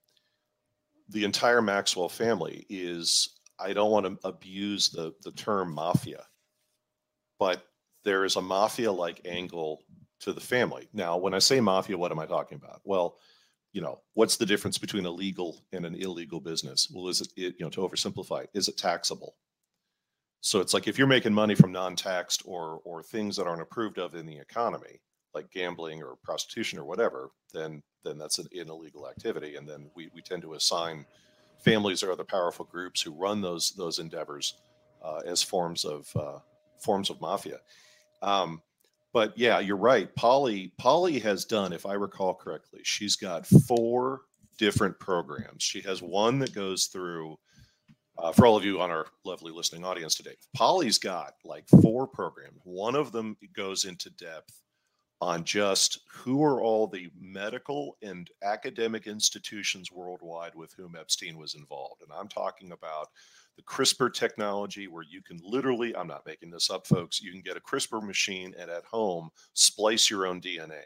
the 1.07 1.23
entire 1.23 1.61
Maxwell 1.61 2.09
family 2.09 2.65
is. 2.69 3.35
I 3.61 3.73
don't 3.73 3.91
want 3.91 4.05
to 4.05 4.27
abuse 4.27 4.89
the 4.89 5.13
the 5.23 5.31
term 5.33 5.73
mafia, 5.73 6.23
but 7.37 7.63
there 8.05 8.23
is 8.23 8.37
a 8.37 8.41
mafia 8.41 8.91
like 8.91 9.21
angle 9.25 9.83
to 10.19 10.33
the 10.33 10.41
family. 10.41 10.87
Now, 10.93 11.17
when 11.17 11.33
I 11.33 11.39
say 11.39 11.59
mafia, 11.59 11.97
what 11.97 12.11
am 12.11 12.19
I 12.19 12.25
talking 12.25 12.57
about? 12.57 12.81
Well, 12.83 13.17
you 13.71 13.81
know, 13.81 14.01
what's 14.13 14.37
the 14.37 14.45
difference 14.45 14.77
between 14.77 15.05
a 15.05 15.11
legal 15.11 15.63
and 15.71 15.85
an 15.85 15.95
illegal 15.95 16.39
business? 16.39 16.89
Well, 16.93 17.07
is 17.07 17.21
it, 17.21 17.29
it 17.35 17.55
you 17.59 17.65
know, 17.65 17.69
to 17.69 17.81
oversimplify, 17.81 18.47
is 18.53 18.67
it 18.67 18.77
taxable? 18.77 19.35
So 20.41 20.59
it's 20.59 20.73
like 20.73 20.87
if 20.87 20.97
you're 20.97 21.07
making 21.07 21.33
money 21.33 21.53
from 21.53 21.71
non-taxed 21.71 22.43
or 22.45 22.79
or 22.85 23.03
things 23.03 23.35
that 23.35 23.45
aren't 23.47 23.61
approved 23.61 23.99
of 23.99 24.15
in 24.15 24.25
the 24.25 24.37
economy, 24.37 25.01
like 25.33 25.51
gambling 25.51 26.01
or 26.01 26.15
prostitution 26.23 26.79
or 26.79 26.85
whatever, 26.85 27.29
then 27.53 27.83
then 28.05 28.17
that's 28.17 28.39
an, 28.39 28.47
an 28.53 28.69
illegal 28.69 29.07
activity. 29.09 29.57
And 29.57 29.67
then 29.67 29.91
we, 29.95 30.09
we 30.15 30.21
tend 30.21 30.41
to 30.43 30.53
assign 30.53 31.05
families 31.63 32.03
or 32.03 32.11
other 32.11 32.23
powerful 32.23 32.65
groups 32.65 33.01
who 33.01 33.11
run 33.11 33.41
those 33.41 33.71
those 33.71 33.99
endeavors 33.99 34.55
uh, 35.03 35.21
as 35.25 35.43
forms 35.43 35.83
of 35.83 36.09
uh, 36.15 36.39
forms 36.79 37.09
of 37.09 37.19
mafia. 37.19 37.59
Um, 38.21 38.61
but 39.13 39.37
yeah, 39.37 39.59
you're 39.59 39.77
right. 39.77 40.13
Polly 40.15 40.73
Polly 40.77 41.19
has 41.19 41.45
done, 41.45 41.73
if 41.73 41.85
I 41.85 41.93
recall 41.93 42.33
correctly, 42.33 42.81
she's 42.83 43.15
got 43.15 43.47
four 43.47 44.21
different 44.57 44.99
programs. 44.99 45.63
She 45.63 45.81
has 45.81 46.01
one 46.01 46.39
that 46.39 46.53
goes 46.53 46.87
through 46.87 47.37
uh, 48.21 48.31
for 48.33 48.45
all 48.45 48.57
of 48.57 48.65
you 48.65 48.81
on 48.81 48.91
our 48.91 49.05
lovely 49.23 49.51
listening 49.51 49.85
audience 49.85 50.15
today, 50.15 50.35
Polly's 50.53 50.97
got 50.97 51.35
like 51.45 51.65
four 51.81 52.05
programs. 52.05 52.59
One 52.63 52.95
of 52.95 53.11
them 53.11 53.37
goes 53.53 53.85
into 53.85 54.09
depth 54.11 54.61
on 55.21 55.43
just 55.43 55.99
who 56.09 56.43
are 56.43 56.61
all 56.61 56.87
the 56.87 57.09
medical 57.19 57.97
and 58.01 58.29
academic 58.43 59.07
institutions 59.07 59.91
worldwide 59.91 60.55
with 60.55 60.73
whom 60.73 60.95
Epstein 60.99 61.37
was 61.37 61.55
involved. 61.55 62.01
And 62.01 62.11
I'm 62.13 62.27
talking 62.27 62.71
about 62.71 63.07
the 63.57 63.63
CRISPR 63.63 64.13
technology, 64.13 64.87
where 64.87 65.03
you 65.03 65.21
can 65.21 65.39
literally, 65.43 65.95
I'm 65.95 66.07
not 66.07 66.25
making 66.25 66.49
this 66.49 66.69
up, 66.69 66.87
folks, 66.87 67.21
you 67.21 67.31
can 67.31 67.41
get 67.41 67.57
a 67.57 67.61
CRISPR 67.61 68.01
machine 68.01 68.53
and 68.57 68.69
at 68.69 68.85
home 68.85 69.29
splice 69.53 70.09
your 70.09 70.27
own 70.27 70.41
DNA. 70.41 70.83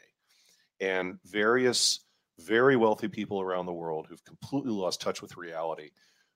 And 0.79 1.19
various 1.25 2.05
very 2.39 2.75
wealthy 2.75 3.07
people 3.07 3.41
around 3.41 3.67
the 3.67 3.73
world 3.73 4.07
who've 4.09 4.23
completely 4.25 4.71
lost 4.71 5.01
touch 5.01 5.21
with 5.21 5.37
reality 5.37 5.91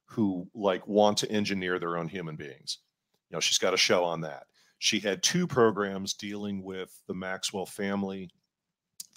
who 0.07 0.47
like 0.53 0.87
want 0.87 1.17
to 1.17 1.31
engineer 1.31 1.79
their 1.79 1.97
own 1.97 2.07
human 2.07 2.35
beings. 2.35 2.79
You 3.29 3.35
know, 3.35 3.39
she's 3.39 3.57
got 3.57 3.73
a 3.73 3.77
show 3.77 4.03
on 4.03 4.21
that. 4.21 4.43
She 4.79 4.99
had 4.99 5.21
two 5.21 5.45
programs 5.45 6.13
dealing 6.13 6.63
with 6.63 6.97
the 7.07 7.13
Maxwell 7.13 7.65
family, 7.65 8.29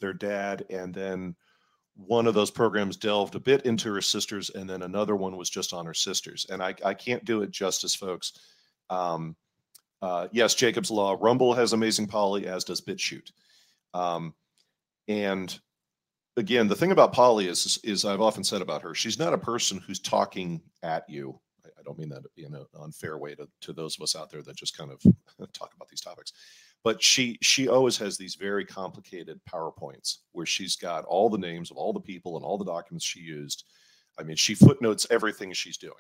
their 0.01 0.13
dad, 0.13 0.65
and 0.69 0.93
then 0.93 1.37
one 1.95 2.26
of 2.26 2.34
those 2.34 2.51
programs 2.51 2.97
delved 2.97 3.34
a 3.34 3.41
bit 3.41 3.66
into 3.66 3.93
her 3.93 4.01
sisters, 4.01 4.51
and 4.51 4.68
then 4.68 4.82
another 4.82 5.16
one 5.16 5.36
was 5.36 5.51
just 5.51 5.72
on 5.72 5.86
her 5.86 5.95
sisters. 5.95 6.47
And 6.51 6.62
I, 6.62 6.74
I 6.84 6.95
can't 6.95 7.24
do 7.24 7.43
it 7.43 7.51
justice, 7.51 7.95
folks. 7.95 8.32
Um, 8.88 9.36
uh, 10.03 10.28
yes, 10.32 10.55
Jacob's 10.55 10.91
Law. 10.91 11.16
Rumble 11.20 11.55
has 11.55 11.72
amazing 11.72 12.07
Polly, 12.07 12.47
as 12.47 12.64
does 12.64 12.80
BitChute. 12.80 13.30
Um, 13.93 14.34
and 15.09 15.59
again, 16.36 16.68
the 16.68 16.76
thing 16.76 16.93
about 16.93 17.12
Polly 17.12 17.47
is, 17.47 17.78
is 17.84 18.05
I've 18.05 18.20
often 18.20 18.45
said 18.45 18.62
about 18.62 18.82
her, 18.82 18.95
she's 18.95 19.18
not 19.18 19.34
a 19.34 19.38
person 19.38 19.82
who's 19.86 20.01
talking 20.01 20.61
at 20.82 21.05
you. 21.09 21.38
I 21.64 21.82
don't 21.82 21.99
mean 21.99 22.11
that 22.11 22.22
in 22.36 22.55
an 22.55 22.66
unfair 22.80 23.18
way 23.18 23.34
to, 23.34 23.49
to 23.62 23.72
those 23.72 23.97
of 23.97 24.03
us 24.03 24.16
out 24.16 24.30
there 24.30 24.43
that 24.43 24.57
just 24.57 24.76
kind 24.76 24.91
of 24.91 25.03
talk 25.53 25.74
about 25.74 25.88
these 25.88 26.01
topics. 26.01 26.32
But 26.83 27.03
she 27.03 27.39
she 27.43 27.68
always 27.68 27.99
has 27.99 28.16
these 28.16 28.37
very 28.37 28.64
complicated 28.64 29.41
PowerPoints 29.51 30.18
where 30.33 30.47
she's 30.47 30.76
got 30.76 31.05
all 31.05 31.28
the 31.28 31.39
names 31.39 31.70
of 31.70 31.76
all 31.76 31.93
the 31.93 32.01
people 32.01 32.37
and 32.37 32.45
all 32.45 32.57
the 32.57 32.64
documents 32.64 33.05
she 33.05 33.20
used. 33.20 33.64
I 34.18 34.22
mean, 34.22 34.37
she 34.37 34.55
footnotes 34.55 35.07
everything 35.11 35.53
she's 35.53 35.76
doing. 35.76 35.95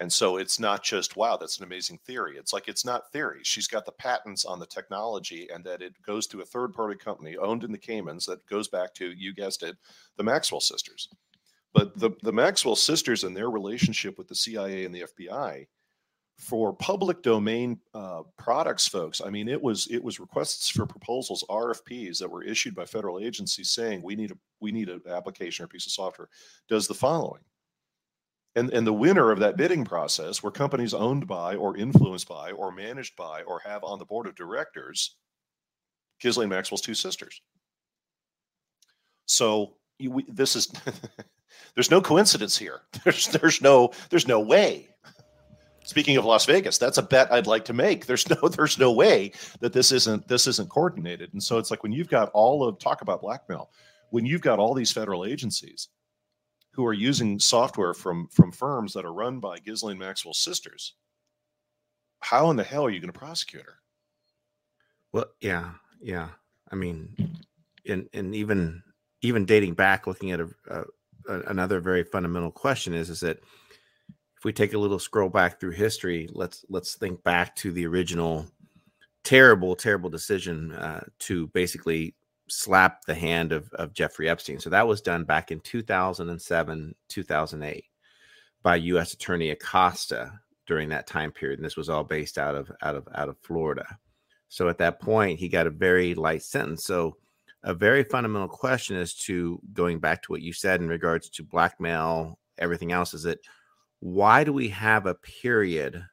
And 0.00 0.12
so 0.12 0.36
it's 0.36 0.60
not 0.60 0.84
just, 0.84 1.16
wow, 1.16 1.36
that's 1.36 1.58
an 1.58 1.64
amazing 1.64 1.98
theory. 2.06 2.36
It's 2.36 2.52
like 2.52 2.68
it's 2.68 2.84
not 2.84 3.10
theory. 3.10 3.40
She's 3.42 3.66
got 3.66 3.84
the 3.84 3.92
patents 3.92 4.44
on 4.44 4.60
the 4.60 4.66
technology 4.66 5.48
and 5.52 5.64
that 5.64 5.82
it 5.82 5.92
goes 6.06 6.28
to 6.28 6.40
a 6.40 6.44
third 6.44 6.72
party 6.72 6.96
company 6.96 7.36
owned 7.36 7.64
in 7.64 7.72
the 7.72 7.78
Caymans 7.78 8.24
that 8.26 8.46
goes 8.46 8.68
back 8.68 8.94
to, 8.94 9.10
you 9.10 9.34
guessed 9.34 9.64
it, 9.64 9.76
the 10.16 10.22
Maxwell 10.22 10.60
sisters. 10.60 11.08
But 11.74 11.98
the, 11.98 12.10
the 12.22 12.32
Maxwell 12.32 12.76
sisters 12.76 13.24
and 13.24 13.36
their 13.36 13.50
relationship 13.50 14.18
with 14.18 14.28
the 14.28 14.36
CIA 14.36 14.84
and 14.84 14.94
the 14.94 15.06
FBI 15.18 15.66
for 16.38 16.72
public 16.72 17.22
domain 17.22 17.80
uh, 17.94 18.22
products, 18.36 18.86
folks, 18.86 19.20
I 19.24 19.28
mean, 19.28 19.48
it 19.48 19.60
was 19.60 19.88
it 19.88 20.02
was 20.02 20.20
requests 20.20 20.70
for 20.70 20.86
proposals, 20.86 21.44
RFPs 21.50 22.18
that 22.18 22.30
were 22.30 22.44
issued 22.44 22.74
by 22.74 22.86
federal 22.86 23.18
agencies 23.18 23.70
saying 23.70 24.02
we 24.02 24.14
need 24.14 24.30
a 24.30 24.38
we 24.60 24.70
need 24.70 24.88
an 24.88 25.02
application 25.08 25.64
or 25.64 25.68
piece 25.68 25.86
of 25.86 25.92
software 25.92 26.28
does 26.68 26.86
the 26.86 26.94
following 26.94 27.42
And, 28.54 28.72
and 28.72 28.86
the 28.86 28.92
winner 28.92 29.30
of 29.30 29.40
that 29.40 29.56
bidding 29.56 29.84
process 29.84 30.42
were 30.42 30.50
companies 30.50 30.94
owned 30.94 31.26
by 31.26 31.56
or 31.56 31.76
influenced 31.76 32.28
by 32.28 32.52
or 32.52 32.72
managed 32.72 33.16
by 33.16 33.42
or 33.42 33.60
have 33.60 33.82
on 33.82 33.98
the 33.98 34.04
board 34.04 34.26
of 34.26 34.36
directors 34.36 35.16
Ghislaine 36.20 36.48
Maxwell's 36.48 36.80
two 36.80 36.94
sisters. 36.94 37.42
So 39.26 39.74
you, 39.98 40.12
we, 40.12 40.24
this 40.28 40.54
is 40.54 40.72
there's 41.74 41.90
no 41.90 42.00
coincidence 42.00 42.56
here. 42.56 42.82
There's 43.04 43.26
there's 43.28 43.60
no 43.60 43.92
there's 44.10 44.28
no 44.28 44.40
way. 44.40 44.88
Speaking 45.88 46.18
of 46.18 46.26
Las 46.26 46.44
Vegas, 46.44 46.76
that's 46.76 46.98
a 46.98 47.02
bet 47.02 47.32
I'd 47.32 47.46
like 47.46 47.64
to 47.64 47.72
make. 47.72 48.04
There's 48.04 48.28
no 48.28 48.36
there's 48.50 48.78
no 48.78 48.92
way 48.92 49.32
that 49.60 49.72
this 49.72 49.90
isn't 49.90 50.28
this 50.28 50.46
isn't 50.46 50.68
coordinated. 50.68 51.32
And 51.32 51.42
so 51.42 51.56
it's 51.56 51.70
like 51.70 51.82
when 51.82 51.92
you've 51.92 52.10
got 52.10 52.30
all 52.34 52.62
of 52.62 52.78
talk 52.78 53.00
about 53.00 53.22
blackmail, 53.22 53.70
when 54.10 54.26
you've 54.26 54.42
got 54.42 54.58
all 54.58 54.74
these 54.74 54.92
federal 54.92 55.24
agencies 55.24 55.88
who 56.72 56.84
are 56.84 56.92
using 56.92 57.38
software 57.38 57.94
from 57.94 58.28
from 58.28 58.52
firms 58.52 58.92
that 58.92 59.06
are 59.06 59.14
run 59.14 59.40
by 59.40 59.60
Ghislaine 59.60 59.96
Maxwell's 59.96 60.40
sisters, 60.40 60.92
how 62.20 62.50
in 62.50 62.56
the 62.56 62.64
hell 62.64 62.84
are 62.84 62.90
you 62.90 63.00
going 63.00 63.10
to 63.10 63.18
prosecute 63.18 63.64
her? 63.64 63.78
Well, 65.14 65.30
yeah, 65.40 65.70
yeah. 66.02 66.28
I 66.70 66.76
mean, 66.76 67.16
and 67.86 68.10
and 68.12 68.34
even 68.34 68.82
even 69.22 69.46
dating 69.46 69.72
back, 69.72 70.06
looking 70.06 70.32
at 70.32 70.40
a, 70.40 70.50
a, 70.68 70.84
another 71.46 71.80
very 71.80 72.04
fundamental 72.04 72.50
question 72.50 72.92
is 72.92 73.08
is 73.08 73.20
that 73.20 73.40
if 74.38 74.44
we 74.44 74.52
take 74.52 74.72
a 74.72 74.78
little 74.78 75.00
scroll 75.00 75.28
back 75.28 75.58
through 75.58 75.72
history, 75.72 76.28
let's 76.32 76.64
let's 76.68 76.94
think 76.94 77.22
back 77.24 77.56
to 77.56 77.72
the 77.72 77.86
original 77.86 78.46
terrible, 79.24 79.74
terrible 79.74 80.08
decision 80.08 80.72
uh, 80.72 81.04
to 81.18 81.48
basically 81.48 82.14
slap 82.48 83.04
the 83.04 83.14
hand 83.14 83.52
of, 83.52 83.68
of 83.72 83.92
Jeffrey 83.92 84.28
Epstein. 84.28 84.60
So 84.60 84.70
that 84.70 84.86
was 84.86 85.02
done 85.02 85.24
back 85.24 85.50
in 85.50 85.60
2007, 85.60 86.94
2008 87.08 87.84
by 88.62 88.76
U.S. 88.76 89.12
Attorney 89.12 89.50
Acosta 89.50 90.32
during 90.66 90.88
that 90.90 91.08
time 91.08 91.32
period. 91.32 91.58
And 91.58 91.66
this 91.66 91.76
was 91.76 91.88
all 91.88 92.04
based 92.04 92.38
out 92.38 92.54
of 92.54 92.70
out 92.80 92.94
of 92.94 93.08
out 93.16 93.28
of 93.28 93.38
Florida. 93.38 93.98
So 94.48 94.68
at 94.68 94.78
that 94.78 95.00
point, 95.00 95.40
he 95.40 95.48
got 95.48 95.66
a 95.66 95.70
very 95.70 96.14
light 96.14 96.44
sentence. 96.44 96.84
So 96.84 97.16
a 97.64 97.74
very 97.74 98.04
fundamental 98.04 98.48
question 98.48 98.96
as 98.96 99.14
to 99.14 99.60
going 99.72 99.98
back 99.98 100.22
to 100.22 100.32
what 100.32 100.42
you 100.42 100.52
said 100.52 100.80
in 100.80 100.88
regards 100.88 101.28
to 101.30 101.42
blackmail, 101.42 102.38
everything 102.56 102.92
else 102.92 103.14
is 103.14 103.24
that 103.24 103.40
why 104.00 104.44
do 104.44 104.52
we 104.52 104.68
have 104.68 105.06
a 105.06 105.14
period 105.14 106.04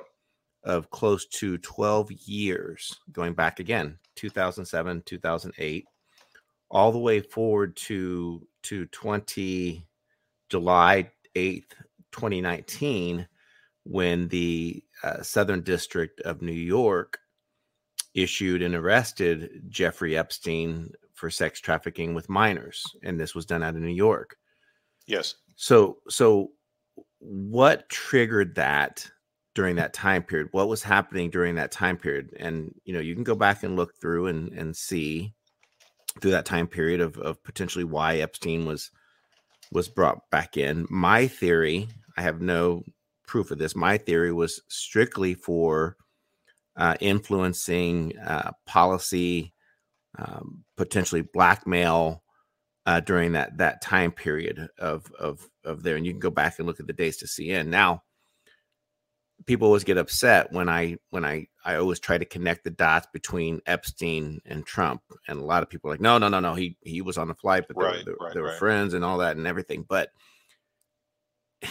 of 0.64 0.90
close 0.90 1.26
to 1.28 1.58
12 1.60 2.12
years 2.12 3.00
going 3.12 3.34
back 3.34 3.60
again 3.60 3.98
2007 4.16 5.04
2008 5.06 5.86
all 6.72 6.92
the 6.92 6.98
way 6.98 7.20
forward 7.20 7.76
to 7.76 8.46
to 8.64 8.86
20 8.88 9.86
july 10.50 11.10
8th 11.36 11.72
2019 12.12 13.28
when 13.84 14.28
the 14.30 14.84
uh, 15.04 15.22
southern 15.22 15.62
district 15.62 16.22
of 16.22 16.42
new 16.42 16.52
york 16.52 17.20
issued 18.16 18.64
and 18.64 18.74
arrested 18.74 19.64
jeffrey 19.70 20.18
epstein 20.18 20.90
for 21.16 21.32
sex 21.32 21.60
trafficking 21.60 22.14
with 22.14 22.30
minors 22.30 22.84
and 23.04 23.20
this 23.20 23.34
was 23.34 23.46
done 23.46 23.64
out 23.64 23.76
of 23.76 23.82
new 23.82 23.88
york. 23.88 24.38
Yes. 25.08 25.36
So 25.56 25.98
so 26.10 26.52
what 27.26 27.90
triggered 27.90 28.56
that 28.56 29.10
during 29.56 29.76
that 29.78 29.94
time 29.94 30.24
period? 30.24 30.50
What 30.52 30.68
was 30.68 30.84
happening 30.84 31.30
during 31.30 31.56
that 31.56 31.72
time 31.72 31.98
period? 31.98 32.30
And 32.40 32.74
you 32.86 32.94
know 32.94 33.00
you 33.00 33.16
can 33.16 33.24
go 33.24 33.36
back 33.36 33.64
and 33.64 33.76
look 33.76 34.00
through 34.00 34.28
and 34.28 34.50
and 34.54 34.76
see 34.76 35.34
through 36.22 36.32
that 36.32 36.46
time 36.46 36.68
period 36.68 37.02
of, 37.02 37.18
of 37.18 37.44
potentially 37.44 37.84
why 37.84 38.18
epstein 38.18 38.66
was 38.66 38.92
was 39.72 39.90
brought 39.90 40.30
back 40.30 40.58
in. 40.58 40.86
My 40.90 41.28
theory 41.28 41.88
i 42.18 42.22
have 42.22 42.42
no 42.42 42.84
proof 43.28 43.52
of 43.52 43.58
this 43.58 43.76
my 43.76 43.98
theory 43.98 44.32
was 44.32 44.62
strictly 44.68 45.34
for 45.34 45.98
uh, 46.78 46.96
influencing 47.00 48.18
uh, 48.20 48.52
policy 48.66 49.54
um, 50.18 50.64
potentially 50.78 51.22
blackmail 51.22 52.22
uh, 52.86 53.00
during 53.00 53.32
that 53.34 53.58
that 53.58 53.82
time 53.82 54.12
period 54.12 54.70
of 54.78 55.12
of 55.20 55.50
of 55.64 55.84
there, 55.84 55.96
and 55.96 56.06
you 56.06 56.12
can 56.14 56.20
go 56.20 56.30
back 56.30 56.60
and 56.60 56.68
look 56.68 56.80
at 56.80 56.88
the 56.88 56.94
dates 56.94 57.18
to 57.18 57.28
see 57.28 57.52
in. 57.52 57.70
Now, 57.70 58.04
people 59.46 59.68
always 59.68 59.84
get 59.84 59.98
upset 59.98 60.52
when 60.52 60.70
I 60.70 60.98
when 61.10 61.26
I 61.26 61.48
I 61.64 61.76
always 61.76 62.00
try 62.00 62.18
to 62.18 62.26
connect 62.26 62.64
the 62.64 62.70
dots 62.70 63.08
between 63.12 63.62
Epstein 63.66 64.40
and 64.46 64.66
Trump, 64.66 65.02
and 65.28 65.40
a 65.40 65.46
lot 65.46 65.64
of 65.64 65.70
people 65.70 65.90
are 65.90 65.94
like, 65.94 66.02
no, 66.02 66.18
no, 66.18 66.28
no, 66.28 66.40
no, 66.40 66.54
he 66.54 66.78
he 66.82 67.02
was 67.02 67.18
on 67.18 67.28
the 67.28 67.36
flight, 67.36 67.66
but 67.68 67.78
right, 67.78 67.98
they, 67.98 68.04
they, 68.04 68.12
right, 68.20 68.34
they 68.34 68.42
were 68.42 68.48
right. 68.48 68.60
friends 68.60 68.94
and 68.94 69.04
all 69.04 69.18
that 69.20 69.38
and 69.38 69.48
everything, 69.48 69.86
but. 69.88 70.10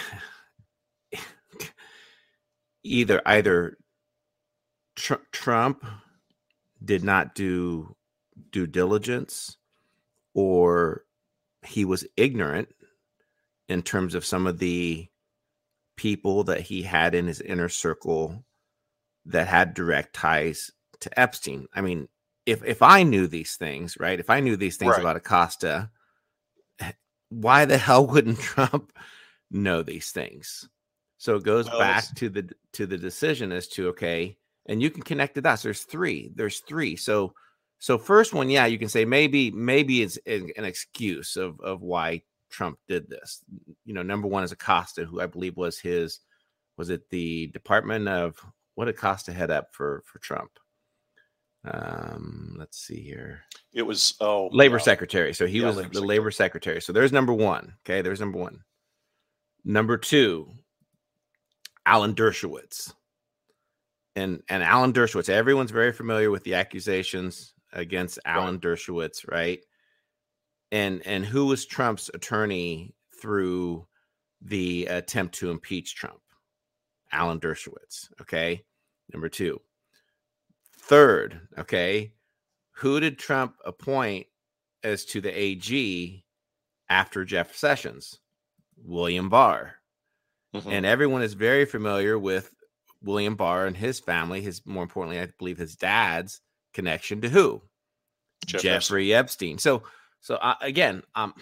either 2.86 3.22
either 3.24 3.78
tr- 4.94 5.14
Trump 5.32 5.86
did 6.84 7.02
not 7.02 7.34
do 7.34 7.96
due 8.50 8.66
diligence 8.66 9.56
or 10.34 11.04
he 11.64 11.84
was 11.84 12.06
ignorant 12.16 12.68
in 13.68 13.82
terms 13.82 14.14
of 14.14 14.24
some 14.24 14.46
of 14.46 14.58
the 14.58 15.08
people 15.96 16.44
that 16.44 16.60
he 16.60 16.82
had 16.82 17.14
in 17.14 17.26
his 17.26 17.40
inner 17.40 17.68
circle 17.68 18.44
that 19.26 19.46
had 19.46 19.74
direct 19.74 20.14
ties 20.14 20.70
to 21.00 21.18
Epstein. 21.18 21.66
I 21.74 21.80
mean, 21.80 22.08
if 22.46 22.62
if 22.64 22.82
I 22.82 23.02
knew 23.02 23.26
these 23.26 23.56
things, 23.56 23.96
right? 23.98 24.20
If 24.20 24.28
I 24.28 24.40
knew 24.40 24.56
these 24.56 24.76
things 24.76 24.92
right. 24.92 25.00
about 25.00 25.16
Acosta, 25.16 25.90
why 27.30 27.64
the 27.64 27.78
hell 27.78 28.06
wouldn't 28.06 28.38
Trump 28.40 28.92
know 29.50 29.82
these 29.82 30.10
things? 30.10 30.68
So 31.16 31.36
it 31.36 31.44
goes 31.44 31.66
well, 31.66 31.78
back 31.78 32.04
to 32.16 32.28
the 32.28 32.50
to 32.72 32.86
the 32.86 32.98
decision 32.98 33.50
as 33.52 33.68
to 33.68 33.88
okay, 33.88 34.36
and 34.66 34.82
you 34.82 34.90
can 34.90 35.02
connect 35.02 35.34
the 35.34 35.40
dots. 35.40 35.62
There's 35.62 35.82
three. 35.82 36.30
There's 36.34 36.60
three. 36.60 36.96
So 36.96 37.34
so 37.78 37.98
first 37.98 38.32
one, 38.32 38.48
yeah, 38.48 38.66
you 38.66 38.78
can 38.78 38.88
say 38.88 39.04
maybe 39.04 39.50
maybe 39.50 40.02
it's 40.02 40.18
an 40.26 40.50
excuse 40.56 41.36
of 41.36 41.60
of 41.60 41.82
why 41.82 42.22
Trump 42.50 42.78
did 42.88 43.08
this. 43.08 43.42
You 43.84 43.94
know, 43.94 44.02
number 44.02 44.28
one 44.28 44.44
is 44.44 44.52
Acosta, 44.52 45.04
who 45.04 45.20
I 45.20 45.26
believe 45.26 45.56
was 45.56 45.78
his 45.78 46.20
was 46.76 46.90
it 46.90 47.08
the 47.10 47.48
Department 47.48 48.08
of 48.08 48.36
what 48.74 48.88
Acosta 48.88 49.32
head 49.32 49.50
up 49.50 49.74
for 49.74 50.02
for 50.06 50.18
Trump? 50.18 50.50
Um, 51.64 52.56
let's 52.58 52.78
see 52.78 53.00
here. 53.00 53.42
It 53.72 53.82
was 53.82 54.14
oh 54.20 54.48
labor 54.52 54.78
secretary. 54.78 55.32
So 55.32 55.46
he 55.46 55.60
yeah, 55.60 55.66
was 55.66 55.76
labor 55.76 55.88
the 55.88 55.94
secretary. 55.94 56.08
labor 56.08 56.30
secretary. 56.30 56.82
So 56.82 56.92
there's 56.92 57.12
number 57.12 57.32
one. 57.32 57.74
Okay, 57.84 58.02
there's 58.02 58.20
number 58.20 58.38
one. 58.38 58.60
Number 59.64 59.96
two, 59.96 60.52
Alan 61.86 62.14
Dershowitz. 62.14 62.92
And 64.16 64.42
and 64.48 64.62
Alan 64.62 64.92
Dershowitz, 64.92 65.28
everyone's 65.28 65.70
very 65.72 65.92
familiar 65.92 66.30
with 66.30 66.44
the 66.44 66.54
accusations 66.54 67.53
against 67.74 68.18
Alan 68.24 68.54
right. 68.54 68.60
Dershowitz, 68.60 69.30
right? 69.30 69.60
And 70.72 71.06
and 71.06 71.24
who 71.24 71.46
was 71.46 71.66
Trump's 71.66 72.10
attorney 72.14 72.94
through 73.20 73.86
the 74.40 74.86
attempt 74.86 75.34
to 75.36 75.50
impeach 75.50 75.94
Trump? 75.94 76.20
Alan 77.12 77.38
Dershowitz. 77.38 78.08
Okay. 78.20 78.64
Number 79.12 79.28
two. 79.28 79.60
Third, 80.86 81.40
okay, 81.58 82.12
who 82.72 83.00
did 83.00 83.18
Trump 83.18 83.56
appoint 83.64 84.26
as 84.82 85.06
to 85.06 85.20
the 85.22 85.30
AG 85.30 86.24
after 86.90 87.24
Jeff 87.24 87.56
Sessions? 87.56 88.20
William 88.76 89.30
Barr. 89.30 89.76
Mm-hmm. 90.54 90.70
And 90.70 90.84
everyone 90.84 91.22
is 91.22 91.32
very 91.32 91.64
familiar 91.64 92.18
with 92.18 92.50
William 93.02 93.34
Barr 93.34 93.66
and 93.66 93.76
his 93.76 93.98
family, 93.98 94.42
his 94.42 94.60
more 94.66 94.82
importantly, 94.82 95.20
I 95.20 95.28
believe 95.38 95.56
his 95.56 95.74
dad's 95.74 96.40
connection 96.74 97.20
to 97.22 97.28
who? 97.28 97.62
Jeff 98.46 98.62
Jeffrey 98.62 99.14
Epstein. 99.14 99.52
Epstein. 99.54 99.58
So, 99.58 99.82
so 100.20 100.34
uh, 100.36 100.56
again, 100.60 101.02
um, 101.14 101.34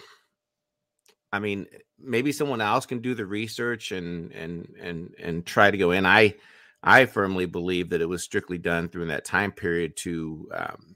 I 1.31 1.39
mean, 1.39 1.67
maybe 1.99 2.31
someone 2.31 2.61
else 2.61 2.85
can 2.85 2.99
do 2.99 3.15
the 3.15 3.25
research 3.25 3.91
and 3.91 4.31
and 4.31 4.73
and 4.79 5.15
and 5.19 5.45
try 5.45 5.71
to 5.71 5.77
go 5.77 5.91
in. 5.91 6.05
I 6.05 6.35
I 6.83 7.05
firmly 7.05 7.45
believe 7.45 7.89
that 7.89 8.01
it 8.01 8.09
was 8.09 8.23
strictly 8.23 8.57
done 8.57 8.89
through 8.89 9.07
that 9.07 9.25
time 9.25 9.51
period 9.51 9.95
to 9.97 10.49
um, 10.53 10.95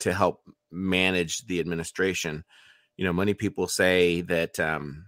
to 0.00 0.12
help 0.12 0.42
manage 0.70 1.46
the 1.46 1.60
administration. 1.60 2.44
You 2.96 3.04
know, 3.04 3.12
many 3.12 3.34
people 3.34 3.68
say 3.68 4.22
that 4.22 4.58
um, 4.58 5.06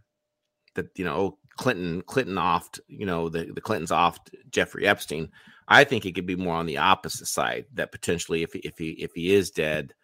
that 0.75 0.87
you 0.97 1.05
know, 1.05 1.39
Clinton 1.57 2.03
Clinton 2.03 2.37
offed, 2.37 2.79
you 2.89 3.07
know, 3.07 3.29
the 3.29 3.47
the 3.47 3.61
Clintons 3.61 3.91
offed 3.91 4.35
Jeffrey 4.51 4.87
Epstein. 4.87 5.31
I 5.69 5.85
think 5.85 6.07
it 6.07 6.15
could 6.15 6.27
be 6.27 6.37
more 6.37 6.55
on 6.55 6.67
the 6.67 6.79
opposite 6.79 7.27
side 7.27 7.67
that 7.75 7.93
potentially, 7.93 8.43
if 8.43 8.55
if 8.57 8.79
he 8.79 8.91
if 8.93 9.13
he 9.15 9.35
is 9.35 9.51
dead, 9.51 9.95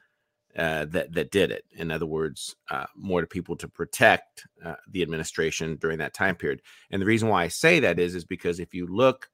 uh, 0.57 0.85
that 0.87 1.13
that 1.15 1.31
did 1.31 1.51
it. 1.51 1.65
In 1.73 1.91
other 1.91 2.07
words, 2.07 2.55
uh, 2.71 2.87
more 2.95 3.23
to 3.23 3.27
people 3.27 3.57
to 3.57 3.69
protect 3.69 4.47
uh, 4.65 4.75
the 4.91 5.03
administration 5.03 5.77
during 5.77 5.99
that 5.99 6.15
time 6.15 6.37
period. 6.37 6.61
And 6.91 7.01
the 7.01 7.07
reason 7.07 7.29
why 7.29 7.45
I 7.45 7.49
say 7.49 7.81
that 7.81 7.99
is 7.99 8.15
is 8.15 8.25
because 8.25 8.61
if 8.61 8.75
you 8.75 8.87
look 8.87 9.31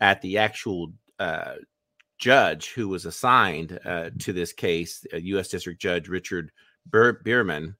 at 0.00 0.22
the 0.22 0.38
actual 0.38 0.92
uh, 1.18 1.56
judge 2.18 2.70
who 2.70 2.88
was 2.88 3.04
assigned 3.04 3.78
uh, 3.84 4.10
to 4.20 4.32
this 4.32 4.52
case, 4.52 5.04
U.S. 5.12 5.48
District 5.48 5.80
Judge 5.80 6.08
Richard 6.08 6.50
Ber- 6.86 7.20
Bierman, 7.22 7.76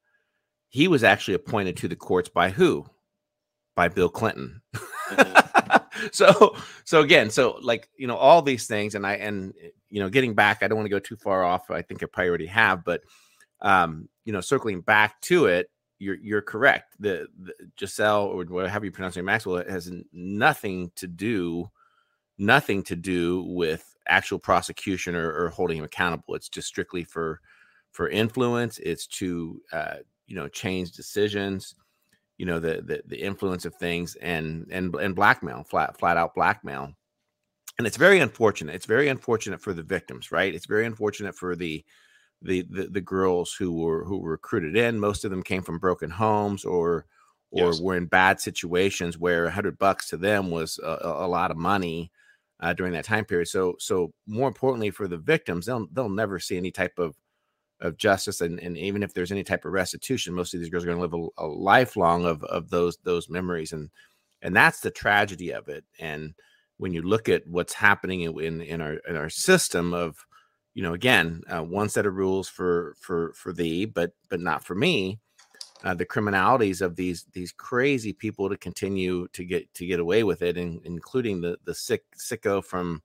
he 0.68 0.88
was 0.88 1.04
actually 1.04 1.34
appointed 1.34 1.78
to 1.78 1.88
the 1.88 1.96
courts 1.96 2.28
by 2.28 2.50
who? 2.50 2.84
by 3.78 3.86
Bill 3.86 4.08
Clinton. 4.08 4.60
So 6.12 6.56
so 6.84 7.00
again, 7.00 7.30
so 7.30 7.58
like 7.62 7.88
you 7.96 8.06
know 8.06 8.16
all 8.16 8.42
these 8.42 8.66
things, 8.66 8.94
and 8.94 9.06
I 9.06 9.14
and 9.14 9.54
you 9.90 10.00
know 10.00 10.08
getting 10.08 10.34
back, 10.34 10.62
I 10.62 10.68
don't 10.68 10.76
want 10.76 10.86
to 10.86 10.90
go 10.90 10.98
too 10.98 11.16
far 11.16 11.44
off. 11.44 11.70
I 11.70 11.82
think 11.82 12.02
I 12.02 12.06
probably 12.06 12.28
already 12.28 12.46
have, 12.46 12.84
but 12.84 13.02
um, 13.60 14.08
you 14.24 14.32
know, 14.32 14.40
circling 14.40 14.80
back 14.80 15.20
to 15.22 15.46
it, 15.46 15.70
you're 15.98 16.16
you're 16.16 16.42
correct. 16.42 16.94
The, 17.00 17.26
the 17.42 17.52
Giselle 17.78 18.26
or 18.26 18.44
whatever 18.44 18.84
you 18.84 18.92
pronounce 18.92 19.16
it, 19.16 19.22
Maxwell, 19.22 19.64
has 19.68 19.90
nothing 20.12 20.90
to 20.96 21.06
do, 21.06 21.68
nothing 22.38 22.82
to 22.84 22.96
do 22.96 23.42
with 23.48 23.96
actual 24.06 24.38
prosecution 24.38 25.14
or, 25.14 25.30
or 25.32 25.48
holding 25.50 25.78
him 25.78 25.84
accountable. 25.84 26.34
It's 26.34 26.48
just 26.48 26.68
strictly 26.68 27.04
for 27.04 27.40
for 27.90 28.08
influence. 28.08 28.78
It's 28.78 29.06
to 29.08 29.60
uh, 29.72 29.96
you 30.26 30.36
know 30.36 30.48
change 30.48 30.92
decisions. 30.92 31.74
You 32.38 32.46
know 32.46 32.60
the, 32.60 32.82
the 32.82 33.02
the 33.06 33.20
influence 33.20 33.64
of 33.64 33.74
things 33.74 34.16
and 34.16 34.66
and 34.70 34.94
and 34.94 35.14
blackmail, 35.14 35.64
flat 35.64 35.98
flat 35.98 36.16
out 36.16 36.34
blackmail. 36.34 36.92
And 37.78 37.86
it's 37.86 37.96
very 37.96 38.18
unfortunate. 38.18 38.74
It's 38.74 38.86
very 38.86 39.08
unfortunate 39.08 39.60
for 39.60 39.72
the 39.72 39.84
victims, 39.84 40.32
right? 40.32 40.52
It's 40.52 40.66
very 40.66 40.86
unfortunate 40.86 41.36
for 41.36 41.54
the 41.54 41.84
the, 42.42 42.62
the 42.70 42.86
the 42.86 43.00
girls 43.00 43.52
who 43.52 43.72
were 43.72 44.04
who 44.04 44.18
were 44.18 44.32
recruited 44.32 44.76
in. 44.76 44.98
Most 44.98 45.24
of 45.24 45.30
them 45.30 45.42
came 45.42 45.62
from 45.62 45.78
broken 45.78 46.10
homes 46.10 46.64
or 46.64 47.06
or 47.50 47.66
yes. 47.66 47.80
were 47.80 47.96
in 47.96 48.06
bad 48.06 48.40
situations 48.40 49.18
where 49.18 49.46
a 49.46 49.50
hundred 49.50 49.78
bucks 49.78 50.08
to 50.10 50.16
them 50.16 50.50
was 50.50 50.78
a, 50.82 50.98
a 51.02 51.28
lot 51.28 51.50
of 51.50 51.56
money 51.56 52.12
uh, 52.60 52.72
during 52.72 52.92
that 52.92 53.04
time 53.04 53.24
period. 53.24 53.48
So 53.48 53.76
so 53.78 54.12
more 54.26 54.48
importantly 54.48 54.90
for 54.90 55.08
the 55.08 55.18
victims, 55.18 55.66
they'll 55.66 55.86
they'll 55.92 56.08
never 56.08 56.38
see 56.38 56.56
any 56.56 56.70
type 56.70 56.98
of 56.98 57.16
of 57.80 57.96
justice 57.96 58.40
and, 58.40 58.58
and 58.60 58.76
even 58.76 59.02
if 59.02 59.14
there's 59.14 59.32
any 59.32 59.44
type 59.44 59.64
of 59.64 59.72
restitution, 59.72 60.34
most 60.34 60.52
of 60.52 60.60
these 60.60 60.68
girls 60.68 60.84
are 60.84 60.86
going 60.86 60.98
to 60.98 61.02
live 61.02 61.30
a, 61.38 61.44
a 61.44 61.46
lifelong 61.46 62.24
of 62.24 62.42
of 62.44 62.70
those 62.70 62.96
those 63.04 63.28
memories 63.28 63.72
and 63.72 63.90
and 64.42 64.54
that's 64.54 64.80
the 64.80 64.90
tragedy 64.90 65.52
of 65.52 65.68
it. 65.68 65.84
And 65.98 66.34
when 66.76 66.92
you 66.92 67.02
look 67.02 67.28
at 67.28 67.46
what's 67.46 67.72
happening 67.72 68.22
in 68.22 68.60
in, 68.60 68.80
our 68.80 68.94
in 69.08 69.16
our 69.16 69.30
system 69.30 69.92
of 69.92 70.24
you 70.74 70.82
know, 70.82 70.94
again, 70.94 71.42
uh, 71.48 71.62
one 71.62 71.88
set 71.88 72.06
of 72.06 72.14
rules 72.14 72.48
for 72.48 72.94
for 73.00 73.32
for 73.34 73.52
thee, 73.52 73.84
but 73.84 74.12
but 74.28 74.40
not 74.40 74.64
for 74.64 74.76
me. 74.76 75.18
Uh, 75.82 75.94
the 75.94 76.06
criminalities 76.06 76.80
of 76.80 76.94
these 76.94 77.24
these 77.32 77.50
crazy 77.50 78.12
people 78.12 78.48
to 78.48 78.56
continue 78.56 79.26
to 79.32 79.44
get 79.44 79.72
to 79.74 79.86
get 79.86 79.98
away 79.98 80.22
with 80.22 80.40
it, 80.40 80.56
and 80.56 80.80
including 80.84 81.40
the 81.40 81.56
the 81.64 81.74
sick 81.74 82.04
sicko 82.16 82.64
from 82.64 83.02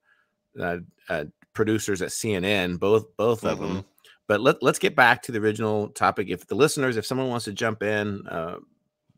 uh, 0.60 0.78
uh, 1.08 1.24
producers 1.52 2.00
at 2.00 2.10
CNN, 2.10 2.78
both 2.78 3.16
both 3.16 3.40
mm-hmm. 3.40 3.48
of 3.48 3.58
them. 3.58 3.84
But 4.26 4.40
let 4.40 4.62
let's 4.62 4.78
get 4.78 4.96
back 4.96 5.22
to 5.22 5.32
the 5.32 5.38
original 5.38 5.88
topic. 5.88 6.28
If 6.30 6.46
the 6.46 6.54
listeners, 6.54 6.96
if 6.96 7.06
someone 7.06 7.28
wants 7.28 7.44
to 7.44 7.52
jump 7.52 7.82
in, 7.82 8.26
uh, 8.26 8.56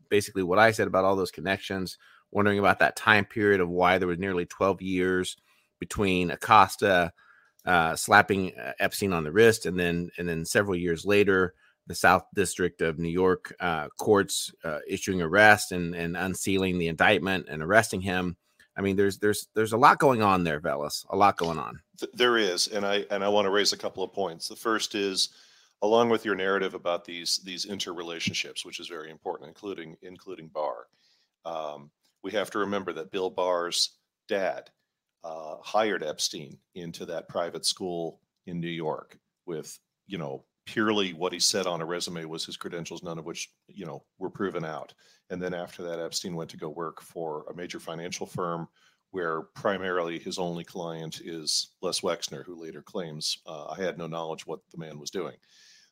basically 0.09 0.43
what 0.43 0.59
I 0.59 0.71
said 0.71 0.87
about 0.87 1.05
all 1.05 1.15
those 1.15 1.31
connections, 1.31 1.97
wondering 2.31 2.59
about 2.59 2.79
that 2.79 2.95
time 2.95 3.25
period 3.25 3.61
of 3.61 3.69
why 3.69 3.97
there 3.97 4.07
was 4.07 4.19
nearly 4.19 4.45
twelve 4.45 4.81
years 4.81 5.37
between 5.79 6.31
Acosta 6.31 7.13
uh, 7.65 7.95
slapping 7.95 8.57
uh, 8.57 8.73
Epstein 8.79 9.13
on 9.13 9.23
the 9.23 9.31
wrist, 9.31 9.65
and 9.65 9.79
then 9.79 10.09
and 10.17 10.27
then 10.27 10.45
several 10.45 10.75
years 10.75 11.05
later, 11.05 11.53
the 11.87 11.95
South 11.95 12.23
District 12.35 12.81
of 12.81 12.99
New 12.99 13.09
York 13.09 13.55
uh, 13.59 13.87
courts 13.97 14.51
uh, 14.63 14.79
issuing 14.87 15.21
arrest 15.21 15.71
and 15.71 15.95
and 15.95 16.17
unsealing 16.17 16.79
the 16.79 16.87
indictment 16.87 17.47
and 17.49 17.61
arresting 17.61 18.01
him. 18.01 18.35
I 18.77 18.81
mean, 18.81 18.95
there's 18.95 19.17
there's 19.17 19.47
there's 19.55 19.73
a 19.73 19.77
lot 19.77 19.97
going 19.97 20.21
on 20.21 20.43
there, 20.43 20.59
Veles. 20.59 21.05
A 21.09 21.17
lot 21.17 21.37
going 21.37 21.57
on. 21.57 21.81
There 22.13 22.37
is, 22.37 22.67
and 22.67 22.85
I 22.85 23.05
and 23.09 23.23
I 23.23 23.29
want 23.29 23.45
to 23.45 23.51
raise 23.51 23.73
a 23.73 23.77
couple 23.77 24.03
of 24.03 24.13
points. 24.13 24.47
The 24.47 24.55
first 24.55 24.93
is, 24.93 25.29
along 25.81 26.09
with 26.09 26.25
your 26.25 26.35
narrative 26.35 26.75
about 26.75 27.03
these 27.03 27.39
these 27.39 27.65
interrelationships, 27.65 28.65
which 28.65 28.79
is 28.79 28.87
very 28.87 29.09
important, 29.09 29.49
including 29.49 29.97
including 30.03 30.47
Barr. 30.49 30.87
Um, 31.43 31.89
we 32.23 32.31
have 32.31 32.51
to 32.51 32.59
remember 32.59 32.93
that 32.93 33.11
Bill 33.11 33.29
Barr's 33.29 33.97
dad 34.27 34.69
uh, 35.23 35.55
hired 35.61 36.03
Epstein 36.03 36.57
into 36.75 37.05
that 37.05 37.29
private 37.29 37.65
school 37.65 38.21
in 38.45 38.59
New 38.59 38.67
York 38.69 39.17
with, 39.45 39.77
you 40.07 40.17
know, 40.17 40.43
purely 40.67 41.13
what 41.13 41.33
he 41.33 41.39
said 41.39 41.65
on 41.65 41.81
a 41.81 41.85
resume 41.85 42.25
was 42.25 42.45
his 42.45 42.57
credentials, 42.57 43.01
none 43.01 43.17
of 43.17 43.25
which, 43.25 43.49
you 43.67 43.85
know, 43.85 44.03
were 44.19 44.29
proven 44.29 44.65
out. 44.65 44.93
And 45.29 45.41
then 45.41 45.53
after 45.53 45.81
that, 45.83 45.99
Epstein 45.99 46.35
went 46.35 46.49
to 46.51 46.57
go 46.57 46.69
work 46.69 47.01
for 47.01 47.45
a 47.49 47.55
major 47.55 47.79
financial 47.79 48.27
firm 48.27 48.67
where 49.11 49.43
primarily 49.55 50.19
his 50.19 50.37
only 50.37 50.65
client 50.65 51.21
is 51.23 51.71
Les 51.81 52.01
Wexner, 52.01 52.45
who 52.45 52.61
later 52.61 52.81
claims 52.81 53.39
uh, 53.47 53.67
I 53.67 53.81
had 53.81 53.97
no 53.97 54.07
knowledge 54.07 54.45
what 54.45 54.59
the 54.71 54.77
man 54.77 54.99
was 54.99 55.09
doing. 55.09 55.35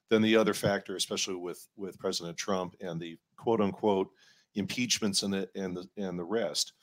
Then 0.10 0.22
the 0.22 0.36
other 0.36 0.54
factor, 0.54 0.96
especially 0.96 1.36
with 1.36 1.66
with 1.78 1.98
President 1.98 2.38
Trump 2.38 2.76
and 2.82 3.00
the 3.00 3.18
quote 3.38 3.62
unquote 3.62 4.10
impeachments 4.56 5.24
and 5.24 5.34
the 5.34 5.50
and 5.56 5.76
the 5.76 5.88
and 5.98 6.20
the 6.20 6.24
rest, 6.24 6.74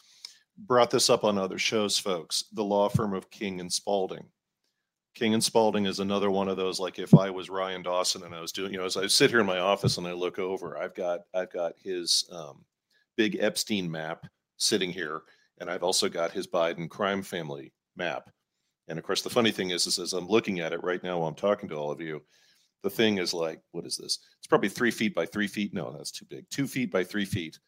brought 0.57 0.91
this 0.91 1.11
up 1.11 1.23
on 1.23 1.39
other 1.39 1.59
shows, 1.59 1.99
folks. 1.99 2.45
The 2.55 2.65
law 2.65 2.89
firm 2.89 3.15
of 3.15 3.31
King 3.31 3.61
and 3.61 3.73
Spalding. 3.73 4.25
King 5.15 5.35
and 5.35 5.45
Spalding 5.45 5.87
is 5.87 6.01
another 6.01 6.31
one 6.31 6.49
of 6.49 6.57
those. 6.57 6.81
Like 6.81 6.99
if 6.99 7.15
I 7.15 7.31
was 7.31 7.51
Ryan 7.51 7.83
Dawson 7.83 8.23
and 8.25 8.35
I 8.35 8.41
was 8.41 8.53
doing, 8.53 8.73
you 8.73 8.79
know, 8.79 8.85
as 8.85 8.97
I 8.97 9.07
sit 9.07 9.31
here 9.31 9.41
in 9.41 9.47
my 9.47 9.59
office 9.59 9.99
and 9.99 10.07
I 10.07 10.13
look 10.13 10.39
over, 10.39 10.79
I've 10.79 10.95
got 10.95 11.21
I've 11.35 11.53
got 11.53 11.75
his 11.83 12.29
um, 12.33 12.65
big 13.17 13.39
Epstein 13.41 13.91
map 13.91 14.27
sitting 14.57 14.91
here, 14.91 15.23
and 15.61 15.71
I've 15.71 15.83
also 15.83 16.09
got 16.09 16.33
his 16.33 16.47
Biden 16.47 16.89
crime 16.89 17.23
family 17.23 17.73
map. 17.97 18.31
And 18.89 18.99
of 18.99 19.05
course, 19.05 19.23
the 19.23 19.31
funny 19.31 19.51
thing 19.51 19.71
is, 19.71 19.87
is 19.87 19.99
as 19.99 20.13
I'm 20.13 20.29
looking 20.29 20.61
at 20.61 20.73
it 20.73 20.83
right 20.83 21.03
now 21.03 21.19
while 21.19 21.29
I'm 21.29 21.35
talking 21.35 21.69
to 21.69 21.77
all 21.77 21.91
of 21.91 22.01
you, 22.01 22.23
the 22.83 22.91
thing 22.91 23.19
is 23.19 23.33
like, 23.33 23.61
what 23.73 23.87
is 23.87 23.97
this? 23.97 24.19
It's 24.39 24.47
probably 24.49 24.69
three 24.69 24.91
feet 24.91 25.15
by 25.15 25.27
three 25.27 25.47
feet. 25.47 25.73
No, 25.73 25.93
that's 25.93 26.11
too 26.11 26.27
big. 26.29 26.47
Two 26.51 26.67
feet 26.67 26.91
by 26.91 27.05
three 27.05 27.25
feet. 27.25 27.59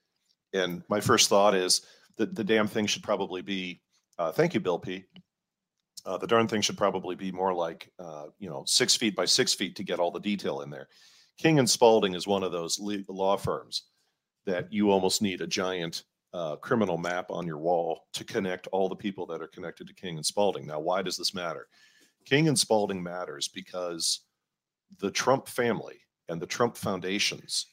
And 0.53 0.83
my 0.89 1.01
first 1.01 1.29
thought 1.29 1.55
is, 1.55 1.83
that 2.17 2.35
the 2.35 2.45
damn 2.45 2.69
thing 2.69 2.87
should 2.87 3.03
probably 3.03 3.43
be, 3.43 3.81
uh, 4.19 4.33
thank 4.33 4.55
you, 4.55 4.61
Bill 4.61 4.79
P. 4.79 5.05
Uh, 6.07 6.19
the 6.19 6.27
darn 6.27 6.47
thing 6.47 6.61
should 6.61 6.77
probably 6.77 7.15
be 7.15 7.33
more 7.33 7.55
like, 7.55 7.91
uh, 7.99 8.27
you 8.39 8.49
know, 8.49 8.63
six 8.67 8.95
feet 8.95 9.17
by 9.17 9.25
six 9.25 9.55
feet 9.55 9.75
to 9.77 9.83
get 9.83 9.99
all 9.99 10.11
the 10.11 10.21
detail 10.21 10.61
in 10.61 10.71
there. 10.71 10.89
King 11.39 11.59
and 11.59 11.69
Spalding 11.69 12.15
is 12.15 12.27
one 12.27 12.43
of 12.43 12.53
those 12.53 12.79
law 13.09 13.37
firms 13.37 13.85
that 14.47 14.73
you 14.73 14.91
almost 14.91 15.23
need 15.23 15.41
a 15.41 15.47
giant 15.47 16.05
uh, 16.35 16.57
criminal 16.57 16.99
map 16.99 17.31
on 17.31 17.47
your 17.47 17.59
wall 17.59 18.07
to 18.13 18.25
connect 18.25 18.67
all 18.69 18.89
the 18.89 18.97
people 18.97 19.27
that 19.27 19.41
are 19.41 19.47
connected 19.49 19.87
to 19.87 19.95
King 19.95 20.17
and 20.17 20.27
Spalding. 20.27 20.67
Now, 20.67 20.81
why 20.81 21.01
does 21.01 21.17
this 21.17 21.35
matter? 21.35 21.69
King 22.25 22.49
and 22.49 22.59
Spalding 22.59 23.03
matters 23.03 23.49
because 23.49 24.21
the 24.99 25.11
Trump 25.11 25.49
family 25.49 26.01
and 26.29 26.41
the 26.41 26.47
Trump 26.47 26.77
foundations 26.77 27.67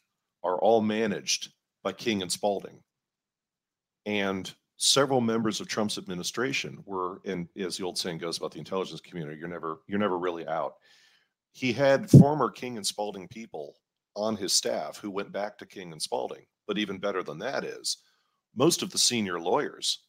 are 0.43 0.59
all 0.59 0.81
managed 0.81 1.51
by 1.83 1.91
King 1.91 2.21
and 2.21 2.31
Spalding 2.31 2.79
and 4.05 4.53
several 4.81 5.21
members 5.21 5.61
of 5.61 5.67
Trump's 5.67 5.99
administration 5.99 6.81
were, 6.87 7.21
and 7.25 7.47
as 7.55 7.77
the 7.77 7.85
old 7.85 7.99
saying 7.99 8.17
goes 8.17 8.39
about 8.39 8.51
the 8.51 8.57
intelligence 8.57 8.99
community, 8.99 9.37
you're 9.37 9.47
never 9.47 9.81
you're 9.87 9.99
never 9.99 10.17
really 10.17 10.47
out. 10.47 10.73
He 11.51 11.71
had 11.71 12.09
former 12.09 12.49
King 12.49 12.77
and 12.77 12.85
Spalding 12.85 13.27
people 13.27 13.75
on 14.15 14.35
his 14.35 14.53
staff 14.53 14.97
who 14.97 15.11
went 15.11 15.31
back 15.31 15.57
to 15.59 15.67
King 15.67 15.91
and 15.91 16.01
Spalding. 16.01 16.45
But 16.67 16.79
even 16.79 16.97
better 16.97 17.21
than 17.21 17.37
that 17.39 17.63
is 17.63 17.97
most 18.55 18.81
of 18.81 18.89
the 18.89 18.97
senior 18.97 19.39
lawyers 19.39 19.99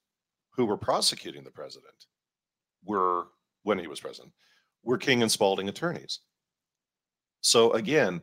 who 0.56 0.64
were 0.64 0.78
prosecuting 0.78 1.44
the 1.44 1.50
president 1.50 2.06
were 2.84 3.26
when 3.64 3.78
he 3.78 3.86
was 3.86 4.00
president 4.00 4.32
were 4.82 4.96
King 4.96 5.20
and 5.20 5.30
Spalding 5.30 5.68
attorneys. 5.68 6.20
So 7.42 7.72
again, 7.72 8.22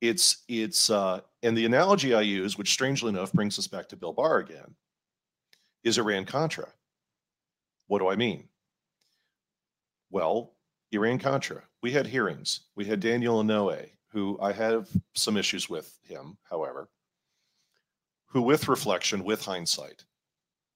it's 0.00 0.42
it's 0.48 0.90
uh, 0.90 1.20
and 1.44 1.56
the 1.56 1.66
analogy 1.66 2.14
I 2.14 2.22
use, 2.22 2.58
which 2.58 2.72
strangely 2.72 3.10
enough 3.10 3.32
brings 3.32 3.60
us 3.60 3.68
back 3.68 3.88
to 3.90 3.96
Bill 3.96 4.12
Barr 4.12 4.38
again, 4.38 4.74
is 5.84 5.98
Iran 5.98 6.24
Contra. 6.24 6.66
What 7.86 7.98
do 7.98 8.08
I 8.08 8.16
mean? 8.16 8.48
Well, 10.10 10.54
Iran 10.90 11.18
Contra, 11.18 11.62
we 11.82 11.92
had 11.92 12.06
hearings. 12.06 12.60
We 12.74 12.86
had 12.86 13.00
Daniel 13.00 13.42
Inouye, 13.42 13.90
who 14.08 14.38
I 14.40 14.52
have 14.52 14.88
some 15.14 15.36
issues 15.36 15.68
with 15.68 15.98
him, 16.02 16.38
however, 16.48 16.88
who, 18.26 18.42
with 18.42 18.68
reflection, 18.68 19.24
with 19.24 19.44
hindsight, 19.44 20.04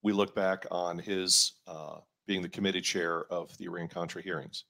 we 0.03 0.13
look 0.13 0.35
back 0.35 0.67
on 0.71 0.99
his 0.99 1.55
uh, 1.67 1.99
being 2.27 2.43
the 2.43 2.49
committee 2.49 2.81
chair 2.81 3.25
of 3.33 3.57
the 3.59 3.65
Iran 3.65 3.89
Contra 3.89 4.23
hearings. 4.23 4.65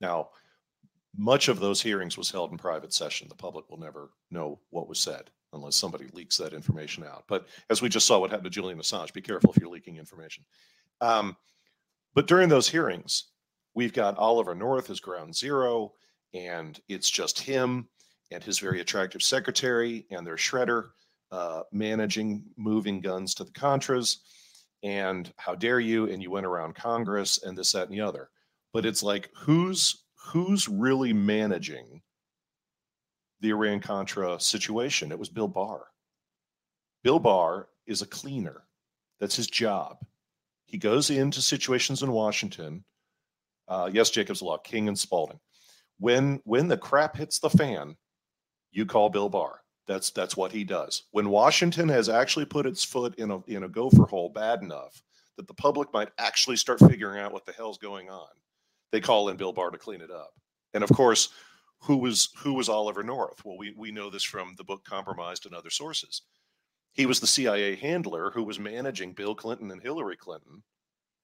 Now, 0.00 0.30
much 1.16 1.48
of 1.48 1.60
those 1.60 1.82
hearings 1.82 2.16
was 2.16 2.30
held 2.30 2.50
in 2.50 2.58
private 2.58 2.94
session. 2.94 3.28
The 3.28 3.34
public 3.34 3.68
will 3.68 3.78
never 3.78 4.10
know 4.30 4.58
what 4.70 4.88
was 4.88 4.98
said 4.98 5.30
unless 5.52 5.76
somebody 5.76 6.06
leaks 6.12 6.36
that 6.38 6.52
information 6.52 7.04
out. 7.04 7.24
But 7.28 7.46
as 7.70 7.82
we 7.82 7.88
just 7.88 8.06
saw 8.06 8.18
what 8.18 8.30
happened 8.30 8.44
to 8.44 8.50
Julian 8.50 8.78
Assange, 8.78 9.12
be 9.12 9.20
careful 9.20 9.52
if 9.52 9.60
you're 9.60 9.70
leaking 9.70 9.96
information. 9.96 10.44
Um, 11.00 11.36
but 12.14 12.26
during 12.26 12.48
those 12.48 12.68
hearings, 12.68 13.24
we've 13.74 13.92
got 13.92 14.18
Oliver 14.18 14.54
North 14.54 14.90
as 14.90 15.00
ground 15.00 15.34
zero, 15.34 15.92
and 16.34 16.80
it's 16.88 17.10
just 17.10 17.40
him 17.40 17.88
and 18.30 18.42
his 18.42 18.58
very 18.58 18.80
attractive 18.80 19.22
secretary 19.22 20.06
and 20.10 20.26
their 20.26 20.36
shredder 20.36 20.90
uh, 21.30 21.62
managing 21.72 22.44
moving 22.56 23.00
guns 23.00 23.34
to 23.34 23.44
the 23.44 23.52
Contras. 23.52 24.18
And 24.82 25.32
how 25.36 25.54
dare 25.54 25.80
you? 25.80 26.08
And 26.10 26.22
you 26.22 26.30
went 26.30 26.46
around 26.46 26.74
Congress 26.74 27.42
and 27.42 27.56
this, 27.56 27.72
that, 27.72 27.88
and 27.88 27.92
the 27.92 28.00
other. 28.00 28.30
But 28.72 28.84
it's 28.86 29.02
like, 29.02 29.30
who's 29.34 30.04
who's 30.16 30.68
really 30.68 31.12
managing 31.12 32.00
the 33.42 33.50
Iran 33.50 33.80
Contra 33.80 34.40
situation. 34.40 35.12
It 35.12 35.18
was 35.18 35.28
Bill 35.28 35.48
Barr. 35.48 35.88
Bill 37.02 37.18
Barr 37.18 37.68
is 37.86 38.00
a 38.00 38.06
cleaner. 38.06 38.62
That's 39.20 39.36
his 39.36 39.48
job. 39.48 39.98
He 40.64 40.78
goes 40.78 41.10
into 41.10 41.42
situations 41.42 42.02
in 42.02 42.12
Washington. 42.12 42.84
Uh, 43.68 43.90
yes, 43.92 44.10
Jacob's 44.10 44.42
Law, 44.42 44.58
King 44.58 44.88
and 44.88 44.98
Spalding. 44.98 45.40
When 45.98 46.40
when 46.44 46.68
the 46.68 46.76
crap 46.76 47.16
hits 47.16 47.38
the 47.38 47.50
fan, 47.50 47.96
you 48.70 48.86
call 48.86 49.10
Bill 49.10 49.28
Barr. 49.28 49.60
That's 49.86 50.10
that's 50.10 50.36
what 50.36 50.52
he 50.52 50.64
does. 50.64 51.02
When 51.10 51.28
Washington 51.28 51.88
has 51.88 52.08
actually 52.08 52.46
put 52.46 52.66
its 52.66 52.84
foot 52.84 53.16
in 53.16 53.30
a 53.30 53.40
in 53.46 53.64
a 53.64 53.68
gopher 53.68 54.06
hole 54.06 54.28
bad 54.28 54.62
enough 54.62 55.02
that 55.36 55.46
the 55.48 55.54
public 55.54 55.92
might 55.92 56.10
actually 56.18 56.56
start 56.56 56.78
figuring 56.78 57.20
out 57.20 57.32
what 57.32 57.44
the 57.46 57.52
hell's 57.52 57.78
going 57.78 58.08
on, 58.08 58.28
they 58.92 59.00
call 59.00 59.28
in 59.28 59.36
Bill 59.36 59.52
Barr 59.52 59.70
to 59.70 59.78
clean 59.78 60.00
it 60.00 60.10
up. 60.10 60.32
And 60.74 60.84
of 60.84 60.90
course, 60.90 61.30
who 61.82 61.96
was 61.96 62.30
who 62.36 62.54
was 62.54 62.68
Oliver 62.68 63.02
North? 63.02 63.44
Well, 63.44 63.58
we 63.58 63.74
we 63.76 63.90
know 63.90 64.08
this 64.08 64.22
from 64.22 64.54
the 64.56 64.64
book 64.64 64.84
Compromised 64.84 65.46
and 65.46 65.54
other 65.54 65.70
sources. 65.70 66.22
He 66.92 67.06
was 67.06 67.20
the 67.20 67.26
CIA 67.26 67.74
handler 67.74 68.30
who 68.30 68.44
was 68.44 68.58
managing 68.58 69.14
Bill 69.14 69.34
Clinton 69.34 69.70
and 69.70 69.82
Hillary 69.82 70.16
Clinton 70.16 70.62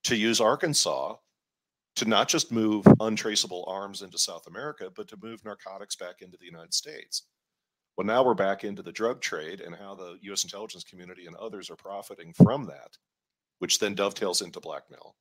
to 0.05 0.17
use 0.17 0.41
Arkansas 0.41 1.17
to 1.97 2.05
not 2.07 2.29
just 2.29 2.53
move 2.53 2.87
untraceable 3.01 3.65
arms 3.69 4.03
into 4.03 4.19
South 4.19 4.47
America, 4.47 4.91
but 4.95 5.09
to 5.09 5.19
move 5.23 5.45
narcotics 5.45 5.97
back 5.97 6.23
into 6.23 6.39
the 6.39 6.47
United 6.47 6.73
States. 6.73 7.27
Well, 7.97 8.07
now 8.07 8.25
we're 8.25 8.35
back 8.35 8.65
into 8.65 8.83
the 8.83 8.93
drug 8.93 9.21
trade 9.21 9.61
and 9.61 9.75
how 9.75 9.95
the 9.95 10.17
US 10.23 10.45
intelligence 10.45 10.85
community 10.85 11.27
and 11.27 11.37
others 11.37 11.71
are 11.71 11.77
profiting 11.77 12.33
from 12.33 12.65
that, 12.67 12.97
which 13.59 13.79
then 13.79 13.95
dovetails 13.95 14.43
into 14.43 14.61
blackmail. 14.61 15.17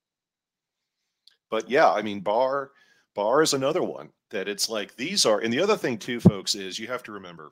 But 1.50 1.70
yeah, 1.70 1.92
I 1.92 2.02
mean, 2.02 2.22
Barr 2.22 2.72
Barr 3.16 3.42
is 3.42 3.54
another 3.54 3.84
one 3.84 4.12
that 4.32 4.48
it's 4.48 4.70
like 4.70 4.96
these 4.96 5.26
are, 5.26 5.40
and 5.40 5.54
the 5.54 5.62
other 5.62 5.78
thing 5.78 5.98
too, 5.98 6.20
folks, 6.20 6.56
is 6.56 6.80
you 6.80 6.88
have 6.88 7.04
to 7.04 7.12
remember, 7.12 7.52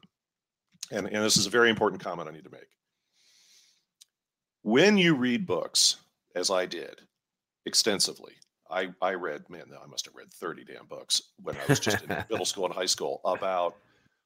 and, 0.92 1.08
and 1.08 1.24
this 1.24 1.38
is 1.38 1.46
a 1.46 1.52
very 1.52 1.70
important 1.70 2.04
comment 2.04 2.30
I 2.30 2.32
need 2.32 2.44
to 2.44 2.52
make. 2.52 2.70
When 4.62 4.98
you 4.98 5.16
read 5.16 5.46
books, 5.46 5.98
as 6.36 6.50
I 6.50 6.66
did 6.66 7.02
extensively, 7.66 8.34
I, 8.70 8.90
I 9.02 9.14
read, 9.14 9.50
man, 9.50 9.66
I 9.82 9.86
must 9.88 10.06
have 10.06 10.16
read 10.16 10.34
30 10.34 10.66
damn 10.66 10.88
books 10.88 11.22
when 11.42 11.56
I 11.56 11.66
was 11.70 11.80
just 11.80 12.04
in 12.04 12.10
middle 12.30 12.46
school 12.46 12.66
and 12.66 12.74
high 12.74 12.88
school 12.88 13.22
about 13.26 13.78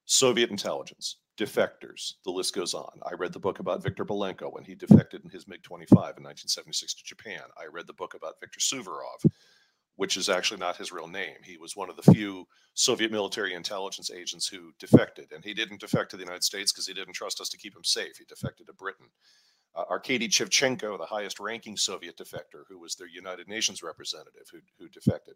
Soviet 0.05 0.49
intelligence, 0.49 1.17
defectors, 1.37 2.15
the 2.25 2.31
list 2.31 2.55
goes 2.55 2.73
on. 2.73 2.99
I 3.03 3.13
read 3.13 3.31
the 3.31 3.39
book 3.39 3.59
about 3.59 3.83
Viktor 3.83 4.05
Belenko 4.05 4.51
when 4.51 4.63
he 4.63 4.75
defected 4.75 5.23
in 5.23 5.29
his 5.29 5.47
MiG 5.47 5.61
25 5.61 5.93
in 5.93 6.23
1976 6.23 6.95
to 6.95 7.03
Japan. 7.03 7.41
I 7.59 7.65
read 7.65 7.85
the 7.85 7.93
book 7.93 8.15
about 8.15 8.39
Viktor 8.39 8.59
Suvorov, 8.59 9.23
which 9.99 10.15
is 10.15 10.29
actually 10.29 10.61
not 10.61 10.77
his 10.77 10.93
real 10.93 11.09
name. 11.09 11.35
He 11.43 11.57
was 11.57 11.75
one 11.75 11.89
of 11.89 11.97
the 11.97 12.13
few 12.13 12.47
Soviet 12.73 13.11
military 13.11 13.53
intelligence 13.53 14.09
agents 14.09 14.47
who 14.47 14.71
defected. 14.79 15.33
And 15.33 15.43
he 15.43 15.53
didn't 15.53 15.81
defect 15.81 16.11
to 16.11 16.15
the 16.15 16.23
United 16.23 16.45
States 16.45 16.71
because 16.71 16.87
he 16.87 16.93
didn't 16.93 17.15
trust 17.15 17.41
us 17.41 17.49
to 17.49 17.57
keep 17.57 17.75
him 17.75 17.83
safe. 17.83 18.15
He 18.17 18.23
defected 18.23 18.67
to 18.67 18.73
Britain. 18.73 19.07
Uh, 19.75 19.83
Arkady 19.89 20.29
Shevchenko, 20.29 20.97
the 20.97 21.05
highest 21.05 21.41
ranking 21.41 21.75
Soviet 21.75 22.15
defector, 22.15 22.63
who 22.69 22.79
was 22.79 22.95
their 22.95 23.09
United 23.09 23.49
Nations 23.49 23.83
representative, 23.83 24.43
who, 24.49 24.59
who 24.79 24.87
defected. 24.87 25.33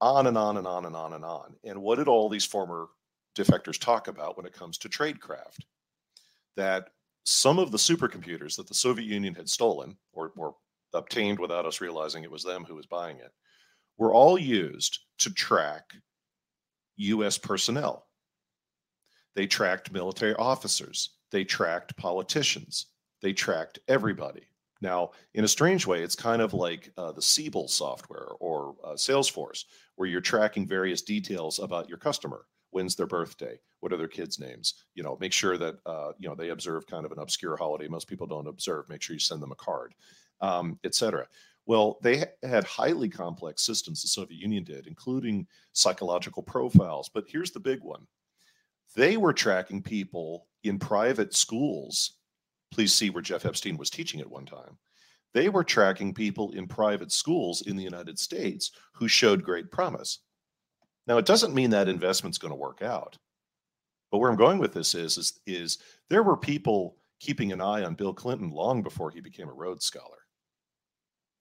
On 0.00 0.26
and 0.26 0.38
on 0.38 0.56
and 0.56 0.66
on 0.66 0.86
and 0.86 0.96
on 0.96 1.12
and 1.12 1.24
on. 1.26 1.54
And 1.62 1.82
what 1.82 1.98
did 1.98 2.08
all 2.08 2.30
these 2.30 2.46
former 2.46 2.88
defectors 3.36 3.78
talk 3.78 4.08
about 4.08 4.38
when 4.38 4.46
it 4.46 4.54
comes 4.54 4.78
to 4.78 4.88
tradecraft? 4.88 5.66
That 6.56 6.88
some 7.24 7.58
of 7.58 7.72
the 7.72 7.78
supercomputers 7.78 8.56
that 8.56 8.68
the 8.68 8.74
Soviet 8.74 9.04
Union 9.04 9.34
had 9.34 9.50
stolen 9.50 9.98
or, 10.14 10.32
or 10.38 10.54
obtained 10.94 11.38
without 11.38 11.66
us 11.66 11.82
realizing 11.82 12.24
it 12.24 12.30
was 12.30 12.42
them 12.42 12.64
who 12.64 12.74
was 12.74 12.86
buying 12.86 13.18
it 13.18 13.34
were 14.00 14.14
all 14.14 14.38
used 14.38 14.98
to 15.18 15.32
track 15.32 15.92
US 16.96 17.38
personnel. 17.38 18.06
They 19.36 19.46
tracked 19.46 19.92
military 19.92 20.34
officers, 20.34 21.10
they 21.30 21.44
tracked 21.44 21.96
politicians, 21.96 22.86
they 23.22 23.32
tracked 23.32 23.78
everybody. 23.86 24.48
Now, 24.80 25.10
in 25.34 25.44
a 25.44 25.48
strange 25.48 25.86
way, 25.86 26.02
it's 26.02 26.16
kind 26.16 26.40
of 26.40 26.54
like 26.54 26.90
uh, 26.96 27.12
the 27.12 27.20
Siebel 27.20 27.68
software 27.68 28.28
or 28.40 28.74
uh, 28.82 28.94
Salesforce, 28.94 29.66
where 29.96 30.08
you're 30.08 30.22
tracking 30.22 30.66
various 30.66 31.02
details 31.02 31.58
about 31.58 31.88
your 31.88 31.98
customer. 31.98 32.46
When's 32.70 32.96
their 32.96 33.06
birthday? 33.06 33.60
What 33.80 33.92
are 33.92 33.98
their 33.98 34.08
kids' 34.08 34.38
names? 34.38 34.74
You 34.94 35.02
know, 35.02 35.18
make 35.20 35.34
sure 35.34 35.58
that 35.58 35.76
uh, 35.84 36.12
you 36.18 36.28
know 36.28 36.34
they 36.34 36.48
observe 36.48 36.86
kind 36.86 37.04
of 37.04 37.12
an 37.12 37.18
obscure 37.18 37.56
holiday 37.56 37.88
most 37.88 38.08
people 38.08 38.26
don't 38.26 38.46
observe. 38.46 38.88
Make 38.88 39.02
sure 39.02 39.14
you 39.14 39.20
send 39.20 39.42
them 39.42 39.52
a 39.52 39.56
card, 39.56 39.94
um, 40.40 40.78
etc. 40.84 41.26
Well, 41.70 41.98
they 42.02 42.24
had 42.42 42.64
highly 42.64 43.08
complex 43.08 43.62
systems. 43.62 44.02
The 44.02 44.08
Soviet 44.08 44.40
Union 44.40 44.64
did, 44.64 44.88
including 44.88 45.46
psychological 45.72 46.42
profiles. 46.42 47.08
But 47.08 47.26
here's 47.28 47.52
the 47.52 47.60
big 47.60 47.80
one: 47.82 48.08
they 48.96 49.16
were 49.16 49.32
tracking 49.32 49.80
people 49.80 50.48
in 50.64 50.80
private 50.80 51.32
schools 51.32 52.14
Please 52.70 52.94
see 52.94 53.10
where 53.10 53.22
Jeff 53.22 53.44
Epstein 53.44 53.76
was 53.76 53.90
teaching 53.90 54.20
at 54.20 54.30
one 54.30 54.46
time. 54.46 54.78
They 55.34 55.48
were 55.48 55.64
tracking 55.64 56.14
people 56.14 56.52
in 56.52 56.66
private 56.66 57.12
schools 57.12 57.62
in 57.62 57.76
the 57.76 57.84
United 57.84 58.18
States 58.18 58.72
who 58.92 59.08
showed 59.08 59.42
great 59.42 59.70
promise. 59.70 60.20
Now, 61.06 61.18
it 61.18 61.26
doesn't 61.26 61.54
mean 61.54 61.70
that 61.70 61.88
investment's 61.88 62.38
going 62.38 62.52
to 62.52 62.56
work 62.56 62.82
out. 62.82 63.16
But 64.10 64.18
where 64.18 64.30
I'm 64.30 64.36
going 64.36 64.58
with 64.58 64.72
this 64.72 64.94
is, 64.94 65.18
is, 65.18 65.40
is 65.46 65.78
there 66.08 66.22
were 66.22 66.36
people 66.36 66.96
keeping 67.20 67.52
an 67.52 67.60
eye 67.60 67.84
on 67.84 67.94
Bill 67.94 68.14
Clinton 68.14 68.50
long 68.50 68.82
before 68.82 69.10
he 69.10 69.20
became 69.20 69.48
a 69.48 69.52
Rhodes 69.52 69.84
Scholar. 69.84 70.19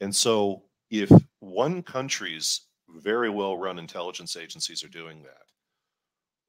And 0.02 0.16
so 0.16 0.64
if 0.90 1.12
one 1.40 1.84
country's 1.84 2.62
very 2.90 3.30
well 3.30 3.58
run 3.58 3.80
intelligence 3.80 4.36
agencies 4.36 4.84
are 4.84 4.90
doing 4.90 5.24
that, 5.24 5.46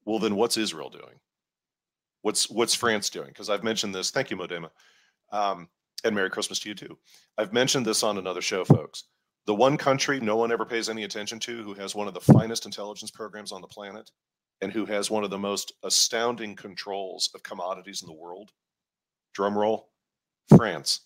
well, 0.05 0.19
then 0.19 0.35
what's 0.35 0.57
Israel 0.57 0.89
doing? 0.89 1.19
What's 2.21 2.49
what's 2.49 2.75
France 2.75 3.09
doing? 3.09 3.27
Because 3.27 3.49
I've 3.49 3.63
mentioned 3.63 3.93
this. 3.93 4.11
Thank 4.11 4.31
you, 4.31 4.37
Modema. 4.37 4.69
Um, 5.31 5.69
and 6.03 6.15
Merry 6.15 6.29
Christmas 6.29 6.59
to 6.59 6.69
you 6.69 6.75
too. 6.75 6.97
I've 7.37 7.53
mentioned 7.53 7.85
this 7.85 8.03
on 8.03 8.17
another 8.17 8.41
show, 8.41 8.63
folks. 8.63 9.05
The 9.45 9.55
one 9.55 9.77
country 9.77 10.19
no 10.19 10.35
one 10.35 10.51
ever 10.51 10.65
pays 10.65 10.89
any 10.89 11.03
attention 11.03 11.39
to 11.39 11.63
who 11.63 11.73
has 11.75 11.95
one 11.95 12.07
of 12.07 12.13
the 12.13 12.21
finest 12.21 12.65
intelligence 12.65 13.11
programs 13.11 13.51
on 13.51 13.61
the 13.61 13.67
planet 13.67 14.11
and 14.61 14.71
who 14.71 14.85
has 14.85 15.09
one 15.09 15.23
of 15.23 15.31
the 15.31 15.37
most 15.37 15.73
astounding 15.83 16.55
controls 16.55 17.29
of 17.33 17.41
commodities 17.41 18.01
in 18.01 18.07
the 18.07 18.13
world. 18.13 18.51
Drum 19.33 19.57
roll, 19.57 19.89
France. 20.55 21.01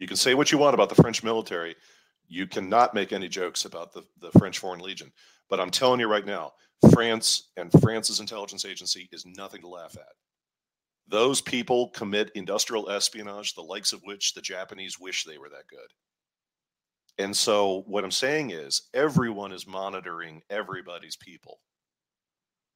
You 0.00 0.06
can 0.06 0.16
say 0.16 0.34
what 0.34 0.50
you 0.50 0.58
want 0.58 0.74
about 0.74 0.88
the 0.88 1.00
French 1.00 1.22
military. 1.22 1.76
You 2.26 2.46
cannot 2.46 2.94
make 2.94 3.12
any 3.12 3.28
jokes 3.28 3.66
about 3.66 3.92
the, 3.92 4.02
the 4.20 4.32
French 4.38 4.58
Foreign 4.58 4.80
Legion. 4.80 5.12
But 5.48 5.60
I'm 5.60 5.70
telling 5.70 6.00
you 6.00 6.08
right 6.08 6.26
now, 6.26 6.52
France 6.92 7.50
and 7.56 7.70
France's 7.80 8.18
intelligence 8.18 8.64
agency 8.64 9.08
is 9.12 9.26
nothing 9.26 9.60
to 9.60 9.68
laugh 9.68 9.94
at. 9.96 10.14
Those 11.06 11.40
people 11.40 11.90
commit 11.90 12.30
industrial 12.34 12.88
espionage, 12.88 13.54
the 13.54 13.62
likes 13.62 13.92
of 13.92 14.00
which 14.04 14.32
the 14.32 14.40
Japanese 14.40 14.98
wish 14.98 15.24
they 15.24 15.38
were 15.38 15.50
that 15.50 15.68
good. 15.68 15.80
And 17.18 17.36
so, 17.36 17.82
what 17.86 18.04
I'm 18.04 18.10
saying 18.10 18.50
is, 18.50 18.88
everyone 18.94 19.52
is 19.52 19.66
monitoring 19.66 20.40
everybody's 20.48 21.16
people. 21.16 21.58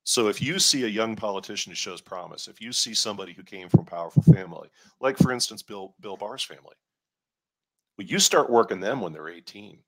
So, 0.03 0.29
if 0.29 0.43
you 0.43 0.59
see 0.59 0.85
a 0.85 0.89
young 0.89 1.17
politician 1.17 1.71
who 1.71 1.77
shows 1.77 2.03
promise, 2.03 2.49
if 2.49 2.61
you 2.61 2.73
see 2.73 2.93
somebody 2.93 3.33
who 3.33 3.45
came 3.45 3.71
from 3.71 3.81
a 3.81 3.85
powerful 3.85 4.25
family, 4.25 4.69
like 5.01 5.17
for 5.17 5.33
instance, 5.33 5.63
Bill, 5.63 5.95
Bill 6.01 6.17
Barr's 6.17 6.43
family, 6.43 6.75
well, 7.97 8.07
you 8.07 8.19
start 8.19 8.51
working 8.51 8.81
them 8.81 9.01
when 9.01 9.13
they're 9.13 9.29
18 9.29 9.79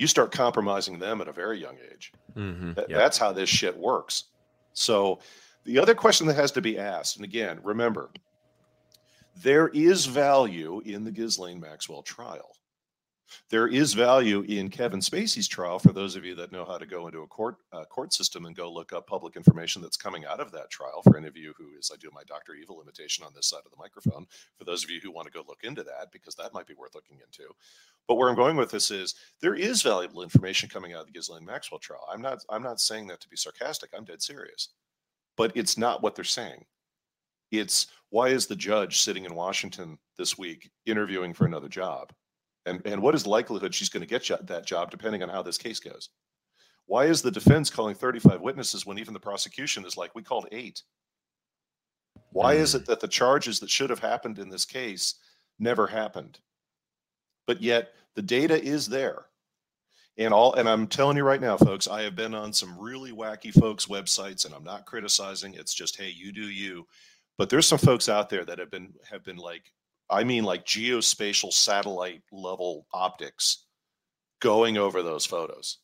you 0.00 0.06
start 0.06 0.32
compromising 0.32 0.98
them 0.98 1.20
at 1.20 1.28
a 1.28 1.32
very 1.32 1.60
young 1.60 1.76
age. 1.92 2.10
Mm-hmm, 2.34 2.72
yep. 2.78 2.88
That's 2.88 3.18
how 3.18 3.32
this 3.32 3.50
shit 3.50 3.76
works. 3.76 4.24
So, 4.72 5.20
the 5.64 5.78
other 5.78 5.94
question 5.94 6.26
that 6.26 6.36
has 6.36 6.50
to 6.52 6.62
be 6.62 6.78
asked, 6.78 7.16
and 7.16 7.24
again, 7.24 7.60
remember, 7.62 8.10
there 9.42 9.68
is 9.68 10.06
value 10.06 10.80
in 10.86 11.04
the 11.04 11.10
Ghislaine 11.10 11.60
Maxwell 11.60 12.00
trial 12.02 12.56
there 13.48 13.68
is 13.68 13.94
value 13.94 14.42
in 14.42 14.68
Kevin 14.68 15.00
Spacey's 15.00 15.48
trial 15.48 15.78
for 15.78 15.92
those 15.92 16.16
of 16.16 16.24
you 16.24 16.34
that 16.36 16.52
know 16.52 16.64
how 16.64 16.78
to 16.78 16.86
go 16.86 17.06
into 17.06 17.22
a 17.22 17.26
court 17.26 17.56
uh, 17.72 17.84
court 17.84 18.12
system 18.12 18.46
and 18.46 18.56
go 18.56 18.70
look 18.70 18.92
up 18.92 19.06
public 19.06 19.36
information 19.36 19.82
that's 19.82 19.96
coming 19.96 20.24
out 20.24 20.40
of 20.40 20.52
that 20.52 20.70
trial. 20.70 21.02
For 21.02 21.16
any 21.16 21.28
of 21.28 21.36
you 21.36 21.52
who 21.56 21.70
is, 21.78 21.90
I 21.92 21.96
do 21.96 22.10
my 22.12 22.22
Doctor 22.24 22.54
Evil 22.54 22.80
imitation 22.82 23.24
on 23.24 23.32
this 23.34 23.48
side 23.48 23.62
of 23.64 23.70
the 23.70 23.76
microphone. 23.78 24.26
For 24.58 24.64
those 24.64 24.84
of 24.84 24.90
you 24.90 25.00
who 25.02 25.10
want 25.10 25.26
to 25.26 25.32
go 25.32 25.44
look 25.46 25.64
into 25.64 25.82
that, 25.84 26.12
because 26.12 26.34
that 26.36 26.54
might 26.54 26.66
be 26.66 26.74
worth 26.74 26.94
looking 26.94 27.18
into. 27.24 27.50
But 28.08 28.16
where 28.16 28.28
I'm 28.28 28.36
going 28.36 28.56
with 28.56 28.70
this 28.70 28.90
is 28.90 29.14
there 29.40 29.54
is 29.54 29.82
valuable 29.82 30.22
information 30.22 30.68
coming 30.68 30.92
out 30.92 31.00
of 31.00 31.06
the 31.06 31.12
Ghislaine 31.12 31.44
Maxwell 31.44 31.78
trial. 31.78 32.06
I'm 32.12 32.22
not 32.22 32.38
I'm 32.48 32.62
not 32.62 32.80
saying 32.80 33.06
that 33.08 33.20
to 33.20 33.28
be 33.28 33.36
sarcastic. 33.36 33.90
I'm 33.96 34.04
dead 34.04 34.22
serious. 34.22 34.70
But 35.36 35.52
it's 35.56 35.78
not 35.78 36.02
what 36.02 36.14
they're 36.14 36.24
saying. 36.24 36.64
It's 37.50 37.86
why 38.10 38.28
is 38.28 38.46
the 38.46 38.56
judge 38.56 39.00
sitting 39.00 39.24
in 39.24 39.34
Washington 39.34 39.98
this 40.16 40.36
week 40.36 40.70
interviewing 40.86 41.32
for 41.32 41.46
another 41.46 41.68
job? 41.68 42.12
And, 42.66 42.82
and 42.84 43.02
what 43.02 43.14
is 43.14 43.22
the 43.22 43.30
likelihood 43.30 43.74
she's 43.74 43.88
going 43.88 44.06
to 44.06 44.06
get 44.06 44.46
that 44.46 44.66
job 44.66 44.90
depending 44.90 45.22
on 45.22 45.28
how 45.28 45.42
this 45.42 45.58
case 45.58 45.80
goes? 45.80 46.10
Why 46.86 47.06
is 47.06 47.22
the 47.22 47.30
defense 47.30 47.70
calling 47.70 47.94
35 47.94 48.40
witnesses 48.40 48.84
when 48.84 48.98
even 48.98 49.14
the 49.14 49.20
prosecution 49.20 49.84
is 49.84 49.96
like, 49.96 50.14
we 50.14 50.22
called 50.22 50.48
eight? 50.52 50.82
Why 52.32 52.54
is 52.54 52.74
it 52.74 52.80
hmm. 52.80 52.84
that 52.86 53.00
the 53.00 53.08
charges 53.08 53.60
that 53.60 53.70
should 53.70 53.90
have 53.90 54.00
happened 54.00 54.38
in 54.38 54.48
this 54.48 54.64
case 54.64 55.14
never 55.58 55.86
happened? 55.86 56.38
But 57.46 57.62
yet 57.62 57.92
the 58.14 58.22
data 58.22 58.62
is 58.62 58.88
there. 58.88 59.26
And 60.18 60.34
all 60.34 60.54
and 60.54 60.68
I'm 60.68 60.86
telling 60.86 61.16
you 61.16 61.22
right 61.22 61.40
now, 61.40 61.56
folks, 61.56 61.88
I 61.88 62.02
have 62.02 62.14
been 62.14 62.34
on 62.34 62.52
some 62.52 62.78
really 62.78 63.12
wacky 63.12 63.52
folks' 63.52 63.86
websites, 63.86 64.44
and 64.44 64.54
I'm 64.54 64.64
not 64.64 64.84
criticizing. 64.84 65.54
It's 65.54 65.72
just, 65.72 65.96
hey, 65.96 66.12
you 66.14 66.32
do 66.32 66.42
you. 66.42 66.86
But 67.38 67.48
there's 67.48 67.66
some 67.66 67.78
folks 67.78 68.08
out 68.08 68.28
there 68.28 68.44
that 68.44 68.58
have 68.58 68.70
been 68.70 68.92
have 69.08 69.24
been 69.24 69.36
like, 69.36 69.72
I 70.10 70.24
mean, 70.24 70.44
like 70.44 70.64
geospatial 70.64 71.52
satellite 71.52 72.22
level 72.32 72.86
optics 72.92 73.64
going 74.40 74.76
over 74.76 75.02
those 75.02 75.24
photos 75.24 75.78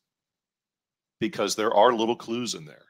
because 1.20 1.54
there 1.54 1.72
are 1.74 1.92
little 1.92 2.16
clues 2.16 2.54
in 2.54 2.64
there 2.64 2.86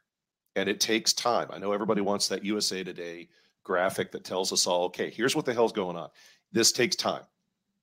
and 0.54 0.68
it 0.68 0.80
takes 0.80 1.12
time. 1.12 1.48
I 1.52 1.58
know 1.58 1.72
everybody 1.72 2.00
wants 2.00 2.28
that 2.28 2.44
USA 2.44 2.82
Today 2.82 3.28
graphic 3.62 4.12
that 4.12 4.24
tells 4.24 4.52
us 4.52 4.66
all, 4.66 4.84
okay, 4.84 5.10
here's 5.10 5.36
what 5.36 5.44
the 5.44 5.52
hell's 5.52 5.72
going 5.72 5.96
on. 5.96 6.08
This 6.52 6.72
takes 6.72 6.96
time. 6.96 7.22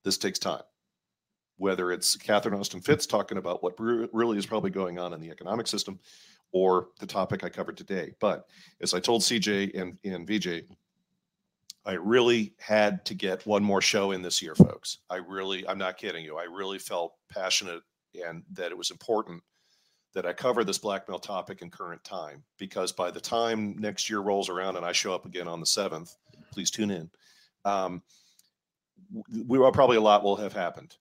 This 0.04 0.18
takes 0.18 0.40
time. 0.40 0.64
Whether 1.58 1.92
it's 1.92 2.16
Catherine 2.16 2.56
Austin 2.56 2.82
Fitts 2.82 3.06
talking 3.06 3.38
about 3.38 3.62
what 3.62 3.80
really 3.80 4.38
is 4.38 4.46
probably 4.46 4.72
going 4.72 4.98
on 4.98 5.14
in 5.14 5.22
the 5.22 5.30
economic 5.30 5.68
system 5.68 6.00
or 6.52 6.88
the 7.00 7.06
topic 7.06 7.44
I 7.44 7.50
covered 7.50 7.78
today. 7.78 8.14
But 8.20 8.48
as 8.82 8.94
I 8.94 9.00
told 9.00 9.22
CJ 9.22 9.80
and, 9.80 9.98
and 10.04 10.28
VJ, 10.28 10.64
I 11.86 11.94
really 11.94 12.54
had 12.60 13.04
to 13.06 13.14
get 13.14 13.46
one 13.46 13.64
more 13.64 13.82
show 13.82 14.12
in 14.12 14.22
this 14.22 14.42
year, 14.42 14.56
folks. 14.56 15.00
I 15.10 15.18
really, 15.18 15.68
I'm 15.68 15.78
not 15.78 15.98
kidding 15.98 16.24
you. 16.24 16.38
I 16.38 16.44
really 16.44 16.80
felt 16.80 17.16
passionate 17.30 17.82
and 18.26 18.44
that 18.54 18.72
it 18.72 18.78
was 18.78 18.92
important 18.92 19.44
that 20.14 20.26
I 20.26 20.34
cover 20.34 20.64
this 20.64 20.78
blackmail 20.78 21.20
topic 21.20 21.62
in 21.62 21.70
current 21.70 22.04
time 22.04 22.44
because 22.58 22.92
by 22.92 23.12
the 23.12 23.20
time 23.20 23.76
next 23.80 24.10
year 24.10 24.20
rolls 24.20 24.48
around 24.48 24.78
and 24.78 24.86
I 24.86 24.92
show 24.92 25.14
up 25.14 25.26
again 25.26 25.48
on 25.48 25.60
the 25.60 25.66
7th, 25.66 26.16
please 26.52 26.70
tune 26.70 26.92
in. 26.92 27.10
Um, 27.66 28.02
we 29.48 29.58
will 29.58 29.72
probably 29.72 29.98
a 29.98 30.02
lot 30.02 30.24
will 30.24 30.36
have 30.36 30.54
happened 30.54 30.96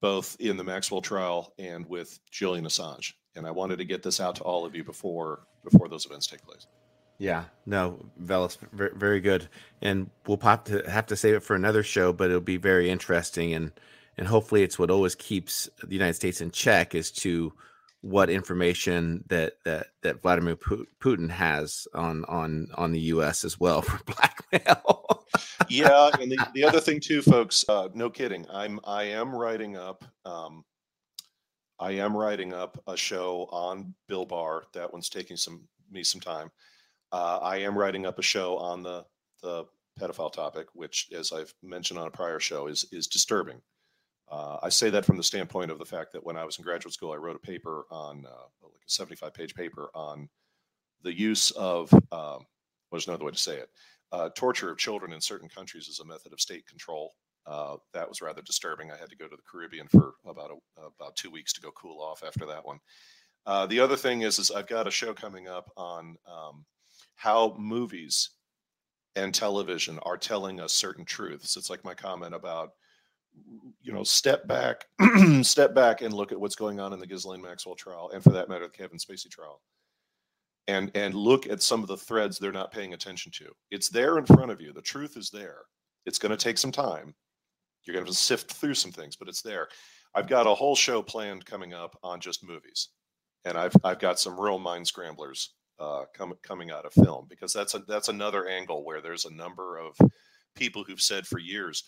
both 0.00 0.36
in 0.40 0.56
the 0.56 0.64
Maxwell 0.64 1.00
trial 1.00 1.52
and 1.58 1.86
with 1.86 2.18
Julian 2.30 2.66
Assange. 2.66 3.14
And 3.34 3.46
I 3.46 3.50
wanted 3.50 3.78
to 3.78 3.84
get 3.84 4.02
this 4.02 4.20
out 4.20 4.36
to 4.36 4.42
all 4.42 4.64
of 4.64 4.74
you 4.74 4.84
before 4.84 5.40
before 5.64 5.88
those 5.88 6.06
events 6.06 6.26
take 6.26 6.42
place. 6.42 6.66
Yeah, 7.18 7.44
no, 7.64 8.04
Veles, 8.22 8.58
very, 8.72 8.92
very 8.94 9.20
good, 9.20 9.48
and 9.80 10.10
we'll 10.26 10.36
pop 10.36 10.66
to 10.66 10.88
have 10.88 11.06
to 11.06 11.16
save 11.16 11.34
it 11.34 11.42
for 11.42 11.56
another 11.56 11.82
show, 11.82 12.12
but 12.12 12.28
it'll 12.28 12.40
be 12.40 12.58
very 12.58 12.90
interesting, 12.90 13.54
and 13.54 13.72
and 14.18 14.28
hopefully 14.28 14.62
it's 14.62 14.78
what 14.78 14.90
always 14.90 15.14
keeps 15.14 15.68
the 15.82 15.94
United 15.94 16.14
States 16.14 16.40
in 16.40 16.50
check 16.50 16.94
is 16.94 17.10
to 17.10 17.52
what 18.02 18.30
information 18.30 19.24
that 19.28 19.54
that 19.64 19.88
that 20.02 20.22
Vladimir 20.22 20.56
Putin 20.56 21.30
has 21.30 21.88
on 21.94 22.24
on 22.26 22.68
on 22.74 22.92
the 22.92 23.00
U.S. 23.00 23.44
as 23.44 23.58
well 23.58 23.82
for 23.82 23.98
blackmail. 24.04 25.24
yeah, 25.68 26.10
and 26.20 26.30
the, 26.30 26.48
the 26.54 26.64
other 26.64 26.80
thing 26.86 27.00
too, 27.00 27.22
folks. 27.22 27.64
Uh, 27.68 27.88
no 27.94 28.10
kidding. 28.10 28.46
I'm 28.50 28.78
I 28.84 29.04
am 29.04 29.34
writing 29.34 29.76
up. 29.76 30.04
Um, 30.24 30.64
I 31.78 31.92
am 31.92 32.16
writing 32.16 32.52
up 32.52 32.82
a 32.86 32.96
show 32.96 33.48
on 33.50 33.94
Bill 34.08 34.24
Barr. 34.24 34.64
That 34.72 34.92
one's 34.92 35.08
taking 35.08 35.36
some 35.36 35.66
me 35.90 36.02
some 36.02 36.20
time. 36.20 36.50
Uh, 37.12 37.38
I 37.42 37.58
am 37.58 37.78
writing 37.78 38.06
up 38.06 38.18
a 38.18 38.22
show 38.22 38.56
on 38.58 38.82
the 38.82 39.04
the 39.42 39.64
pedophile 39.98 40.32
topic, 40.32 40.66
which, 40.74 41.08
as 41.16 41.32
I've 41.32 41.52
mentioned 41.62 41.98
on 41.98 42.06
a 42.06 42.10
prior 42.10 42.40
show, 42.40 42.66
is 42.66 42.84
is 42.92 43.06
disturbing. 43.06 43.60
Uh, 44.28 44.58
I 44.62 44.68
say 44.68 44.90
that 44.90 45.04
from 45.04 45.16
the 45.16 45.22
standpoint 45.22 45.70
of 45.70 45.78
the 45.78 45.84
fact 45.84 46.12
that 46.12 46.24
when 46.24 46.36
I 46.36 46.44
was 46.44 46.58
in 46.58 46.64
graduate 46.64 46.92
school, 46.92 47.12
I 47.12 47.16
wrote 47.16 47.36
a 47.36 47.46
paper 47.46 47.86
on 47.90 48.26
uh, 48.26 48.46
like 48.62 48.82
a 48.86 48.90
75 48.90 49.32
page 49.32 49.54
paper 49.54 49.88
on 49.94 50.28
the 51.02 51.16
use 51.16 51.52
of, 51.52 51.92
um, 51.92 52.00
well, 52.10 52.46
there's 52.90 53.06
another 53.06 53.24
way 53.24 53.30
to 53.30 53.38
say 53.38 53.58
it, 53.58 53.70
uh, 54.10 54.30
torture 54.34 54.70
of 54.70 54.78
children 54.78 55.12
in 55.12 55.20
certain 55.20 55.48
countries 55.48 55.88
as 55.88 56.00
a 56.00 56.04
method 56.04 56.32
of 56.32 56.40
state 56.40 56.66
control. 56.66 57.14
Uh, 57.46 57.76
that 57.94 58.08
was 58.08 58.20
rather 58.20 58.42
disturbing. 58.42 58.90
I 58.90 58.96
had 58.96 59.10
to 59.10 59.16
go 59.16 59.28
to 59.28 59.36
the 59.36 59.42
Caribbean 59.48 59.86
for 59.86 60.14
about 60.26 60.50
a, 60.50 60.80
about 60.80 61.14
two 61.14 61.30
weeks 61.30 61.52
to 61.52 61.60
go 61.60 61.70
cool 61.72 62.00
off 62.00 62.24
after 62.26 62.44
that 62.46 62.66
one. 62.66 62.80
Uh, 63.46 63.66
the 63.66 63.78
other 63.78 63.96
thing 63.96 64.22
is, 64.22 64.40
is 64.40 64.50
I've 64.50 64.66
got 64.66 64.88
a 64.88 64.90
show 64.90 65.14
coming 65.14 65.46
up 65.46 65.70
on 65.76 66.16
um, 66.26 66.64
how 67.16 67.54
movies 67.58 68.30
and 69.16 69.34
television 69.34 69.98
are 70.02 70.16
telling 70.16 70.60
us 70.60 70.72
certain 70.72 71.04
truths. 71.04 71.56
It's 71.56 71.70
like 71.70 71.84
my 71.84 71.94
comment 71.94 72.34
about 72.34 72.70
you 73.82 73.92
know, 73.92 74.02
step 74.02 74.46
back, 74.46 74.86
step 75.42 75.74
back 75.74 76.02
and 76.02 76.14
look 76.14 76.32
at 76.32 76.40
what's 76.40 76.56
going 76.56 76.80
on 76.80 76.92
in 76.92 76.98
the 76.98 77.06
Ghislaine 77.06 77.42
Maxwell 77.42 77.74
trial, 77.74 78.10
and 78.12 78.22
for 78.22 78.30
that 78.30 78.48
matter, 78.48 78.66
the 78.66 78.70
Kevin 78.70 78.98
Spacey 78.98 79.30
trial, 79.30 79.60
and 80.66 80.90
and 80.94 81.14
look 81.14 81.46
at 81.46 81.62
some 81.62 81.82
of 81.82 81.88
the 81.88 81.96
threads 81.96 82.38
they're 82.38 82.52
not 82.52 82.72
paying 82.72 82.94
attention 82.94 83.30
to. 83.36 83.46
It's 83.70 83.88
there 83.88 84.18
in 84.18 84.26
front 84.26 84.50
of 84.50 84.60
you. 84.60 84.72
The 84.72 84.82
truth 84.82 85.16
is 85.16 85.30
there. 85.30 85.58
It's 86.06 86.18
going 86.18 86.30
to 86.30 86.36
take 86.36 86.58
some 86.58 86.72
time. 86.72 87.14
You're 87.84 87.94
going 87.94 88.06
to 88.06 88.14
sift 88.14 88.52
through 88.52 88.74
some 88.74 88.92
things, 88.92 89.16
but 89.16 89.28
it's 89.28 89.42
there. 89.42 89.68
I've 90.14 90.28
got 90.28 90.46
a 90.46 90.54
whole 90.54 90.74
show 90.74 91.02
planned 91.02 91.44
coming 91.44 91.74
up 91.74 91.96
on 92.02 92.20
just 92.20 92.46
movies, 92.46 92.88
and 93.44 93.56
I've 93.56 93.76
I've 93.84 94.00
got 94.00 94.18
some 94.18 94.40
real 94.40 94.58
mind 94.58 94.86
scramblers 94.86 95.54
uh, 95.78 96.04
coming 96.14 96.38
coming 96.42 96.70
out 96.70 96.86
of 96.86 96.92
film 96.92 97.26
because 97.28 97.52
that's 97.52 97.74
a 97.74 97.80
that's 97.80 98.08
another 98.08 98.48
angle 98.48 98.84
where 98.84 99.00
there's 99.00 99.26
a 99.26 99.34
number 99.34 99.78
of 99.78 99.96
people 100.54 100.82
who've 100.84 101.02
said 101.02 101.26
for 101.26 101.38
years 101.38 101.84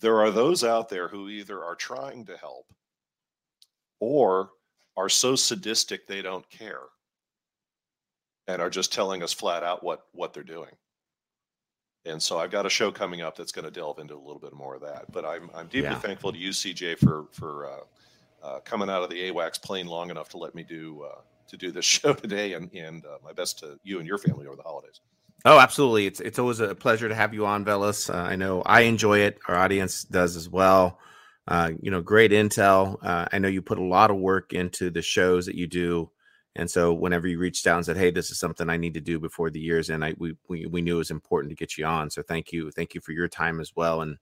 there 0.00 0.20
are 0.20 0.30
those 0.30 0.64
out 0.64 0.88
there 0.88 1.08
who 1.08 1.28
either 1.28 1.64
are 1.64 1.74
trying 1.74 2.24
to 2.26 2.36
help 2.36 2.66
or 3.98 4.50
are 4.96 5.08
so 5.08 5.34
sadistic 5.34 6.06
they 6.06 6.22
don't 6.22 6.48
care 6.50 6.82
and 8.46 8.60
are 8.60 8.70
just 8.70 8.92
telling 8.92 9.22
us 9.22 9.32
flat 9.32 9.62
out 9.62 9.82
what 9.82 10.06
what 10.12 10.34
they're 10.34 10.42
doing 10.42 10.72
and 12.04 12.22
so 12.22 12.38
i've 12.38 12.50
got 12.50 12.66
a 12.66 12.70
show 12.70 12.90
coming 12.90 13.22
up 13.22 13.36
that's 13.36 13.52
going 13.52 13.64
to 13.64 13.70
delve 13.70 13.98
into 13.98 14.14
a 14.14 14.16
little 14.16 14.40
bit 14.40 14.52
more 14.52 14.74
of 14.74 14.82
that 14.82 15.10
but 15.12 15.24
i'm, 15.24 15.50
I'm 15.54 15.66
deeply 15.66 15.90
yeah. 15.90 15.98
thankful 15.98 16.32
to 16.32 16.38
you 16.38 16.50
cj 16.50 16.98
for 16.98 17.26
for 17.32 17.66
uh, 17.66 18.46
uh, 18.46 18.60
coming 18.60 18.90
out 18.90 19.02
of 19.02 19.10
the 19.10 19.30
awacs 19.30 19.60
plane 19.60 19.86
long 19.86 20.10
enough 20.10 20.28
to 20.30 20.38
let 20.38 20.54
me 20.54 20.62
do 20.62 21.02
uh, 21.02 21.20
to 21.50 21.56
do 21.56 21.70
this 21.70 21.84
show 21.96 22.14
today 22.14 22.54
and 22.54 22.72
and 22.74 23.04
uh, 23.04 23.18
my 23.22 23.32
best 23.32 23.58
to 23.58 23.78
you 23.82 23.98
and 23.98 24.06
your 24.06 24.18
family 24.18 24.46
over 24.46 24.56
the 24.56 24.62
holidays 24.62 25.00
Oh, 25.44 25.58
absolutely. 25.58 26.06
It's 26.06 26.20
it's 26.20 26.38
always 26.38 26.60
a 26.60 26.74
pleasure 26.74 27.08
to 27.08 27.14
have 27.14 27.32
you 27.32 27.46
on, 27.46 27.64
Veles. 27.64 28.12
Uh, 28.12 28.18
I 28.18 28.36
know 28.36 28.62
I 28.62 28.82
enjoy 28.82 29.20
it. 29.20 29.38
Our 29.48 29.56
audience 29.56 30.04
does 30.04 30.36
as 30.36 30.48
well. 30.50 30.98
Uh, 31.48 31.70
you 31.80 31.90
know, 31.90 32.02
great 32.02 32.30
intel. 32.30 32.98
Uh, 33.02 33.26
I 33.32 33.38
know 33.38 33.48
you 33.48 33.62
put 33.62 33.78
a 33.78 33.84
lot 33.84 34.10
of 34.10 34.18
work 34.18 34.52
into 34.52 34.90
the 34.90 35.02
shows 35.02 35.46
that 35.46 35.54
you 35.54 35.66
do, 35.66 36.10
and 36.56 36.70
so 36.70 36.92
whenever 36.92 37.26
you 37.26 37.38
reached 37.38 37.66
out 37.66 37.76
and 37.76 37.86
said, 37.86 37.96
"Hey, 37.96 38.10
this 38.10 38.30
is 38.30 38.38
something 38.38 38.68
I 38.68 38.76
need 38.76 38.94
to 38.94 39.00
do 39.00 39.18
before 39.18 39.48
the 39.50 39.60
year's 39.60 39.88
end," 39.88 40.04
I 40.04 40.14
we 40.18 40.36
we, 40.48 40.66
we 40.66 40.82
knew 40.82 40.96
it 40.96 40.98
was 40.98 41.10
important 41.10 41.50
to 41.50 41.56
get 41.56 41.78
you 41.78 41.86
on. 41.86 42.10
So 42.10 42.22
thank 42.22 42.52
you, 42.52 42.70
thank 42.70 42.94
you 42.94 43.00
for 43.00 43.12
your 43.12 43.28
time 43.28 43.60
as 43.60 43.72
well, 43.74 44.02
and 44.02 44.18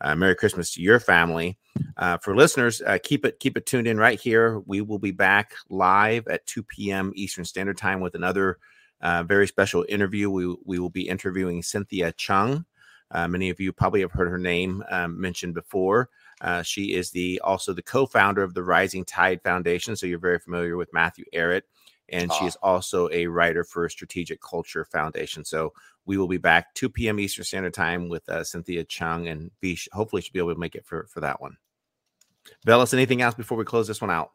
uh, 0.00 0.14
Merry 0.14 0.34
Christmas 0.34 0.72
to 0.72 0.82
your 0.82 1.00
family. 1.00 1.58
Uh, 1.96 2.18
for 2.18 2.36
listeners, 2.36 2.82
uh, 2.82 2.98
keep 3.02 3.24
it 3.24 3.38
keep 3.38 3.56
it 3.56 3.66
tuned 3.66 3.86
in 3.86 3.98
right 3.98 4.20
here. 4.20 4.60
We 4.60 4.80
will 4.80 4.98
be 4.98 5.10
back 5.10 5.54
live 5.68 6.26
at 6.28 6.46
2 6.46 6.62
p.m. 6.62 7.12
Eastern 7.14 7.44
Standard 7.44 7.78
Time 7.78 8.00
with 8.00 8.14
another 8.14 8.58
uh, 9.00 9.22
very 9.22 9.46
special 9.46 9.84
interview. 9.88 10.30
We, 10.30 10.56
we 10.64 10.78
will 10.78 10.90
be 10.90 11.08
interviewing 11.08 11.62
Cynthia 11.62 12.12
Chung. 12.12 12.64
Uh, 13.10 13.28
many 13.28 13.50
of 13.50 13.60
you 13.60 13.72
probably 13.72 14.00
have 14.00 14.10
heard 14.10 14.28
her 14.28 14.38
name 14.38 14.82
um, 14.90 15.20
mentioned 15.20 15.54
before. 15.54 16.10
Uh, 16.40 16.62
she 16.62 16.94
is 16.94 17.10
the 17.10 17.40
also 17.44 17.72
the 17.72 17.82
co-founder 17.82 18.42
of 18.42 18.52
the 18.52 18.62
Rising 18.62 19.04
Tide 19.04 19.40
Foundation, 19.42 19.96
so 19.96 20.06
you're 20.06 20.18
very 20.18 20.38
familiar 20.38 20.76
with 20.76 20.92
Matthew 20.92 21.24
Ehret, 21.32 21.62
and 22.08 22.32
she 22.32 22.44
is 22.44 22.56
also 22.62 23.08
a 23.10 23.26
writer 23.26 23.64
for 23.64 23.88
Strategic 23.88 24.40
Culture 24.40 24.84
Foundation. 24.84 25.44
So 25.44 25.72
we 26.04 26.16
will 26.16 26.28
be 26.28 26.38
back 26.38 26.72
2 26.74 26.88
p.m. 26.88 27.18
Eastern 27.18 27.44
Standard 27.44 27.74
Time 27.74 28.08
with 28.08 28.28
uh, 28.28 28.44
Cynthia 28.44 28.84
Chung, 28.84 29.28
and 29.28 29.50
be 29.60 29.78
hopefully 29.92 30.22
she'll 30.22 30.32
be 30.32 30.38
able 30.38 30.54
to 30.54 30.60
make 30.60 30.74
it 30.74 30.86
for 30.86 31.06
for 31.08 31.20
that 31.20 31.40
one. 31.40 31.56
Veles, 32.66 32.94
anything 32.94 33.22
else 33.22 33.34
before 33.34 33.58
we 33.58 33.64
close 33.64 33.86
this 33.88 34.00
one 34.00 34.10
out? 34.10 34.30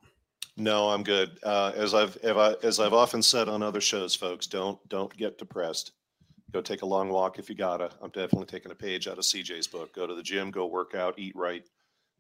No, 0.57 0.89
I'm 0.89 1.03
good. 1.03 1.39
Uh, 1.43 1.71
as 1.75 1.93
I've 1.93 2.17
I, 2.23 2.55
as 2.63 2.79
I've 2.79 2.93
often 2.93 3.21
said 3.21 3.47
on 3.47 3.63
other 3.63 3.81
shows, 3.81 4.15
folks, 4.15 4.47
don't 4.47 4.77
don't 4.89 5.15
get 5.15 5.37
depressed. 5.37 5.93
Go 6.51 6.61
take 6.61 6.81
a 6.81 6.85
long 6.85 7.09
walk 7.09 7.39
if 7.39 7.49
you 7.49 7.55
gotta. 7.55 7.89
I'm 8.01 8.09
definitely 8.09 8.47
taking 8.47 8.71
a 8.71 8.75
page 8.75 9.07
out 9.07 9.17
of 9.17 9.23
CJ's 9.23 9.67
book. 9.67 9.95
Go 9.95 10.05
to 10.05 10.13
the 10.15 10.23
gym, 10.23 10.51
go 10.51 10.65
work 10.65 10.93
out, 10.93 11.17
eat 11.17 11.35
right. 11.35 11.63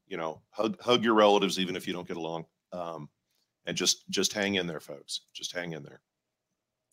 You 0.07 0.17
know, 0.17 0.41
hug 0.51 0.79
hug 0.81 1.03
your 1.03 1.13
relatives 1.13 1.59
even 1.59 1.75
if 1.75 1.85
you 1.85 1.93
don't 1.93 2.07
get 2.07 2.17
along, 2.17 2.45
um, 2.71 3.09
and 3.65 3.77
just 3.77 4.09
just 4.09 4.33
hang 4.33 4.55
in 4.55 4.67
there, 4.67 4.79
folks. 4.79 5.21
Just 5.33 5.53
hang 5.53 5.73
in 5.73 5.83
there. 5.83 6.01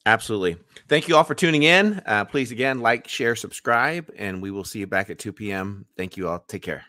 Absolutely. 0.07 0.57
Thank 0.89 1.09
you 1.09 1.16
all 1.16 1.25
for 1.25 1.35
tuning 1.35 1.64
in. 1.64 2.01
Uh, 2.07 2.25
please 2.25 2.51
again 2.51 2.81
like, 2.81 3.09
share, 3.09 3.37
subscribe, 3.37 4.11
and 4.16 4.41
we 4.41 4.51
will 4.51 4.64
see 4.64 4.79
you 4.79 4.87
back 4.87 5.11
at 5.11 5.19
2 5.19 5.33
p.m. 5.33 5.85
Thank 5.97 6.16
you 6.16 6.29
all. 6.29 6.39
Take 6.49 6.62
care. 6.62 6.85